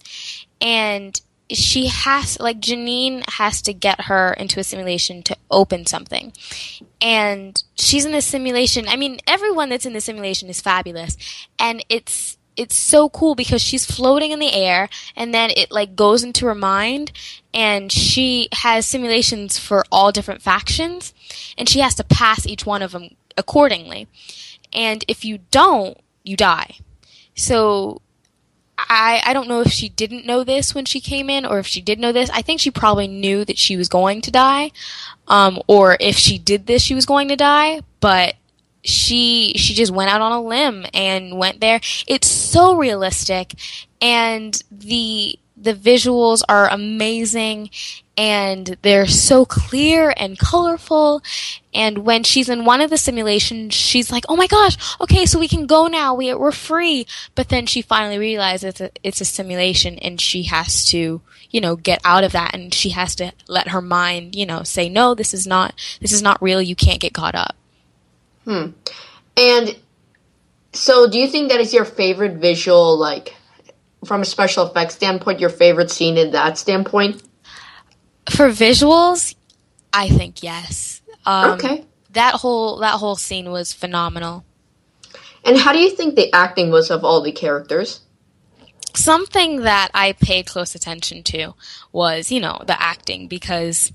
and 0.61 1.21
she 1.53 1.89
has 1.89 2.39
like 2.39 2.61
Jeanine 2.61 3.29
has 3.31 3.63
to 3.63 3.73
get 3.73 4.03
her 4.03 4.33
into 4.35 4.61
a 4.61 4.65
simulation 4.65 5.23
to 5.25 5.37
open 5.51 5.87
something. 5.87 6.33
And 7.01 7.63
she's 7.75 8.05
in 8.05 8.13
the 8.13 8.23
simulation. 8.23 8.87
I 8.89 8.97
mean, 8.97 9.19
everyone 9.27 9.69
that's 9.69 9.87
in 9.87 9.93
the 9.93 10.01
simulation 10.01 10.49
is 10.49 10.61
fabulous. 10.61 11.17
And 11.59 11.85
it's 11.89 12.37
it's 12.57 12.77
so 12.77 13.09
cool 13.09 13.35
because 13.35 13.63
she's 13.63 13.87
floating 13.87 14.33
in 14.33 14.39
the 14.39 14.53
air 14.53 14.89
and 15.17 15.33
then 15.33 15.51
it 15.57 15.71
like 15.71 15.97
goes 15.97 16.23
into 16.23 16.47
her 16.47 16.55
mind 16.55 17.11
and 17.55 17.91
she 17.91 18.49
has 18.53 18.85
simulations 18.85 19.59
for 19.59 19.85
all 19.91 20.13
different 20.13 20.43
factions 20.43 21.15
and 21.57 21.69
she 21.69 21.81
has 21.81 21.95
to 21.95 22.05
pass 22.05 22.47
each 22.47 22.67
one 22.67 22.83
of 22.83 22.93
them 22.93 23.17
accordingly. 23.39 24.09
And 24.73 25.05
if 25.09 25.25
you 25.25 25.39
don't, 25.51 25.99
you 26.23 26.37
die. 26.37 26.77
So 27.35 28.03
I, 28.89 29.23
I 29.25 29.33
don't 29.33 29.49
know 29.49 29.61
if 29.61 29.71
she 29.71 29.89
didn't 29.89 30.27
know 30.27 30.45
this 30.45 30.75
when 30.75 30.85
she 30.85 31.01
came 31.01 31.31
in 31.31 31.45
or 31.45 31.59
if 31.59 31.67
she 31.67 31.81
did 31.81 31.99
know 31.99 32.13
this. 32.13 32.31
I 32.31 32.43
think 32.43 32.61
she 32.61 32.71
probably 32.71 33.09
knew 33.09 33.45
that 33.45 33.59
she 33.59 33.77
was 33.77 33.89
going 33.89 34.21
to 34.23 34.31
die. 34.31 34.71
Um, 35.29 35.61
or 35.67 35.97
if 36.01 36.17
she 36.17 36.39
did 36.39 36.67
this, 36.67 36.83
she 36.83 36.95
was 36.95 37.07
going 37.07 37.29
to 37.29 37.37
die, 37.37 37.83
but 38.01 38.35
she, 38.83 39.53
she 39.57 39.75
just 39.75 39.93
went 39.93 40.11
out 40.11 40.21
on 40.21 40.33
a 40.33 40.43
limb 40.43 40.87
and 40.95 41.37
went 41.39 41.61
there. 41.61 41.81
It's 42.07 42.29
so 42.29 42.77
realistic 42.77 43.55
and 44.01 44.61
the, 44.71 45.39
the 45.57 45.75
visuals 45.75 46.43
are 46.49 46.69
amazing 46.69 47.71
and 48.21 48.77
they're 48.83 49.07
so 49.07 49.47
clear 49.47 50.13
and 50.15 50.39
colorful. 50.39 51.23
And 51.73 52.05
when 52.05 52.23
she's 52.23 52.51
in 52.51 52.67
one 52.67 52.83
of 52.83 52.91
the 52.91 52.99
simulations, 52.99 53.73
she's 53.73 54.13
like, 54.13 54.25
"Oh 54.29 54.37
my 54.37 54.47
gosh, 54.47 54.77
okay, 55.01 55.25
so 55.25 55.39
we 55.39 55.49
can 55.49 55.67
go 55.67 55.87
now. 55.87 56.15
We, 56.15 56.35
we're 56.35 56.53
free." 56.53 57.07
But 57.35 57.49
then 57.49 57.65
she 57.65 57.81
finally 57.81 58.19
realizes 58.19 58.65
it's 58.65 58.81
a, 58.83 58.91
it's 59.03 59.21
a 59.23 59.25
simulation, 59.25 59.99
and 60.01 60.21
she 60.21 60.43
has 60.43 60.85
to, 60.87 61.23
you 61.51 61.61
know, 61.63 61.77
get 61.77 61.99
out 62.05 62.23
of 62.23 62.33
that, 62.33 62.55
and 62.55 62.75
she 62.75 62.91
has 62.91 63.15
to 63.15 63.33
let 63.49 63.69
her 63.69 63.81
mind, 63.81 64.35
you 64.35 64.45
know, 64.45 64.65
say, 64.65 64.91
"No, 64.91 65.15
this 65.15 65.33
is 65.33 65.47
not 65.47 65.73
this 66.03 66.13
is 66.13 66.21
not 66.21 66.43
real. 66.43 66.61
You 66.61 66.77
can't 66.77 67.01
get 67.01 67.15
caught 67.15 67.35
up." 67.35 67.57
Hmm. 68.45 68.73
And 69.39 69.79
so, 70.75 71.09
do 71.09 71.19
you 71.19 71.27
think 71.27 71.51
that 71.51 71.61
is 71.61 71.73
your 71.73 71.87
favorite 71.87 72.35
visual, 72.35 72.99
like 72.99 73.35
from 74.05 74.21
a 74.21 74.27
special 74.27 74.67
effects 74.67 74.97
standpoint, 74.97 75.41
your 75.41 75.49
favorite 75.49 75.91
scene 75.91 76.19
in 76.19 76.33
that 76.33 76.59
standpoint? 76.59 77.23
For 78.29 78.49
visuals, 78.49 79.35
I 79.93 80.09
think 80.09 80.43
yes. 80.43 81.03
Um, 81.27 81.53
okay. 81.53 81.85
That 82.13 82.35
whole 82.35 82.79
that 82.79 82.95
whole 82.95 83.17
scene 83.17 83.51
was 83.51 83.73
phenomenal. 83.73 84.45
And 85.45 85.57
how 85.57 85.73
do 85.73 85.79
you 85.79 85.91
think 85.91 86.17
the 86.17 86.33
acting 86.33 86.71
was 86.71 86.91
of 86.91 87.05
all 87.05 87.23
the 87.23 87.33
characters? 87.33 88.01
Something 88.95 89.61
that 89.63 89.91
I 89.95 90.13
paid 90.13 90.47
close 90.47 90.75
attention 90.75 91.23
to 91.25 91.55
was, 91.93 92.31
you 92.31 92.41
know, 92.41 92.61
the 92.67 92.81
acting 92.81 93.29
because 93.29 93.93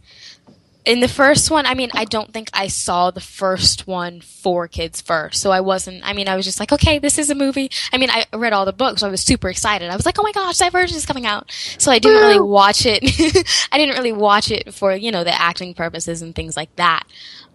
in 0.85 0.99
the 0.99 1.07
first 1.07 1.49
one, 1.49 1.65
I 1.65 1.73
mean, 1.73 1.89
I 1.93 2.05
don't 2.05 2.31
think 2.31 2.49
I 2.53 2.67
saw 2.67 3.09
the 3.09 3.21
first 3.21 3.87
one 3.87 4.21
for 4.21 4.67
kids 4.67 5.01
first. 5.01 5.41
So 5.41 5.51
I 5.51 5.61
wasn't, 5.61 6.07
I 6.07 6.13
mean, 6.13 6.27
I 6.27 6.35
was 6.35 6.45
just 6.45 6.59
like, 6.59 6.71
okay, 6.71 6.99
this 6.99 7.17
is 7.17 7.29
a 7.29 7.35
movie. 7.35 7.71
I 7.91 7.97
mean, 7.97 8.09
I 8.11 8.25
read 8.33 8.53
all 8.53 8.65
the 8.65 8.73
books, 8.73 9.01
so 9.01 9.07
I 9.07 9.11
was 9.11 9.21
super 9.21 9.49
excited. 9.49 9.89
I 9.89 9.95
was 9.95 10.05
like, 10.05 10.19
oh 10.19 10.23
my 10.23 10.31
gosh, 10.31 10.57
Divergent 10.59 10.97
is 10.97 11.05
coming 11.05 11.25
out. 11.25 11.51
So 11.79 11.91
I 11.91 11.99
didn't 11.99 12.21
really 12.21 12.39
watch 12.39 12.85
it. 12.85 13.03
I 13.71 13.77
didn't 13.77 13.95
really 13.95 14.11
watch 14.11 14.51
it 14.51 14.73
for, 14.73 14.93
you 14.93 15.11
know, 15.11 15.23
the 15.23 15.33
acting 15.33 15.73
purposes 15.73 16.21
and 16.21 16.35
things 16.35 16.55
like 16.55 16.75
that. 16.75 17.03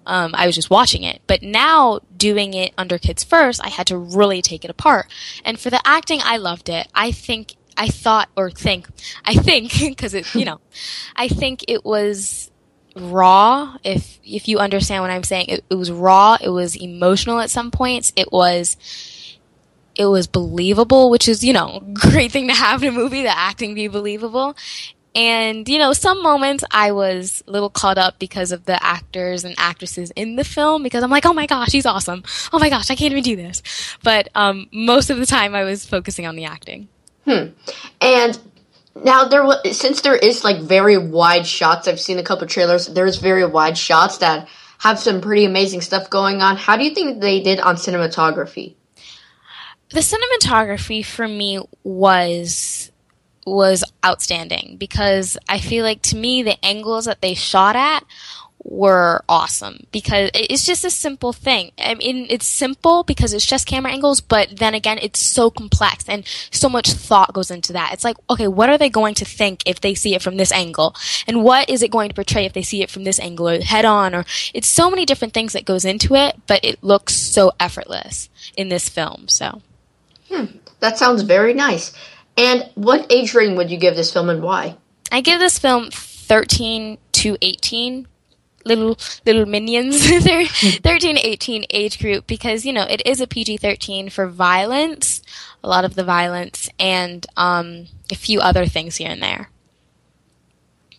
Um, 0.07 0.35
I 0.35 0.47
was 0.47 0.57
just 0.57 0.71
watching 0.71 1.05
it. 1.05 1.23
But 1.29 1.43
now 1.43 2.01
doing 2.17 2.55
it 2.55 2.73
under 2.77 2.99
kids 2.99 3.23
first, 3.23 3.65
I 3.65 3.69
had 3.69 3.87
to 3.89 3.97
really 3.97 4.43
take 4.43 4.65
it 4.65 4.71
apart. 4.71 5.07
And 5.45 5.61
for 5.61 5.71
the 5.71 5.81
acting, 5.85 6.21
I 6.23 6.37
loved 6.39 6.69
it. 6.69 6.89
I 6.95 7.13
think 7.13 7.55
I 7.77 7.89
thought 7.89 8.29
or 8.37 8.51
think 8.51 8.89
I 9.25 9.35
think 9.35 9.73
because 9.81 10.13
it 10.13 10.35
you 10.35 10.45
know 10.45 10.61
I 11.17 11.29
think 11.29 11.65
it 11.69 11.85
was 11.85 12.50
raw 12.97 13.77
if 13.85 14.19
if 14.25 14.49
you 14.49 14.59
understand 14.59 15.03
what 15.03 15.11
i'm 15.11 15.23
saying 15.23 15.47
it, 15.49 15.65
it, 15.71 15.75
was 15.75 15.91
raw 15.91 16.37
it 16.41 16.49
was 16.49 16.77
emotional 16.77 17.39
at 17.39 17.51
some 17.51 17.71
points 17.71 18.13
it 18.17 18.33
was 18.33 18.77
it 19.95 20.07
was 20.07 20.27
believable 20.27 21.11
which 21.11 21.29
is 21.29 21.45
you 21.45 21.53
know 21.53 21.83
great 21.93 22.33
thing 22.33 22.49
to 22.49 22.55
have 22.55 22.83
in 22.83 22.89
a 22.89 22.93
movie 22.93 23.23
the 23.23 23.37
acting 23.37 23.75
be 23.75 23.89
believable. 23.89 24.57
And 25.13 25.69
you 25.69 25.79
know 25.79 25.93
some 25.93 26.23
moments 26.23 26.63
i 26.71 26.93
was 26.93 27.43
a 27.49 27.51
little 27.51 27.69
caught 27.69 27.99
up 27.99 28.21
because 28.21 28.53
of 28.53 28.65
the 28.65 28.83
actors 28.83 29.45
and 29.45 29.57
actresses 29.59 30.13
in 30.13 30.37
the 30.37 30.45
film 30.45 30.85
because 30.85 31.03
i'm 31.03 31.11
like 31.11 31.27
oh 31.27 31.33
my 31.33 31.47
gosh 31.47 31.73
he's 31.73 31.85
awesome. 31.85 32.23
Oh 32.53 32.61
my 32.61 32.71
gosh 32.71 32.91
i 32.91 32.95
can't 32.95 33.11
even 33.11 33.25
do 33.25 33.35
this. 33.35 33.63
But 34.05 34.29
um, 34.37 34.69
most 34.73 35.11
of 35.11 35.19
the 35.19 35.27
time 35.27 35.55
i 35.55 35.65
was 35.65 35.85
focusing 35.85 36.27
on 36.27 36.37
the 36.37 36.45
acting. 36.45 36.89
Hmm. 37.25 37.49
And 38.01 38.39
now 38.95 39.25
there 39.25 39.45
was 39.45 39.79
since 39.79 40.01
there 40.01 40.17
is 40.17 40.45
like 40.45 40.61
very 40.61 40.99
wide 40.99 41.47
shots. 41.47 41.89
I've 41.89 42.01
seen 42.01 42.19
a 42.19 42.23
couple 42.23 42.47
trailers. 42.47 42.87
There's 42.87 43.17
very 43.17 43.47
wide 43.47 43.79
shots 43.79 44.19
that 44.19 44.49
have 44.79 44.99
some 44.99 45.21
pretty 45.21 45.45
amazing 45.45 45.81
stuff 45.81 46.11
going 46.11 46.41
on. 46.41 46.57
How 46.57 46.77
do 46.77 46.85
you 46.85 46.95
think 46.95 47.21
they 47.21 47.41
did 47.41 47.61
on 47.61 47.77
cinematography? 47.77 48.75
The 49.91 50.01
cinematography 50.01 51.05
for 51.05 51.27
me 51.27 51.61
was 51.83 52.91
was 53.47 53.85
outstanding 54.05 54.77
because 54.79 55.37
I 55.49 55.59
feel 55.59 55.85
like 55.85 56.03
to 56.03 56.17
me 56.17 56.43
the 56.43 56.63
angles 56.65 57.07
that 57.07 57.21
they 57.21 57.35
shot 57.35 57.75
at 57.75 58.05
were 58.63 59.25
awesome 59.29 59.87
because 59.91 60.31
it's 60.35 60.67
just 60.67 60.85
a 60.85 60.91
simple 60.91 61.33
thing. 61.33 61.73
I 61.79 61.95
mean, 61.95 62.27
it's 62.29 62.47
simple 62.47 63.05
because 63.05 63.33
it's 63.33 63.47
just 63.47 63.67
camera 63.67 63.93
angles, 63.93 64.21
but 64.21 64.59
then 64.59 64.75
again, 64.75 64.99
it's 65.01 65.19
so 65.19 65.51
complex 65.51 66.05
and 66.09 66.27
so 66.51 66.69
much 66.69 66.93
thought 66.93 67.33
goes 67.33 67.51
into 67.51 67.73
that. 67.73 67.93
It's 67.93 68.05
like, 68.05 68.17
okay, 68.29 68.49
what 68.49 68.69
are 68.69 68.77
they 68.77 68.91
going 68.91 69.15
to 69.15 69.25
think 69.25 69.63
if 69.67 69.81
they 69.81 69.95
see 69.95 70.15
it 70.15 70.23
from 70.23 70.37
this 70.37 70.53
angle? 70.53 70.95
And 71.27 71.43
what 71.43 71.71
is 71.71 71.83
it 71.83 71.91
going 71.91 72.11
to 72.11 72.15
portray 72.15 72.45
if 72.45 72.53
they 72.53 72.63
see 72.63 72.83
it 72.83 72.91
from 72.91 73.05
this 73.05 73.19
angle 73.19 73.49
or 73.49 73.61
head 73.61 73.85
on? 73.85 74.15
Or 74.15 74.25
it's 74.53 74.69
so 74.69 74.91
many 74.91 75.07
different 75.07 75.33
things 75.33 75.55
that 75.55 75.65
goes 75.65 75.85
into 75.85 76.15
it, 76.15 76.37
but 76.47 76.65
it 76.65 76.83
looks 76.83 77.17
so 77.17 77.53
effortless 77.59 78.29
in 78.57 78.69
this 78.69 78.89
film. 78.89 79.27
So, 79.29 79.63
hmm, 80.29 80.45
that 80.81 80.99
sounds 80.99 81.23
very 81.23 81.55
nice. 81.55 81.93
And 82.37 82.71
what 82.75 83.11
age 83.11 83.35
rating 83.35 83.57
would 83.57 83.71
you 83.71 83.79
give 83.79 83.97
this 83.97 84.13
film 84.13 84.29
and 84.29 84.43
why? 84.43 84.77
I 85.11 85.23
give 85.23 85.41
this 85.41 85.59
film 85.59 85.91
13 85.91 86.99
to 87.13 87.37
18 87.43 88.07
little 88.65 88.99
little 89.25 89.47
minions 89.47 90.07
they're 90.25 90.47
13 90.47 91.17
18 91.17 91.65
age 91.71 91.99
group 91.99 92.27
because 92.27 92.67
you 92.67 92.73
know 92.73 92.83
it 92.83 93.01
is 93.07 93.21
a 93.21 93.27
pg-13 93.27 94.13
for 94.13 94.27
violence 94.27 95.23
a 95.63 95.69
lot 95.69 95.85
of 95.85 95.95
the 95.95 96.05
violence 96.05 96.69
and 96.79 97.27
um, 97.37 97.87
a 98.11 98.15
few 98.15 98.41
other 98.41 98.67
things 98.67 98.97
here 98.97 99.11
and 99.11 99.23
there. 99.23 99.51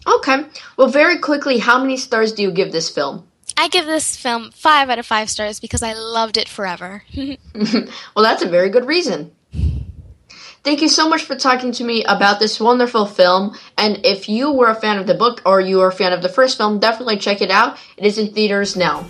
Okay. 0.05 0.45
Well 0.77 0.87
very 0.87 1.19
quickly 1.19 1.59
how 1.59 1.79
many 1.79 1.97
stars 1.97 2.31
do 2.33 2.41
you 2.41 2.51
give 2.51 2.71
this 2.71 2.89
film? 2.89 3.27
I 3.57 3.67
give 3.67 3.85
this 3.85 4.15
film 4.15 4.51
five 4.51 4.89
out 4.89 4.99
of 4.99 5.05
five 5.05 5.29
stars 5.29 5.59
because 5.59 5.83
i 5.83 5.93
loved 5.93 6.37
it 6.37 6.49
forever. 6.49 7.03
Well 8.15 8.23
that's 8.23 8.43
a 8.43 8.49
very 8.49 8.69
good 8.69 8.85
reason 8.85 9.31
Thank 10.63 10.83
you 10.83 10.89
so 10.89 11.09
much 11.09 11.23
for 11.23 11.35
talking 11.35 11.71
to 11.71 11.83
me 11.83 12.03
about 12.03 12.39
this 12.39 12.59
wonderful 12.59 13.07
film. 13.07 13.57
And 13.79 14.05
if 14.05 14.29
you 14.29 14.51
were 14.51 14.69
a 14.69 14.75
fan 14.75 14.99
of 14.99 15.07
the 15.07 15.15
book 15.15 15.41
or 15.43 15.59
you 15.59 15.81
are 15.81 15.87
a 15.87 15.91
fan 15.91 16.13
of 16.13 16.21
the 16.21 16.29
first 16.29 16.55
film, 16.55 16.77
definitely 16.77 17.17
check 17.17 17.41
it 17.41 17.49
out. 17.49 17.79
It 17.97 18.05
is 18.05 18.19
in 18.19 18.31
theaters 18.31 18.75
now. 18.75 19.03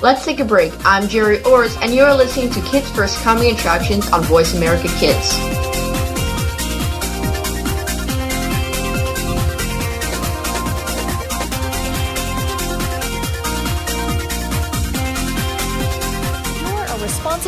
Let's 0.00 0.24
take 0.24 0.40
a 0.40 0.44
break. 0.44 0.72
I'm 0.86 1.06
Gerry 1.06 1.42
Orz, 1.44 1.76
and 1.82 1.94
you're 1.94 2.14
listening 2.14 2.50
to 2.50 2.60
Kids 2.62 2.90
First 2.92 3.22
Coming 3.22 3.54
Attractions 3.54 4.10
on 4.10 4.22
Voice 4.22 4.54
America 4.54 4.88
Kids. 4.98 5.75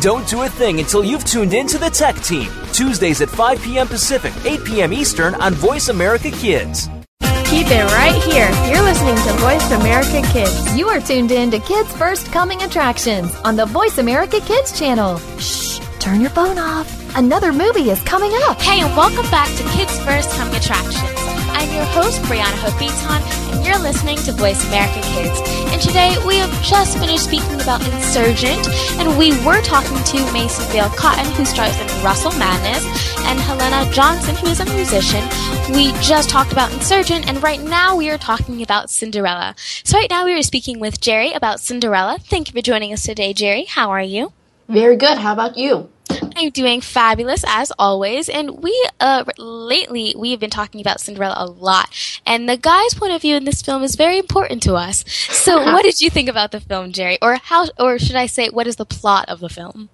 Don't 0.00 0.28
do 0.28 0.42
a 0.42 0.48
thing 0.48 0.78
until 0.78 1.02
you've 1.02 1.24
tuned 1.24 1.54
in 1.54 1.66
to 1.68 1.78
the 1.78 1.88
Tech 1.88 2.16
Team. 2.16 2.50
Tuesdays 2.72 3.22
at 3.22 3.30
5 3.30 3.62
p.m. 3.62 3.88
Pacific, 3.88 4.32
8 4.44 4.64
p.m. 4.64 4.92
Eastern 4.92 5.34
on 5.36 5.54
Voice 5.54 5.88
America 5.88 6.30
Kids. 6.30 6.88
Keep 7.46 7.68
it 7.68 7.84
right 7.92 8.22
here. 8.24 8.50
You're 8.70 8.82
listening 8.82 9.16
to 9.16 9.32
Voice 9.40 9.70
America 9.70 10.20
Kids. 10.32 10.76
You 10.76 10.88
are 10.88 11.00
tuned 11.00 11.30
in 11.30 11.50
to 11.50 11.58
Kids 11.60 11.90
First 11.96 12.30
Coming 12.30 12.62
Attractions 12.62 13.34
on 13.36 13.56
the 13.56 13.66
Voice 13.66 13.98
America 13.98 14.40
Kids 14.40 14.78
channel. 14.78 15.18
Shh, 15.38 15.80
turn 15.98 16.20
your 16.20 16.30
phone 16.30 16.58
off. 16.58 17.05
Another 17.16 17.50
movie 17.50 17.88
is 17.88 18.02
coming 18.02 18.30
up. 18.44 18.60
Hey, 18.60 18.82
and 18.82 18.94
welcome 18.94 19.24
back 19.30 19.48
to 19.56 19.62
Kids 19.70 19.98
First 20.04 20.28
Coming 20.32 20.54
Attractions. 20.54 21.16
I'm 21.48 21.74
your 21.74 21.86
host, 21.86 22.20
Brianna 22.24 22.60
Hope 22.60 22.76
and 22.76 23.64
you're 23.64 23.78
listening 23.78 24.18
to 24.18 24.32
Voice 24.32 24.62
America 24.68 25.00
Kids. 25.00 25.40
And 25.72 25.80
today 25.80 26.14
we 26.26 26.36
have 26.36 26.52
just 26.62 26.98
finished 26.98 27.24
speaking 27.24 27.58
about 27.58 27.80
Insurgent, 27.88 28.68
and 29.00 29.16
we 29.16 29.30
were 29.46 29.62
talking 29.62 29.96
to 29.96 30.32
Mason 30.34 30.70
Vale 30.72 30.90
Cotton, 30.90 31.24
who 31.32 31.46
stars 31.46 31.74
in 31.80 31.86
Russell 32.04 32.32
Madness, 32.32 32.84
and 33.24 33.40
Helena 33.40 33.90
Johnson, 33.94 34.36
who 34.36 34.48
is 34.48 34.60
a 34.60 34.66
musician. 34.66 35.24
We 35.72 35.92
just 36.02 36.28
talked 36.28 36.52
about 36.52 36.70
Insurgent, 36.74 37.26
and 37.26 37.42
right 37.42 37.62
now 37.62 37.96
we 37.96 38.10
are 38.10 38.18
talking 38.18 38.60
about 38.60 38.90
Cinderella. 38.90 39.54
So 39.84 39.96
right 39.96 40.10
now 40.10 40.26
we 40.26 40.34
are 40.34 40.42
speaking 40.42 40.80
with 40.80 41.00
Gerry 41.00 41.32
about 41.32 41.60
Cinderella. 41.60 42.18
Thank 42.20 42.48
you 42.48 42.52
for 42.52 42.60
joining 42.60 42.92
us 42.92 43.04
today, 43.04 43.32
Gerry. 43.32 43.64
How 43.64 43.88
are 43.88 44.02
you? 44.02 44.34
Very 44.68 44.96
good. 44.96 45.16
How 45.16 45.32
about 45.32 45.56
you? 45.56 45.88
I'm 46.38 46.50
doing 46.50 46.82
fabulous 46.82 47.44
as 47.48 47.72
always, 47.78 48.28
and 48.28 48.62
we 48.62 48.88
uh 49.00 49.24
lately 49.38 50.14
we 50.18 50.32
have 50.32 50.40
been 50.40 50.50
talking 50.50 50.82
about 50.82 51.00
Cinderella 51.00 51.34
a 51.38 51.46
lot, 51.46 51.88
and 52.26 52.46
the 52.46 52.58
guy's 52.58 52.92
point 52.92 53.12
of 53.12 53.22
view 53.22 53.36
in 53.36 53.44
this 53.44 53.62
film 53.62 53.82
is 53.82 53.96
very 53.96 54.18
important 54.18 54.62
to 54.64 54.74
us. 54.74 55.02
So, 55.08 55.64
what 55.72 55.82
did 55.82 56.02
you 56.02 56.10
think 56.10 56.28
about 56.28 56.52
the 56.52 56.60
film, 56.60 56.92
Gerry, 56.92 57.16
or 57.22 57.36
how, 57.36 57.68
or 57.78 57.98
should 57.98 58.16
I 58.16 58.26
say, 58.26 58.50
what 58.50 58.66
is 58.66 58.76
the 58.76 58.84
plot 58.84 59.30
of 59.30 59.40
the 59.40 59.48
film? 59.48 59.88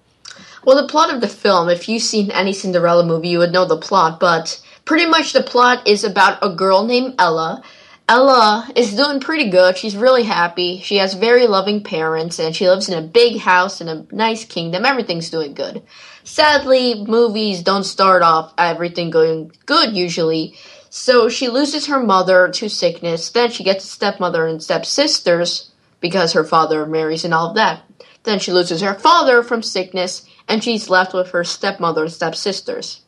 Well, 0.65 0.81
the 0.81 0.89
plot 0.89 1.13
of 1.13 1.21
the 1.21 1.29
film, 1.29 1.69
if 1.69 1.87
you've 1.87 2.03
seen 2.03 2.29
any 2.31 2.51
Cinderella 2.51 3.05
movie, 3.05 3.29
you 3.29 3.39
would 3.39 3.53
know 3.53 3.65
the 3.65 3.77
plot, 3.77 4.19
but 4.19 4.61
pretty 4.83 5.05
much 5.05 5.31
the 5.31 5.43
plot 5.43 5.87
is 5.87 6.03
about 6.03 6.39
a 6.41 6.53
girl 6.53 6.85
named 6.85 7.15
Ella 7.19 7.63
Ella 8.09 8.69
is 8.75 8.95
doing 8.95 9.21
pretty 9.21 9.49
good. 9.49 9.77
She's 9.77 9.95
really 9.95 10.23
happy. 10.23 10.81
She 10.81 10.97
has 10.97 11.13
very 11.13 11.47
loving 11.47 11.83
parents 11.83 12.37
and 12.37 12.53
she 12.53 12.67
lives 12.67 12.89
in 12.89 12.97
a 13.01 13.07
big 13.07 13.39
house 13.39 13.79
in 13.79 13.87
a 13.87 14.05
nice 14.11 14.43
kingdom. 14.43 14.85
Everything's 14.85 15.29
doing 15.29 15.53
good. 15.53 15.81
Sadly, 16.23 17.03
movies 17.05 17.61
don't 17.61 17.83
start 17.83 18.21
off 18.21 18.53
everything 18.57 19.09
going 19.09 19.51
good 19.65 19.95
usually. 19.95 20.55
So 20.89 21.27
she 21.27 21.49
loses 21.49 21.87
her 21.87 22.01
mother 22.01 22.49
to 22.49 22.69
sickness. 22.69 23.29
Then 23.29 23.51
she 23.51 23.63
gets 23.63 23.83
a 23.83 23.87
stepmother 23.87 24.47
and 24.47 24.61
stepsisters 24.61 25.71
because 25.99 26.33
her 26.33 26.43
father 26.43 26.85
marries 26.85 27.25
and 27.25 27.33
all 27.33 27.49
of 27.49 27.55
that. 27.55 27.81
Then 28.23 28.39
she 28.39 28.51
loses 28.51 28.81
her 28.81 28.93
father 28.93 29.43
from 29.43 29.61
sickness 29.61 30.25
and 30.47 30.63
she's 30.63 30.89
left 30.89 31.13
with 31.13 31.31
her 31.31 31.43
stepmother 31.43 32.03
and 32.03 32.11
stepsisters. 32.11 33.01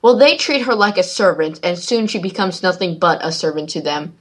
Well, 0.00 0.16
they 0.16 0.36
treat 0.36 0.62
her 0.62 0.74
like 0.74 0.98
a 0.98 1.02
servant 1.02 1.60
and 1.62 1.78
soon 1.78 2.06
she 2.06 2.18
becomes 2.18 2.62
nothing 2.62 2.98
but 2.98 3.24
a 3.24 3.32
servant 3.32 3.70
to 3.70 3.80
them 3.80 4.16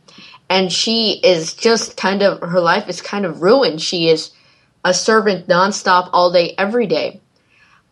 and 0.51 0.69
she 0.69 1.21
is 1.23 1.53
just 1.53 1.95
kind 1.95 2.21
of 2.21 2.41
her 2.41 2.59
life 2.59 2.89
is 2.89 3.01
kind 3.01 3.25
of 3.25 3.41
ruined. 3.41 3.81
She 3.81 4.09
is 4.09 4.31
a 4.83 4.93
servant 4.93 5.47
nonstop 5.47 6.09
all 6.11 6.29
day, 6.29 6.55
every 6.57 6.87
day. 6.87 7.20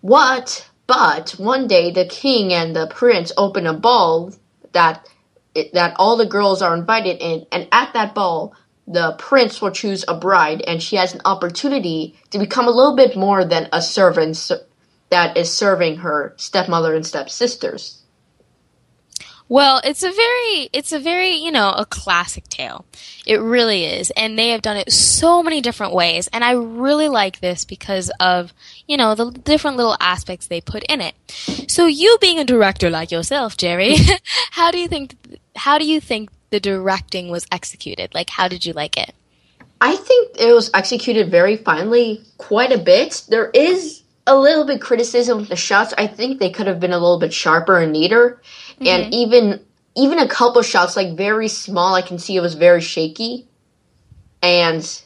What? 0.02 0.70
But 0.88 1.32
one 1.32 1.68
day 1.68 1.92
the 1.92 2.06
king 2.06 2.54
and 2.54 2.76
the 2.76 2.88
prince 2.88 3.32
open 3.38 3.68
a 3.68 3.74
ball 3.74 4.34
that 4.74 5.08
that 5.74 5.96
all 5.98 6.16
the 6.18 6.26
girls 6.26 6.62
are 6.62 6.76
invited 6.76 7.18
in, 7.22 7.46
and 7.52 7.68
at 7.72 7.94
that 7.94 8.16
ball, 8.16 8.54
the 8.88 9.14
prince 9.20 9.62
will 9.62 9.72
choose 9.72 10.06
a 10.08 10.16
bride, 10.16 10.62
and 10.68 10.82
she 10.82 10.96
has 10.96 11.14
an 11.14 11.22
opportunity 11.26 12.18
to 12.32 12.40
become 12.40 12.68
a 12.68 12.72
little 12.72 12.96
bit 12.96 13.18
more 13.18 13.44
than 13.46 13.68
a 13.74 13.82
servant 13.82 14.52
that 15.10 15.38
is 15.38 15.52
serving 15.52 15.98
her 15.98 16.34
stepmother 16.38 16.96
and 16.96 17.06
stepsisters. 17.06 17.99
Well, 19.50 19.82
it's 19.84 20.04
a 20.04 20.12
very, 20.12 20.70
it's 20.72 20.92
a 20.92 21.00
very, 21.00 21.32
you 21.32 21.52
know, 21.52 21.72
a 21.72 21.84
classic 21.84 22.48
tale. 22.50 22.86
It 23.26 23.42
really 23.42 23.84
is. 23.84 24.12
And 24.12 24.38
they 24.38 24.50
have 24.50 24.62
done 24.62 24.78
it 24.78 24.92
so 24.92 25.42
many 25.42 25.60
different 25.60 25.94
ways. 25.94 26.30
And 26.32 26.44
I 26.44 26.52
really 26.52 27.10
like 27.10 27.40
this 27.40 27.66
because 27.66 28.12
of, 28.20 28.54
you 28.88 28.96
know, 28.96 29.16
the 29.16 29.32
different 29.32 29.78
little 29.78 29.98
aspects 30.00 30.46
they 30.46 30.62
put 30.62 30.84
in 30.84 31.02
it. 31.02 31.16
So 31.68 31.88
you 31.88 32.20
being 32.22 32.38
a 32.40 32.46
director 32.46 32.92
like 32.92 33.12
yourself, 33.12 33.58
Gerry, 33.58 33.96
how 34.52 34.70
do 34.70 34.78
you 34.78 34.88
think, 34.88 35.16
how 35.56 35.80
do 35.80 35.86
you 35.86 36.00
think 36.00 36.30
the 36.52 36.60
directing 36.60 37.30
was 37.30 37.48
executed? 37.52 38.14
Like, 38.14 38.30
how 38.30 38.48
did 38.48 38.68
you 38.68 38.74
like 38.74 38.98
it? 38.98 39.16
I 39.82 39.96
think 39.96 40.36
it 40.40 40.54
was 40.54 40.70
executed 40.76 41.32
very 41.32 41.58
finely, 41.58 42.24
quite 42.38 42.72
a 42.72 42.78
bit. 42.78 43.24
There 43.30 43.50
is 43.50 44.04
a 44.30 44.38
little 44.38 44.66
bit 44.66 44.80
criticism 44.80 45.40
of 45.40 45.50
the 45.50 45.56
shots. 45.56 45.94
I 45.98 46.06
think 46.06 46.40
they 46.40 46.52
could 46.52 46.68
have 46.68 46.80
been 46.80 46.92
a 46.92 47.00
little 47.00 47.18
bit 47.18 47.34
sharper 47.34 47.80
and 47.80 47.92
neater. 47.92 48.40
Mm-hmm. 48.80 48.88
And 48.88 49.14
even 49.14 49.60
even 49.96 50.20
a 50.20 50.28
couple 50.28 50.62
shots 50.62 50.96
like 50.96 51.18
very 51.18 51.48
small, 51.48 51.96
I 51.96 52.02
can 52.02 52.20
see 52.20 52.36
it 52.36 52.42
was 52.42 52.56
very 52.56 52.82
shaky. 52.82 53.48
And 54.42 55.02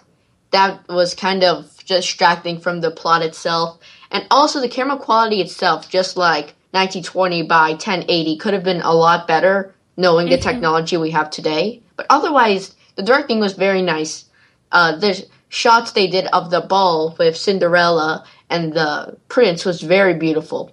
that 0.51 0.87
was 0.87 1.15
kind 1.15 1.43
of 1.43 1.83
distracting 1.85 2.59
from 2.59 2.81
the 2.81 2.91
plot 2.91 3.23
itself. 3.23 3.79
And 4.11 4.25
also 4.29 4.61
the 4.61 4.69
camera 4.69 4.97
quality 4.97 5.41
itself, 5.41 5.89
just 5.89 6.15
like 6.15 6.53
1920 6.71 7.43
by 7.43 7.71
1080, 7.71 8.37
could 8.37 8.53
have 8.53 8.63
been 8.63 8.81
a 8.81 8.93
lot 8.93 9.27
better 9.27 9.73
knowing 9.97 10.27
mm-hmm. 10.27 10.35
the 10.35 10.41
technology 10.41 10.97
we 10.97 11.11
have 11.11 11.31
today. 11.31 11.81
But 11.95 12.05
otherwise, 12.09 12.75
the 12.95 13.03
directing 13.03 13.39
was 13.39 13.53
very 13.53 13.81
nice. 13.81 14.25
Uh, 14.71 14.95
the 14.95 15.25
shots 15.49 15.91
they 15.91 16.07
did 16.07 16.27
of 16.27 16.51
the 16.51 16.61
ball 16.61 17.15
with 17.17 17.37
Cinderella 17.37 18.25
and 18.49 18.73
the 18.73 19.17
prince 19.29 19.65
was 19.65 19.81
very 19.81 20.13
beautiful. 20.13 20.72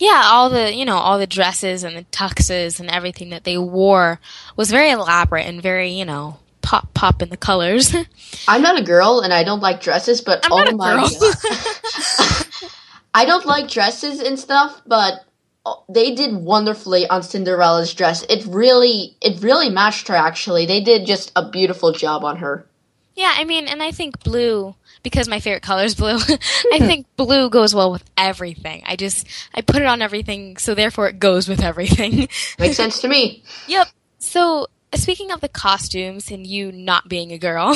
Yeah, 0.00 0.22
all 0.24 0.48
the 0.48 0.74
you 0.74 0.86
know 0.86 0.96
all 0.96 1.18
the 1.18 1.26
dresses 1.26 1.84
and 1.84 1.94
the 1.94 2.04
tuxes 2.04 2.80
and 2.80 2.88
everything 2.88 3.28
that 3.30 3.44
they 3.44 3.58
wore 3.58 4.18
was 4.56 4.70
very 4.70 4.90
elaborate 4.90 5.46
and 5.46 5.62
very 5.62 5.90
you 5.90 6.06
know 6.06 6.38
pop 6.62 6.92
pop 6.94 7.20
in 7.20 7.28
the 7.28 7.36
colors. 7.36 7.94
I'm 8.48 8.62
not 8.62 8.78
a 8.78 8.82
girl 8.82 9.20
and 9.20 9.30
I 9.30 9.44
don't 9.44 9.60
like 9.60 9.82
dresses, 9.82 10.22
but 10.22 10.40
I'm 10.46 10.52
oh 10.52 10.76
my 10.76 10.96
god. 10.96 11.12
I 13.14 13.26
don't 13.26 13.44
like 13.44 13.68
dresses 13.68 14.20
and 14.20 14.38
stuff, 14.38 14.80
but 14.86 15.22
uh, 15.66 15.74
they 15.90 16.14
did 16.14 16.34
wonderfully 16.34 17.06
on 17.08 17.22
Cinderella's 17.22 17.92
dress. 17.92 18.22
It 18.30 18.46
really 18.46 19.18
it 19.20 19.42
really 19.42 19.68
matched 19.68 20.08
her 20.08 20.16
actually. 20.16 20.64
They 20.64 20.82
did 20.82 21.04
just 21.04 21.30
a 21.36 21.46
beautiful 21.46 21.92
job 21.92 22.24
on 22.24 22.38
her. 22.38 22.66
Yeah, 23.16 23.34
I 23.36 23.44
mean, 23.44 23.68
and 23.68 23.82
I 23.82 23.90
think 23.90 24.24
blue 24.24 24.76
because 25.02 25.28
my 25.28 25.40
favorite 25.40 25.62
color 25.62 25.84
is 25.84 25.94
blue. 25.94 26.16
I 26.72 26.78
hmm. 26.78 26.86
think 26.86 27.06
blue 27.16 27.50
goes 27.50 27.74
well 27.74 27.90
with 27.90 28.04
everything. 28.16 28.82
I 28.86 28.96
just 28.96 29.26
I 29.54 29.60
put 29.60 29.82
it 29.82 29.86
on 29.86 30.02
everything, 30.02 30.56
so 30.56 30.74
therefore 30.74 31.08
it 31.08 31.18
goes 31.18 31.48
with 31.48 31.62
everything. 31.62 32.28
Makes 32.58 32.76
sense 32.76 33.00
to 33.00 33.08
me. 33.08 33.42
Yep. 33.68 33.88
So 34.18 34.66
speaking 34.94 35.30
of 35.30 35.40
the 35.40 35.48
costumes 35.48 36.30
and 36.30 36.46
you 36.46 36.72
not 36.72 37.08
being 37.08 37.32
a 37.32 37.38
girl, 37.38 37.74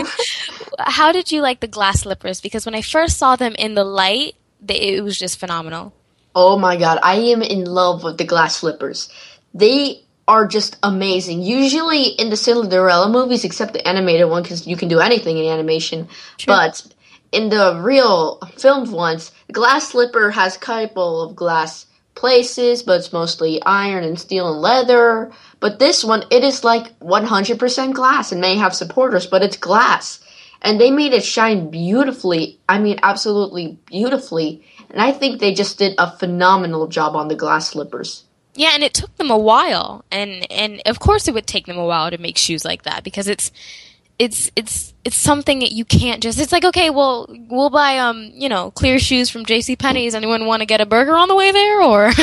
how 0.78 1.12
did 1.12 1.32
you 1.32 1.40
like 1.40 1.60
the 1.60 1.68
glass 1.68 2.00
slippers? 2.00 2.40
Because 2.40 2.66
when 2.66 2.74
I 2.74 2.82
first 2.82 3.16
saw 3.16 3.36
them 3.36 3.54
in 3.58 3.74
the 3.74 3.84
light, 3.84 4.34
they, 4.60 4.76
it 4.76 5.04
was 5.04 5.18
just 5.18 5.38
phenomenal. 5.38 5.92
Oh 6.34 6.58
my 6.58 6.76
god, 6.76 6.98
I 7.02 7.16
am 7.16 7.42
in 7.42 7.64
love 7.64 8.04
with 8.04 8.18
the 8.18 8.24
glass 8.24 8.56
slippers. 8.56 9.10
They 9.54 10.02
are 10.28 10.46
just 10.46 10.76
amazing. 10.82 11.42
Usually 11.42 12.04
in 12.04 12.30
the 12.30 12.36
Cinderella 12.36 13.08
movies, 13.08 13.44
except 13.44 13.72
the 13.72 13.86
animated 13.86 14.28
one, 14.28 14.42
because 14.42 14.66
you 14.66 14.76
can 14.76 14.88
do 14.88 15.00
anything 15.00 15.38
in 15.38 15.46
animation. 15.46 16.08
True. 16.38 16.54
But 16.54 16.86
in 17.32 17.48
the 17.48 17.80
real 17.80 18.40
filmed 18.56 18.90
ones, 18.90 19.30
the 19.46 19.52
glass 19.52 19.88
slipper 19.88 20.30
has 20.30 20.56
a 20.56 20.60
couple 20.60 21.22
of 21.22 21.36
glass 21.36 21.86
places, 22.14 22.82
but 22.82 22.98
it's 22.98 23.12
mostly 23.12 23.62
iron 23.62 24.02
and 24.02 24.18
steel 24.18 24.52
and 24.52 24.60
leather. 24.60 25.30
But 25.60 25.78
this 25.78 26.02
one, 26.02 26.24
it 26.30 26.42
is 26.42 26.64
like 26.64 26.98
100% 27.00 27.94
glass 27.94 28.32
and 28.32 28.40
may 28.40 28.56
have 28.56 28.74
supporters, 28.74 29.26
but 29.26 29.42
it's 29.42 29.56
glass. 29.56 30.20
And 30.62 30.80
they 30.80 30.90
made 30.90 31.12
it 31.12 31.24
shine 31.24 31.70
beautifully. 31.70 32.58
I 32.68 32.78
mean, 32.78 32.98
absolutely 33.02 33.78
beautifully. 33.86 34.64
And 34.90 35.00
I 35.00 35.12
think 35.12 35.38
they 35.38 35.54
just 35.54 35.78
did 35.78 35.94
a 35.98 36.10
phenomenal 36.10 36.88
job 36.88 37.14
on 37.14 37.28
the 37.28 37.36
glass 37.36 37.68
slippers. 37.68 38.24
Yeah, 38.56 38.70
and 38.74 38.82
it 38.82 38.94
took 38.94 39.14
them 39.16 39.30
a 39.30 39.38
while, 39.38 40.04
and 40.10 40.50
and 40.50 40.82
of 40.86 40.98
course 40.98 41.28
it 41.28 41.34
would 41.34 41.46
take 41.46 41.66
them 41.66 41.78
a 41.78 41.84
while 41.84 42.10
to 42.10 42.18
make 42.18 42.38
shoes 42.38 42.64
like 42.64 42.82
that 42.84 43.04
because 43.04 43.28
it's 43.28 43.52
it's 44.18 44.50
it's 44.56 44.94
it's 45.04 45.16
something 45.16 45.58
that 45.58 45.72
you 45.72 45.84
can't 45.84 46.22
just 46.22 46.40
it's 46.40 46.50
like 46.50 46.64
okay 46.64 46.88
well 46.88 47.26
we'll 47.50 47.68
buy 47.68 47.98
um 47.98 48.30
you 48.32 48.48
know 48.48 48.70
clear 48.70 48.98
shoes 48.98 49.28
from 49.28 49.44
jc 49.44 49.78
penney's. 49.78 50.14
Anyone 50.14 50.46
want 50.46 50.60
to 50.60 50.66
get 50.66 50.80
a 50.80 50.86
burger 50.86 51.14
on 51.14 51.28
the 51.28 51.34
way 51.34 51.52
there? 51.52 51.82
Or 51.82 52.06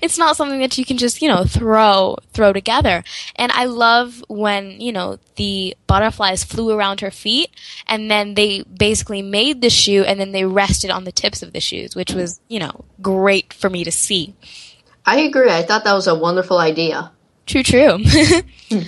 it's 0.00 0.16
not 0.16 0.36
something 0.36 0.60
that 0.60 0.78
you 0.78 0.84
can 0.84 0.98
just 0.98 1.20
you 1.20 1.28
know 1.28 1.44
throw 1.44 2.16
throw 2.32 2.52
together. 2.52 3.02
And 3.36 3.50
i 3.52 3.64
love 3.64 4.24
when 4.28 4.80
you 4.80 4.92
know 4.92 5.18
the 5.36 5.76
butterflies 5.86 6.44
flew 6.44 6.70
around 6.70 7.00
her 7.00 7.10
feet 7.10 7.50
and 7.88 8.10
then 8.10 8.34
they 8.34 8.62
basically 8.62 9.22
made 9.22 9.60
the 9.60 9.70
shoe 9.70 10.04
and 10.04 10.20
then 10.20 10.30
they 10.32 10.44
rested 10.44 10.90
on 10.90 11.04
the 11.04 11.12
tips 11.12 11.42
of 11.42 11.52
the 11.52 11.60
shoes 11.60 11.96
which 11.96 12.12
was 12.12 12.40
you 12.48 12.60
know 12.60 12.84
great 13.00 13.52
for 13.52 13.68
me 13.68 13.82
to 13.82 13.90
see 13.90 14.34
I 15.04 15.20
agree. 15.20 15.50
I 15.50 15.62
thought 15.62 15.84
that 15.84 15.94
was 15.94 16.06
a 16.06 16.14
wonderful 16.14 16.58
idea. 16.58 17.12
True, 17.46 17.62
true. 17.62 17.98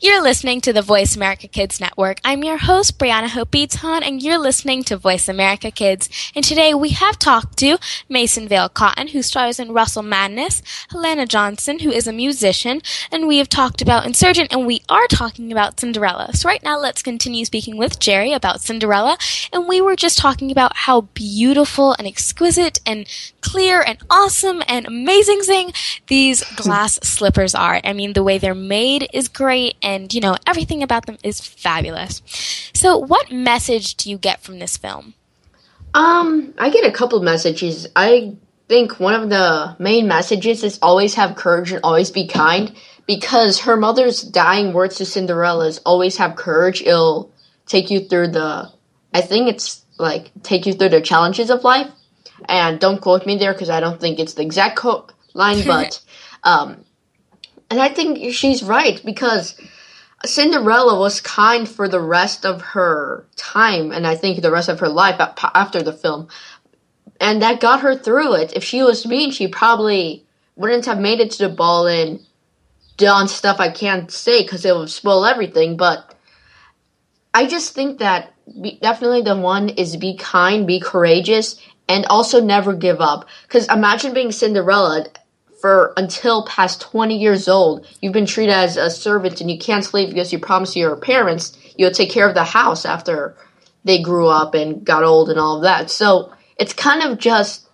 You're 0.00 0.22
listening 0.22 0.60
to 0.62 0.72
the 0.72 0.82
Voice 0.82 1.16
America 1.16 1.48
Kids 1.48 1.80
Network. 1.80 2.20
I'm 2.24 2.44
your 2.44 2.58
host, 2.58 2.98
Brianna 2.98 3.28
Hope 3.28 3.54
and 3.54 4.22
you're 4.22 4.38
listening 4.38 4.82
to 4.84 4.96
Voice 4.96 5.28
America 5.28 5.70
Kids. 5.70 6.08
And 6.34 6.44
today 6.44 6.74
we 6.74 6.90
have 6.90 7.18
talked 7.18 7.58
to 7.58 7.78
Mason 8.08 8.46
Vale 8.46 8.68
Cotton, 8.68 9.08
who 9.08 9.22
stars 9.22 9.58
in 9.58 9.72
Russell 9.72 10.02
Madness, 10.02 10.62
Helena 10.90 11.26
Johnson, 11.26 11.78
who 11.78 11.90
is 11.90 12.06
a 12.06 12.12
musician, 12.12 12.82
and 13.10 13.26
we 13.26 13.38
have 13.38 13.48
talked 13.48 13.80
about 13.80 14.06
Insurgent, 14.06 14.52
and 14.52 14.66
we 14.66 14.82
are 14.88 15.06
talking 15.06 15.50
about 15.50 15.80
Cinderella. 15.80 16.30
So 16.34 16.48
right 16.48 16.62
now 16.62 16.78
let's 16.78 17.02
continue 17.02 17.44
speaking 17.44 17.76
with 17.76 17.98
Gerry 17.98 18.32
about 18.32 18.60
Cinderella, 18.60 19.16
and 19.52 19.68
we 19.68 19.80
were 19.80 19.96
just 19.96 20.18
talking 20.18 20.50
about 20.50 20.76
how 20.76 21.02
beautiful 21.02 21.94
and 21.98 22.06
exquisite 22.06 22.80
and 22.84 23.06
clear 23.40 23.82
and 23.82 23.98
awesome 24.10 24.62
and 24.66 24.86
amazing 24.86 25.40
thing 25.40 25.72
these 26.08 26.44
glass 26.56 26.94
slippers 27.02 27.54
are. 27.54 27.80
I 27.82 27.92
mean, 27.92 28.12
the 28.12 28.22
way 28.22 28.38
they're 28.38 28.54
made 28.54 29.08
is 29.12 29.28
great 29.28 29.69
and, 29.82 30.12
you 30.12 30.20
know, 30.20 30.36
everything 30.46 30.82
about 30.82 31.06
them 31.06 31.18
is 31.22 31.40
fabulous. 31.40 32.22
So, 32.74 32.98
what 32.98 33.30
message 33.30 33.96
do 33.96 34.10
you 34.10 34.18
get 34.18 34.42
from 34.42 34.58
this 34.58 34.76
film? 34.76 35.14
Um, 35.94 36.54
I 36.58 36.70
get 36.70 36.86
a 36.86 36.92
couple 36.92 37.20
messages. 37.22 37.86
I 37.96 38.36
think 38.68 39.00
one 39.00 39.14
of 39.14 39.28
the 39.28 39.76
main 39.78 40.06
messages 40.06 40.62
is 40.62 40.78
always 40.80 41.14
have 41.14 41.34
courage 41.34 41.72
and 41.72 41.80
always 41.82 42.10
be 42.10 42.26
kind 42.28 42.72
because 43.06 43.60
her 43.60 43.76
mother's 43.76 44.22
dying 44.22 44.72
words 44.72 44.96
to 44.96 45.04
Cinderella 45.04 45.66
is 45.66 45.78
always 45.78 46.16
have 46.18 46.36
courage. 46.36 46.80
It'll 46.80 47.32
take 47.66 47.90
you 47.90 48.00
through 48.00 48.28
the, 48.28 48.70
I 49.12 49.20
think 49.20 49.48
it's 49.48 49.84
like 49.98 50.30
take 50.42 50.66
you 50.66 50.72
through 50.72 50.90
the 50.90 51.00
challenges 51.00 51.50
of 51.50 51.64
life. 51.64 51.90
And 52.48 52.78
don't 52.78 53.00
quote 53.00 53.26
me 53.26 53.36
there 53.36 53.52
because 53.52 53.70
I 53.70 53.80
don't 53.80 54.00
think 54.00 54.18
it's 54.18 54.34
the 54.34 54.42
exact 54.42 54.84
line, 55.34 55.62
but 55.66 56.00
um, 56.44 56.84
and 57.70 57.80
I 57.80 57.88
think 57.88 58.34
she's 58.34 58.62
right 58.62 59.00
because 59.04 59.54
Cinderella 60.24 60.98
was 60.98 61.20
kind 61.20 61.68
for 61.68 61.88
the 61.88 62.00
rest 62.00 62.44
of 62.44 62.60
her 62.60 63.26
time, 63.36 63.92
and 63.92 64.06
I 64.06 64.16
think 64.16 64.42
the 64.42 64.50
rest 64.50 64.68
of 64.68 64.80
her 64.80 64.88
life 64.88 65.20
after 65.54 65.80
the 65.82 65.92
film. 65.92 66.28
And 67.20 67.40
that 67.42 67.60
got 67.60 67.80
her 67.80 67.96
through 67.96 68.34
it. 68.34 68.54
If 68.54 68.64
she 68.64 68.82
was 68.82 69.06
mean, 69.06 69.30
she 69.30 69.48
probably 69.48 70.26
wouldn't 70.56 70.86
have 70.86 70.98
made 71.00 71.20
it 71.20 71.30
to 71.32 71.48
the 71.48 71.54
ball 71.54 71.86
and 71.86 72.20
done 72.96 73.28
stuff 73.28 73.60
I 73.60 73.70
can't 73.70 74.10
say 74.10 74.42
because 74.42 74.64
it 74.64 74.76
would 74.76 74.90
spoil 74.90 75.24
everything. 75.24 75.76
But 75.76 76.14
I 77.32 77.46
just 77.46 77.74
think 77.74 77.98
that 77.98 78.34
be, 78.60 78.78
definitely 78.82 79.22
the 79.22 79.36
one 79.36 79.70
is 79.70 79.96
be 79.96 80.16
kind, 80.16 80.66
be 80.66 80.80
courageous, 80.80 81.60
and 81.88 82.04
also 82.06 82.42
never 82.42 82.74
give 82.74 83.00
up. 83.00 83.26
Because 83.42 83.68
imagine 83.68 84.12
being 84.12 84.32
Cinderella 84.32 85.06
for 85.60 85.92
until 85.96 86.44
past 86.46 86.80
20 86.80 87.18
years 87.18 87.48
old, 87.48 87.86
you've 88.00 88.12
been 88.12 88.26
treated 88.26 88.54
as 88.54 88.76
a 88.76 88.90
servant 88.90 89.40
and 89.40 89.50
you 89.50 89.58
can't 89.58 89.84
sleep 89.84 90.08
because 90.08 90.32
you 90.32 90.38
promised 90.38 90.76
your 90.76 90.96
parents 90.96 91.56
you'll 91.80 91.90
take 91.90 92.10
care 92.10 92.28
of 92.28 92.34
the 92.34 92.44
house 92.44 92.84
after 92.84 93.34
they 93.84 94.02
grew 94.02 94.28
up 94.28 94.54
and 94.54 94.84
got 94.84 95.02
old 95.02 95.30
and 95.30 95.40
all 95.40 95.56
of 95.56 95.62
that. 95.62 95.90
So 95.90 96.30
it's 96.58 96.74
kind 96.74 97.02
of 97.02 97.18
just, 97.18 97.66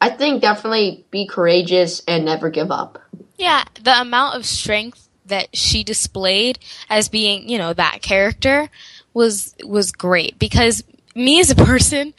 I 0.00 0.10
think 0.10 0.42
definitely 0.42 1.06
be 1.12 1.28
courageous 1.28 2.02
and 2.08 2.24
never 2.24 2.50
give 2.50 2.72
up. 2.72 3.00
Yeah, 3.36 3.62
the 3.80 4.00
amount 4.00 4.34
of 4.34 4.44
strength 4.44 5.08
that 5.26 5.54
she 5.54 5.84
displayed 5.84 6.58
as 6.90 7.08
being, 7.08 7.48
you 7.48 7.56
know, 7.56 7.72
that 7.72 8.02
character 8.02 8.68
was 9.14 9.54
was 9.64 9.92
great 9.92 10.38
because 10.38 10.82
me 11.14 11.40
as 11.40 11.50
a 11.50 11.54
person, 11.54 12.14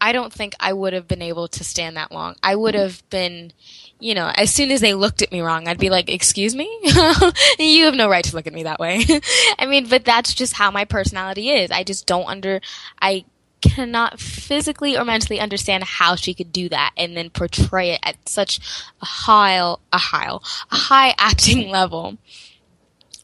I 0.00 0.12
don't 0.12 0.32
think 0.32 0.54
I 0.58 0.72
would 0.72 0.94
have 0.94 1.06
been 1.06 1.22
able 1.22 1.46
to 1.48 1.62
stand 1.62 1.96
that 1.96 2.10
long. 2.10 2.36
I 2.42 2.56
would 2.56 2.74
have 2.74 3.02
been, 3.10 3.52
you 4.00 4.14
know, 4.14 4.32
as 4.34 4.52
soon 4.52 4.70
as 4.70 4.80
they 4.80 4.94
looked 4.94 5.22
at 5.22 5.30
me 5.30 5.40
wrong, 5.40 5.68
I'd 5.68 5.78
be 5.78 5.90
like, 5.90 6.10
excuse 6.10 6.54
me? 6.54 6.68
you 7.58 7.84
have 7.84 7.94
no 7.94 8.08
right 8.08 8.24
to 8.24 8.34
look 8.34 8.46
at 8.46 8.52
me 8.52 8.64
that 8.64 8.80
way. 8.80 9.04
I 9.58 9.66
mean, 9.66 9.88
but 9.88 10.04
that's 10.04 10.34
just 10.34 10.54
how 10.54 10.70
my 10.70 10.84
personality 10.84 11.50
is. 11.50 11.70
I 11.70 11.84
just 11.84 12.06
don't 12.06 12.26
under, 12.26 12.60
I 13.00 13.24
cannot 13.60 14.18
physically 14.18 14.96
or 14.96 15.04
mentally 15.04 15.38
understand 15.38 15.84
how 15.84 16.16
she 16.16 16.34
could 16.34 16.50
do 16.50 16.68
that 16.70 16.92
and 16.96 17.16
then 17.16 17.30
portray 17.30 17.90
it 17.90 18.00
at 18.02 18.28
such 18.28 18.58
a 19.02 19.04
high, 19.04 19.58
a 19.92 19.98
high, 19.98 20.30
a 20.72 20.76
high 20.76 21.14
acting 21.18 21.70
level. 21.70 22.16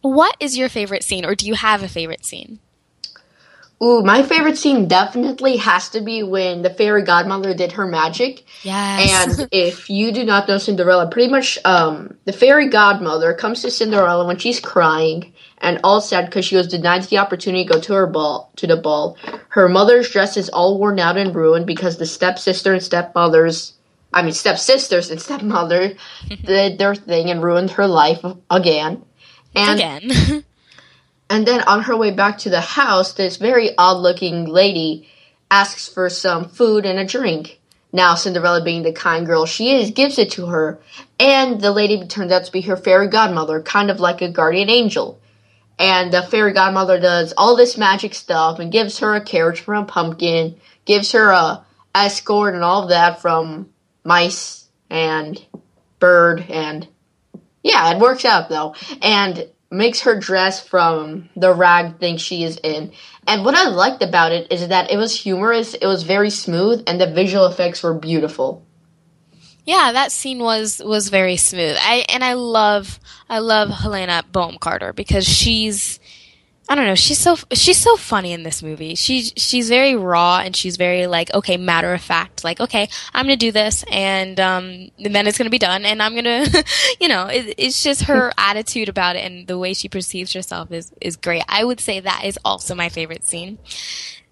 What 0.02 0.36
is 0.38 0.58
your 0.58 0.68
favorite 0.68 1.02
scene 1.02 1.24
or 1.24 1.34
do 1.34 1.46
you 1.46 1.54
have 1.54 1.82
a 1.82 1.88
favorite 1.88 2.24
scene? 2.24 2.60
Ooh, 3.82 4.02
my 4.02 4.22
favorite 4.22 4.56
scene 4.56 4.88
definitely 4.88 5.58
has 5.58 5.90
to 5.90 6.00
be 6.00 6.22
when 6.22 6.62
the 6.62 6.70
fairy 6.70 7.02
godmother 7.02 7.52
did 7.52 7.72
her 7.72 7.86
magic. 7.86 8.44
Yes. 8.62 9.38
And 9.38 9.48
if 9.52 9.90
you 9.90 10.12
do 10.12 10.24
not 10.24 10.48
know 10.48 10.56
Cinderella, 10.56 11.10
pretty 11.10 11.30
much 11.30 11.58
um, 11.64 12.16
the 12.24 12.32
fairy 12.32 12.68
godmother 12.68 13.34
comes 13.34 13.60
to 13.62 13.70
Cinderella 13.70 14.26
when 14.26 14.38
she's 14.38 14.60
crying 14.60 15.34
and 15.58 15.78
all 15.84 16.00
sad 16.00 16.26
because 16.26 16.46
she 16.46 16.56
was 16.56 16.68
denied 16.68 17.02
the 17.04 17.18
opportunity 17.18 17.64
to 17.64 17.74
go 17.74 17.80
to 17.80 17.92
her 17.92 18.06
ball 18.06 18.50
to 18.56 18.66
the 18.66 18.76
ball. 18.76 19.18
Her 19.50 19.68
mother's 19.68 20.10
dress 20.10 20.38
is 20.38 20.48
all 20.48 20.78
worn 20.78 20.98
out 20.98 21.18
and 21.18 21.34
ruined 21.34 21.66
because 21.66 21.98
the 21.98 22.06
stepsister 22.06 22.72
and 22.72 22.82
stepmothers 22.82 23.74
I 24.12 24.22
mean 24.22 24.32
stepsisters 24.32 25.10
and 25.10 25.20
stepmother 25.20 25.94
did 26.44 26.78
their 26.78 26.94
thing 26.94 27.28
and 27.28 27.42
ruined 27.42 27.72
her 27.72 27.86
life 27.86 28.24
again. 28.50 29.04
And 29.54 29.78
again. 29.78 30.44
And 31.28 31.46
then 31.46 31.62
on 31.62 31.82
her 31.82 31.96
way 31.96 32.12
back 32.12 32.38
to 32.38 32.50
the 32.50 32.60
house, 32.60 33.12
this 33.12 33.36
very 33.36 33.76
odd 33.76 33.98
looking 33.98 34.44
lady 34.44 35.08
asks 35.50 35.88
for 35.88 36.08
some 36.08 36.48
food 36.48 36.86
and 36.86 36.98
a 36.98 37.04
drink. 37.04 37.60
Now, 37.92 38.14
Cinderella, 38.14 38.62
being 38.62 38.82
the 38.82 38.92
kind 38.92 39.26
girl 39.26 39.46
she 39.46 39.74
is, 39.74 39.90
gives 39.90 40.18
it 40.18 40.30
to 40.32 40.46
her, 40.46 40.78
and 41.18 41.60
the 41.60 41.72
lady 41.72 42.06
turns 42.06 42.32
out 42.32 42.44
to 42.44 42.52
be 42.52 42.60
her 42.62 42.76
fairy 42.76 43.08
godmother, 43.08 43.62
kind 43.62 43.90
of 43.90 44.00
like 44.00 44.20
a 44.22 44.30
guardian 44.30 44.68
angel. 44.68 45.18
And 45.78 46.12
the 46.12 46.22
fairy 46.22 46.52
godmother 46.52 47.00
does 47.00 47.32
all 47.36 47.56
this 47.56 47.76
magic 47.76 48.14
stuff 48.14 48.58
and 48.58 48.72
gives 48.72 48.98
her 48.98 49.14
a 49.14 49.20
carriage 49.20 49.60
from 49.60 49.84
a 49.84 49.86
pumpkin, 49.86 50.56
gives 50.84 51.12
her 51.12 51.30
a 51.30 51.64
escort 51.94 52.54
and 52.54 52.62
all 52.62 52.82
of 52.82 52.90
that 52.90 53.20
from 53.20 53.70
mice 54.04 54.68
and 54.90 55.42
bird 55.98 56.44
and 56.50 56.86
yeah, 57.62 57.92
it 57.92 57.98
works 57.98 58.24
out 58.24 58.48
though. 58.48 58.74
And 59.02 59.48
makes 59.76 60.00
her 60.00 60.18
dress 60.18 60.66
from 60.66 61.28
the 61.36 61.52
rag 61.52 61.98
thing 61.98 62.16
she 62.16 62.44
is 62.44 62.58
in. 62.62 62.92
And 63.26 63.44
what 63.44 63.54
I 63.54 63.68
liked 63.68 64.02
about 64.02 64.32
it 64.32 64.50
is 64.50 64.68
that 64.68 64.90
it 64.90 64.96
was 64.96 65.20
humorous, 65.20 65.74
it 65.74 65.86
was 65.86 66.02
very 66.02 66.30
smooth, 66.30 66.82
and 66.86 67.00
the 67.00 67.06
visual 67.06 67.46
effects 67.46 67.82
were 67.82 67.94
beautiful. 67.94 68.66
Yeah, 69.64 69.90
that 69.92 70.12
scene 70.12 70.38
was 70.38 70.80
was 70.84 71.08
very 71.08 71.36
smooth. 71.36 71.76
I 71.80 72.04
and 72.08 72.22
I 72.22 72.34
love 72.34 73.00
I 73.28 73.40
love 73.40 73.68
Helena 73.68 74.22
Bonham 74.30 74.58
Carter 74.58 74.92
because 74.92 75.26
she's 75.26 75.98
I 76.68 76.74
don't 76.74 76.86
know. 76.86 76.96
She's 76.96 77.18
so 77.18 77.36
she's 77.52 77.76
so 77.76 77.96
funny 77.96 78.32
in 78.32 78.42
this 78.42 78.60
movie. 78.60 78.96
She's 78.96 79.32
she's 79.36 79.68
very 79.68 79.94
raw 79.94 80.38
and 80.38 80.56
she's 80.56 80.76
very 80.76 81.06
like 81.06 81.32
okay, 81.32 81.56
matter 81.56 81.94
of 81.94 82.02
fact. 82.02 82.42
Like 82.42 82.60
okay, 82.60 82.88
I'm 83.14 83.26
gonna 83.26 83.36
do 83.36 83.52
this 83.52 83.84
and 83.90 84.40
um 84.40 84.90
and 84.98 85.14
then 85.14 85.28
it's 85.28 85.38
gonna 85.38 85.50
be 85.50 85.58
done 85.58 85.84
and 85.84 86.02
I'm 86.02 86.16
gonna 86.16 86.44
you 87.00 87.06
know 87.06 87.26
it, 87.26 87.54
it's 87.56 87.84
just 87.84 88.02
her 88.04 88.32
attitude 88.38 88.88
about 88.88 89.14
it 89.14 89.20
and 89.20 89.46
the 89.46 89.58
way 89.58 89.74
she 89.74 89.88
perceives 89.88 90.32
herself 90.32 90.72
is 90.72 90.92
is 91.00 91.16
great. 91.16 91.44
I 91.48 91.62
would 91.62 91.78
say 91.78 92.00
that 92.00 92.22
is 92.24 92.38
also 92.44 92.74
my 92.74 92.88
favorite 92.88 93.26
scene. 93.26 93.58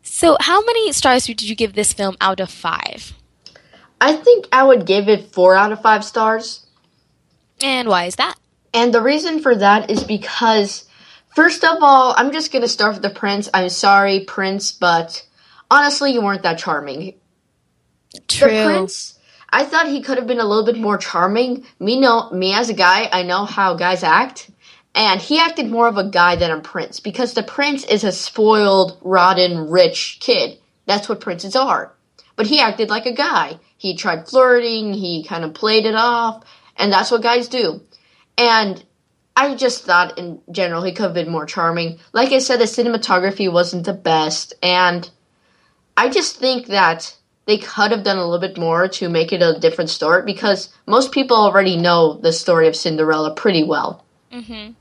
So 0.03 0.37
how 0.41 0.61
many 0.64 0.93
stars 0.93 1.26
did 1.26 1.43
you 1.43 1.55
give 1.55 1.74
this 1.74 1.93
film 1.93 2.16
out 2.20 2.41
of 2.41 2.51
five? 2.51 3.14
I 4.01 4.16
think 4.16 4.49
I 4.51 4.64
would 4.64 4.87
give 4.87 5.09
it 5.09 5.32
four 5.32 5.55
out 5.55 5.70
of 5.70 5.80
five 5.80 6.05
stars. 6.05 6.66
And 7.62 7.89
why 7.89 8.07
is 8.07 8.16
that? 8.16 8.35
And 8.72 8.93
the 8.93 9.01
reason 9.01 9.41
for 9.41 9.55
that 9.55 9.89
is 9.89 10.03
because 10.03 10.85
First 11.35 11.64
of 11.64 11.78
all, 11.82 12.14
I'm 12.16 12.32
just 12.32 12.53
gonna 12.53 12.68
start 12.68 12.95
with 12.95 13.03
the 13.03 13.11
prince. 13.11 13.49
I'm 13.53 13.68
sorry, 13.68 14.20
Prince, 14.20 14.70
but 14.70 15.26
honestly, 15.68 16.12
you 16.12 16.22
weren't 16.22 16.45
that 16.45 16.59
charming. 16.59 17.14
True. 18.28 18.49
The 18.49 18.64
prince, 18.64 19.18
I 19.51 19.64
thought 19.64 19.89
he 19.89 20.01
could 20.01 20.16
have 20.16 20.28
been 20.28 20.39
a 20.39 20.45
little 20.45 20.64
bit 20.64 20.78
more 20.78 20.97
charming. 20.97 21.64
Me 21.80 21.99
know 21.99 22.30
me 22.30 22.55
as 22.55 22.68
a 22.68 22.74
guy, 22.74 23.09
I 23.12 23.24
know 23.24 23.47
how 23.47 23.74
guys 23.74 24.05
act, 24.05 24.49
and 24.95 25.20
he 25.20 25.41
acted 25.41 25.68
more 25.68 25.89
of 25.89 25.97
a 25.97 26.09
guy 26.09 26.37
than 26.37 26.53
a 26.53 26.61
prince 26.61 27.01
because 27.01 27.35
the 27.35 27.43
prince 27.43 27.85
is 27.85 28.05
a 28.05 28.12
spoiled, 28.12 28.99
rotten, 29.03 29.68
rich 29.68 30.18
kid. 30.20 30.59
That's 30.87 31.09
what 31.09 31.20
princes 31.20 31.57
are. 31.57 31.93
But 32.37 32.47
he 32.47 32.61
acted 32.61 32.91
like 32.91 33.07
a 33.07 33.12
guy. 33.12 33.59
He 33.76 33.97
tried 33.97 34.28
flirting. 34.28 34.93
He 34.93 35.24
kind 35.24 35.45
of 35.45 35.55
played 35.55 35.85
it 35.85 35.97
off, 35.97 36.45
and 36.76 36.93
that's 36.93 37.11
what 37.11 37.22
guys 37.22 37.49
do. 37.49 37.80
And 38.39 38.85
I 39.37 39.55
just 39.57 39.85
thought 39.85 40.18
in 40.18 40.41
general 40.51 40.82
he 40.82 40.93
could 40.93 41.05
have 41.05 41.14
been 41.14 41.30
more 41.30 41.47
charming. 41.47 41.99
Like 42.12 42.32
I 42.32 42.39
said, 42.39 42.61
the 42.61 42.64
cinematography 42.64 43.51
wasn't 43.53 43.85
the 43.85 43.93
best, 43.93 44.55
and 44.62 45.09
I 45.97 46.09
just 46.09 46.37
think 46.37 46.66
that 46.68 47.16
they 47.47 47.59
could 47.59 47.91
have 47.91 48.05
done 48.05 48.16
a 48.16 48.24
little 48.24 48.47
bit 48.47 48.59
more 48.59 48.89
to 48.89 49.09
make 49.09 49.32
it 49.32 49.43
a 49.43 49.59
different 49.59 49.91
story 49.91 50.22
because 50.24 50.72
most 50.87 51.12
people 51.12 51.37
already 51.37 51.76
know 51.76 52.14
the 52.14 52.32
story 52.32 52.68
of 52.68 52.76
Cinderella 52.76 53.35
pretty 53.35 53.64
well. 53.64 54.05
Mm-hmm. 54.32 54.72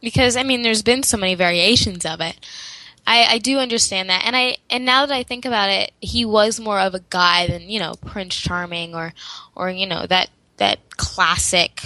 Because 0.00 0.36
I 0.36 0.42
mean, 0.42 0.62
there's 0.62 0.82
been 0.82 1.02
so 1.02 1.16
many 1.16 1.34
variations 1.34 2.04
of 2.04 2.20
it. 2.20 2.38
I, 3.06 3.24
I 3.34 3.38
do 3.38 3.58
understand 3.58 4.08
that, 4.08 4.22
and 4.24 4.36
I 4.36 4.56
and 4.70 4.84
now 4.84 5.06
that 5.06 5.14
I 5.14 5.22
think 5.22 5.44
about 5.44 5.70
it, 5.70 5.92
he 6.00 6.24
was 6.24 6.60
more 6.60 6.80
of 6.80 6.94
a 6.94 7.00
guy 7.10 7.46
than 7.46 7.68
you 7.68 7.78
know 7.78 7.94
Prince 8.06 8.36
Charming 8.36 8.94
or 8.94 9.12
or 9.54 9.70
you 9.70 9.86
know 9.86 10.06
that 10.06 10.30
that 10.58 10.78
classic 10.96 11.82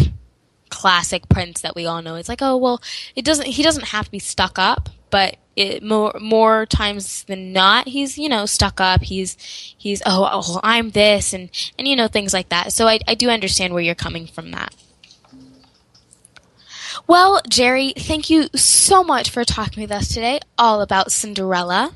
classic 0.71 1.29
prince 1.29 1.61
that 1.61 1.75
we 1.75 1.87
all 1.87 2.03
know. 2.03 2.15
It's 2.15 2.29
like, 2.29 2.43
oh 2.43 2.57
well, 2.57 2.81
it 3.15 3.25
doesn't. 3.25 3.47
He 3.47 3.63
doesn't 3.63 3.87
have 3.89 4.07
to 4.07 4.11
be 4.11 4.19
stuck 4.19 4.59
up, 4.59 4.89
but 5.11 5.37
it, 5.57 5.83
more 5.83 6.13
more 6.21 6.67
times 6.67 7.25
than 7.25 7.53
not, 7.53 7.89
he's 7.89 8.17
you 8.17 8.29
know 8.29 8.47
stuck 8.47 8.81
up. 8.81 9.03
He's 9.03 9.37
he's 9.77 10.03
oh, 10.07 10.29
oh 10.33 10.61
I'm 10.63 10.91
this 10.91 11.33
and 11.33 11.51
and 11.79 11.89
you 11.89 11.97
know 11.97 12.09
things 12.09 12.33
like 12.33 12.49
that. 12.51 12.73
So 12.73 12.87
I 12.87 13.01
I 13.09 13.15
do 13.15 13.29
understand 13.29 13.75
where 13.75 13.83
you're 13.83 13.95
coming 13.95 14.27
from 14.27 14.51
that. 14.53 14.75
Well, 17.07 17.41
Gerry, 17.49 17.95
thank 17.97 18.29
you 18.29 18.49
so 18.55 19.03
much 19.03 19.31
for 19.31 19.45
talking 19.45 19.83
with 19.83 19.93
us 19.93 20.09
today 20.09 20.41
all 20.59 20.83
about 20.83 21.11
Cinderella. 21.11 21.95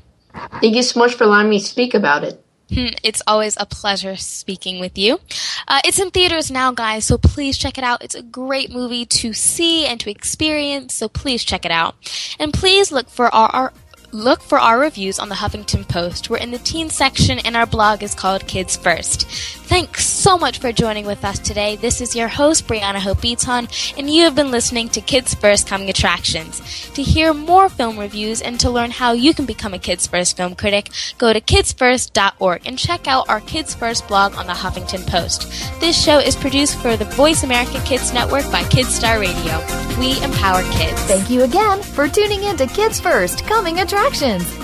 Thank 0.59 0.75
you 0.75 0.81
so 0.81 0.99
much 0.99 1.13
for 1.13 1.25
allowing 1.25 1.49
me 1.49 1.59
to 1.59 1.65
speak 1.65 1.93
about 1.93 2.23
it. 2.23 2.43
Hmm, 2.69 2.87
it's 3.03 3.21
always 3.27 3.57
a 3.59 3.65
pleasure 3.65 4.15
speaking 4.15 4.79
with 4.79 4.97
you. 4.97 5.19
Uh, 5.67 5.81
it's 5.83 5.99
in 5.99 6.11
theaters 6.11 6.49
now, 6.49 6.71
guys, 6.71 7.05
so 7.05 7.17
please 7.17 7.57
check 7.57 7.77
it 7.77 7.83
out. 7.83 8.03
It's 8.03 8.15
a 8.15 8.21
great 8.21 8.71
movie 8.71 9.05
to 9.05 9.33
see 9.33 9.85
and 9.85 9.99
to 9.99 10.09
experience, 10.09 10.95
so 10.95 11.09
please 11.09 11.43
check 11.43 11.65
it 11.65 11.71
out. 11.71 11.95
And 12.39 12.53
please 12.53 12.91
look 12.91 13.09
for 13.09 13.33
our, 13.33 13.49
our 13.49 13.73
look 14.13 14.41
for 14.41 14.59
our 14.59 14.79
reviews 14.79 15.17
on 15.17 15.27
the 15.27 15.35
Huffington 15.35 15.87
Post. 15.87 16.29
We're 16.29 16.37
in 16.37 16.51
the 16.51 16.59
teen 16.59 16.89
section, 16.89 17.39
and 17.39 17.57
our 17.57 17.65
blog 17.65 18.03
is 18.03 18.13
called 18.13 18.45
Kids 18.45 18.77
First. 18.77 19.27
Thanks 19.27 20.05
so 20.05 20.37
much 20.37 20.59
for 20.59 20.71
joining 20.71 21.07
with 21.07 21.25
us 21.25 21.39
today. 21.39 21.77
This 21.77 21.99
is 21.99 22.15
your 22.15 22.27
host, 22.27 22.67
Brianna 22.67 22.99
Hope 22.99 23.21
Beaton, 23.21 23.67
and 23.97 24.09
you 24.09 24.23
have 24.23 24.35
been 24.35 24.51
listening 24.51 24.89
to 24.89 25.01
Kids 25.01 25.33
First 25.33 25.67
Coming 25.67 25.89
Attractions. 25.89 26.61
To 26.91 27.01
hear 27.01 27.33
more 27.33 27.69
film 27.69 27.97
reviews 27.97 28.41
and 28.41 28.59
to 28.59 28.69
learn 28.69 28.91
how 28.91 29.13
you 29.13 29.33
can 29.33 29.45
become 29.45 29.73
a 29.73 29.79
Kids 29.79 30.05
First 30.05 30.37
film 30.37 30.53
critic, 30.53 30.89
go 31.17 31.33
to 31.33 31.41
kidsfirst.org 31.41 32.67
and 32.67 32.77
check 32.77 33.07
out 33.07 33.27
our 33.29 33.41
Kids 33.41 33.73
First 33.73 34.07
blog 34.07 34.35
on 34.35 34.45
the 34.45 34.53
Huffington 34.53 35.07
Post. 35.07 35.49
This 35.79 36.01
show 36.01 36.19
is 36.19 36.35
produced 36.35 36.77
for 36.79 36.95
the 36.95 37.05
Voice 37.05 37.43
America 37.43 37.81
Kids 37.83 38.13
Network 38.13 38.43
by 38.51 38.61
Kidstar 38.63 39.19
Radio. 39.19 39.57
We 39.99 40.23
empower 40.23 40.61
kids. 40.73 41.01
Thank 41.03 41.29
you 41.29 41.43
again 41.43 41.81
for 41.81 42.07
tuning 42.07 42.43
in 42.43 42.57
to 42.57 42.67
Kids 42.67 42.99
First 42.99 43.45
Coming 43.47 43.79
Attractions 43.79 44.02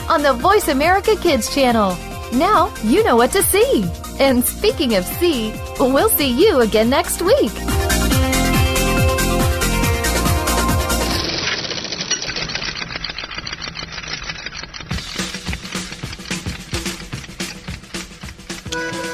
on 0.10 0.22
the 0.22 0.34
Voice 0.34 0.68
America 0.68 1.16
Kids 1.16 1.54
channel. 1.56 1.96
Now 2.34 2.74
you 2.84 3.06
know 3.06 3.16
what 3.16 3.32
to 3.32 3.42
see. 3.42 3.90
And 4.20 4.44
speaking 4.44 4.96
of 4.96 5.06
see, 5.06 5.54
we'll 5.80 6.10
see 6.10 6.30
you 6.30 6.60
again 6.60 6.90
next 6.90 7.22
week. 7.22 7.54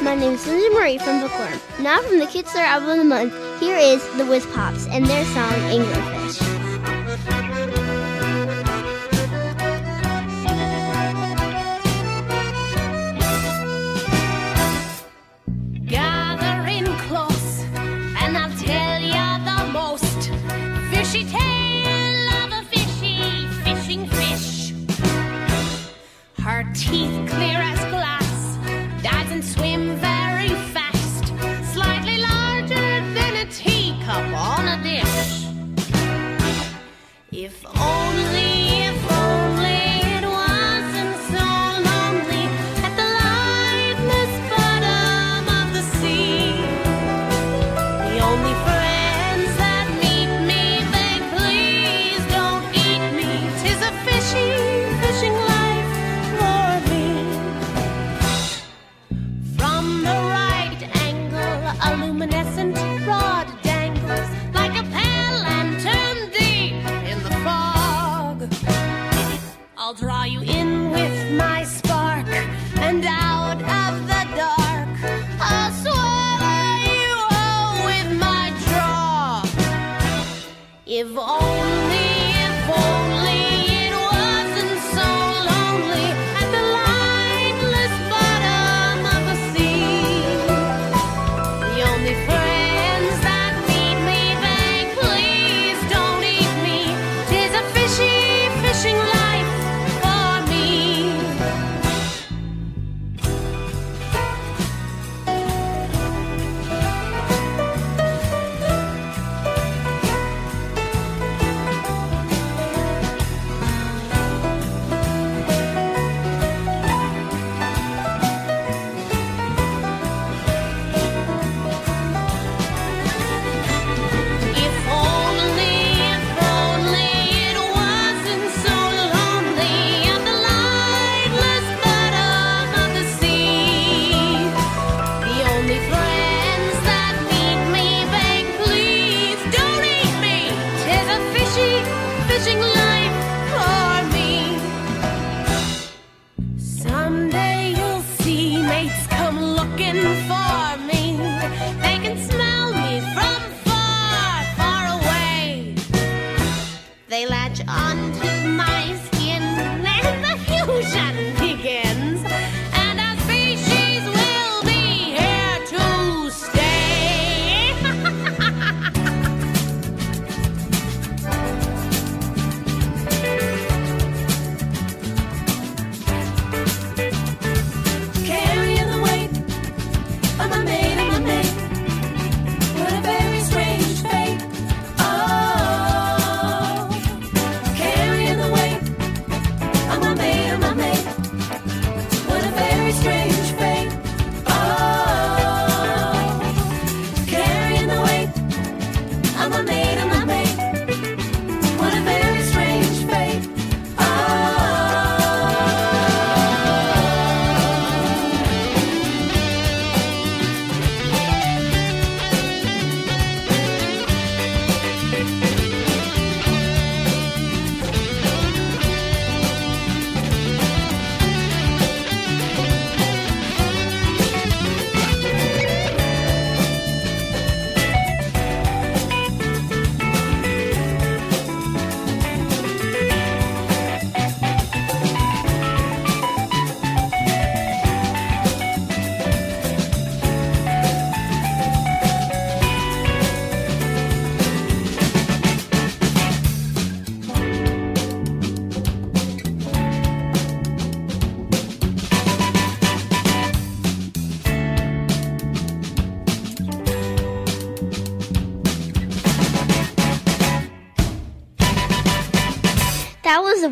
My 0.02 0.16
name 0.16 0.34
is 0.34 0.48
Lindsay 0.48 0.70
Marie 0.70 0.98
from 0.98 1.22
Bookworm. 1.22 1.60
Now 1.84 2.02
from 2.02 2.18
the 2.18 2.26
Kidstar 2.26 2.66
Album 2.66 2.90
of 2.90 2.98
the 2.98 3.04
Month, 3.04 3.60
here 3.60 3.78
is 3.78 4.04
the 4.18 4.26
Whiz 4.26 4.46
Pops 4.48 4.88
and 4.88 5.06
their 5.06 5.24
song 5.26 5.54
Anglerfish. 5.70 6.55
Teeth 26.76 27.30
clear 27.30 27.62
as 27.62 27.75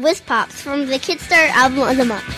Whiz 0.03 0.19
Pops 0.19 0.61
from 0.61 0.87
the 0.87 0.99
Kidstar 0.99 1.47
album 1.51 1.87
of 1.87 1.95
the 1.95 2.03
month. 2.03 2.32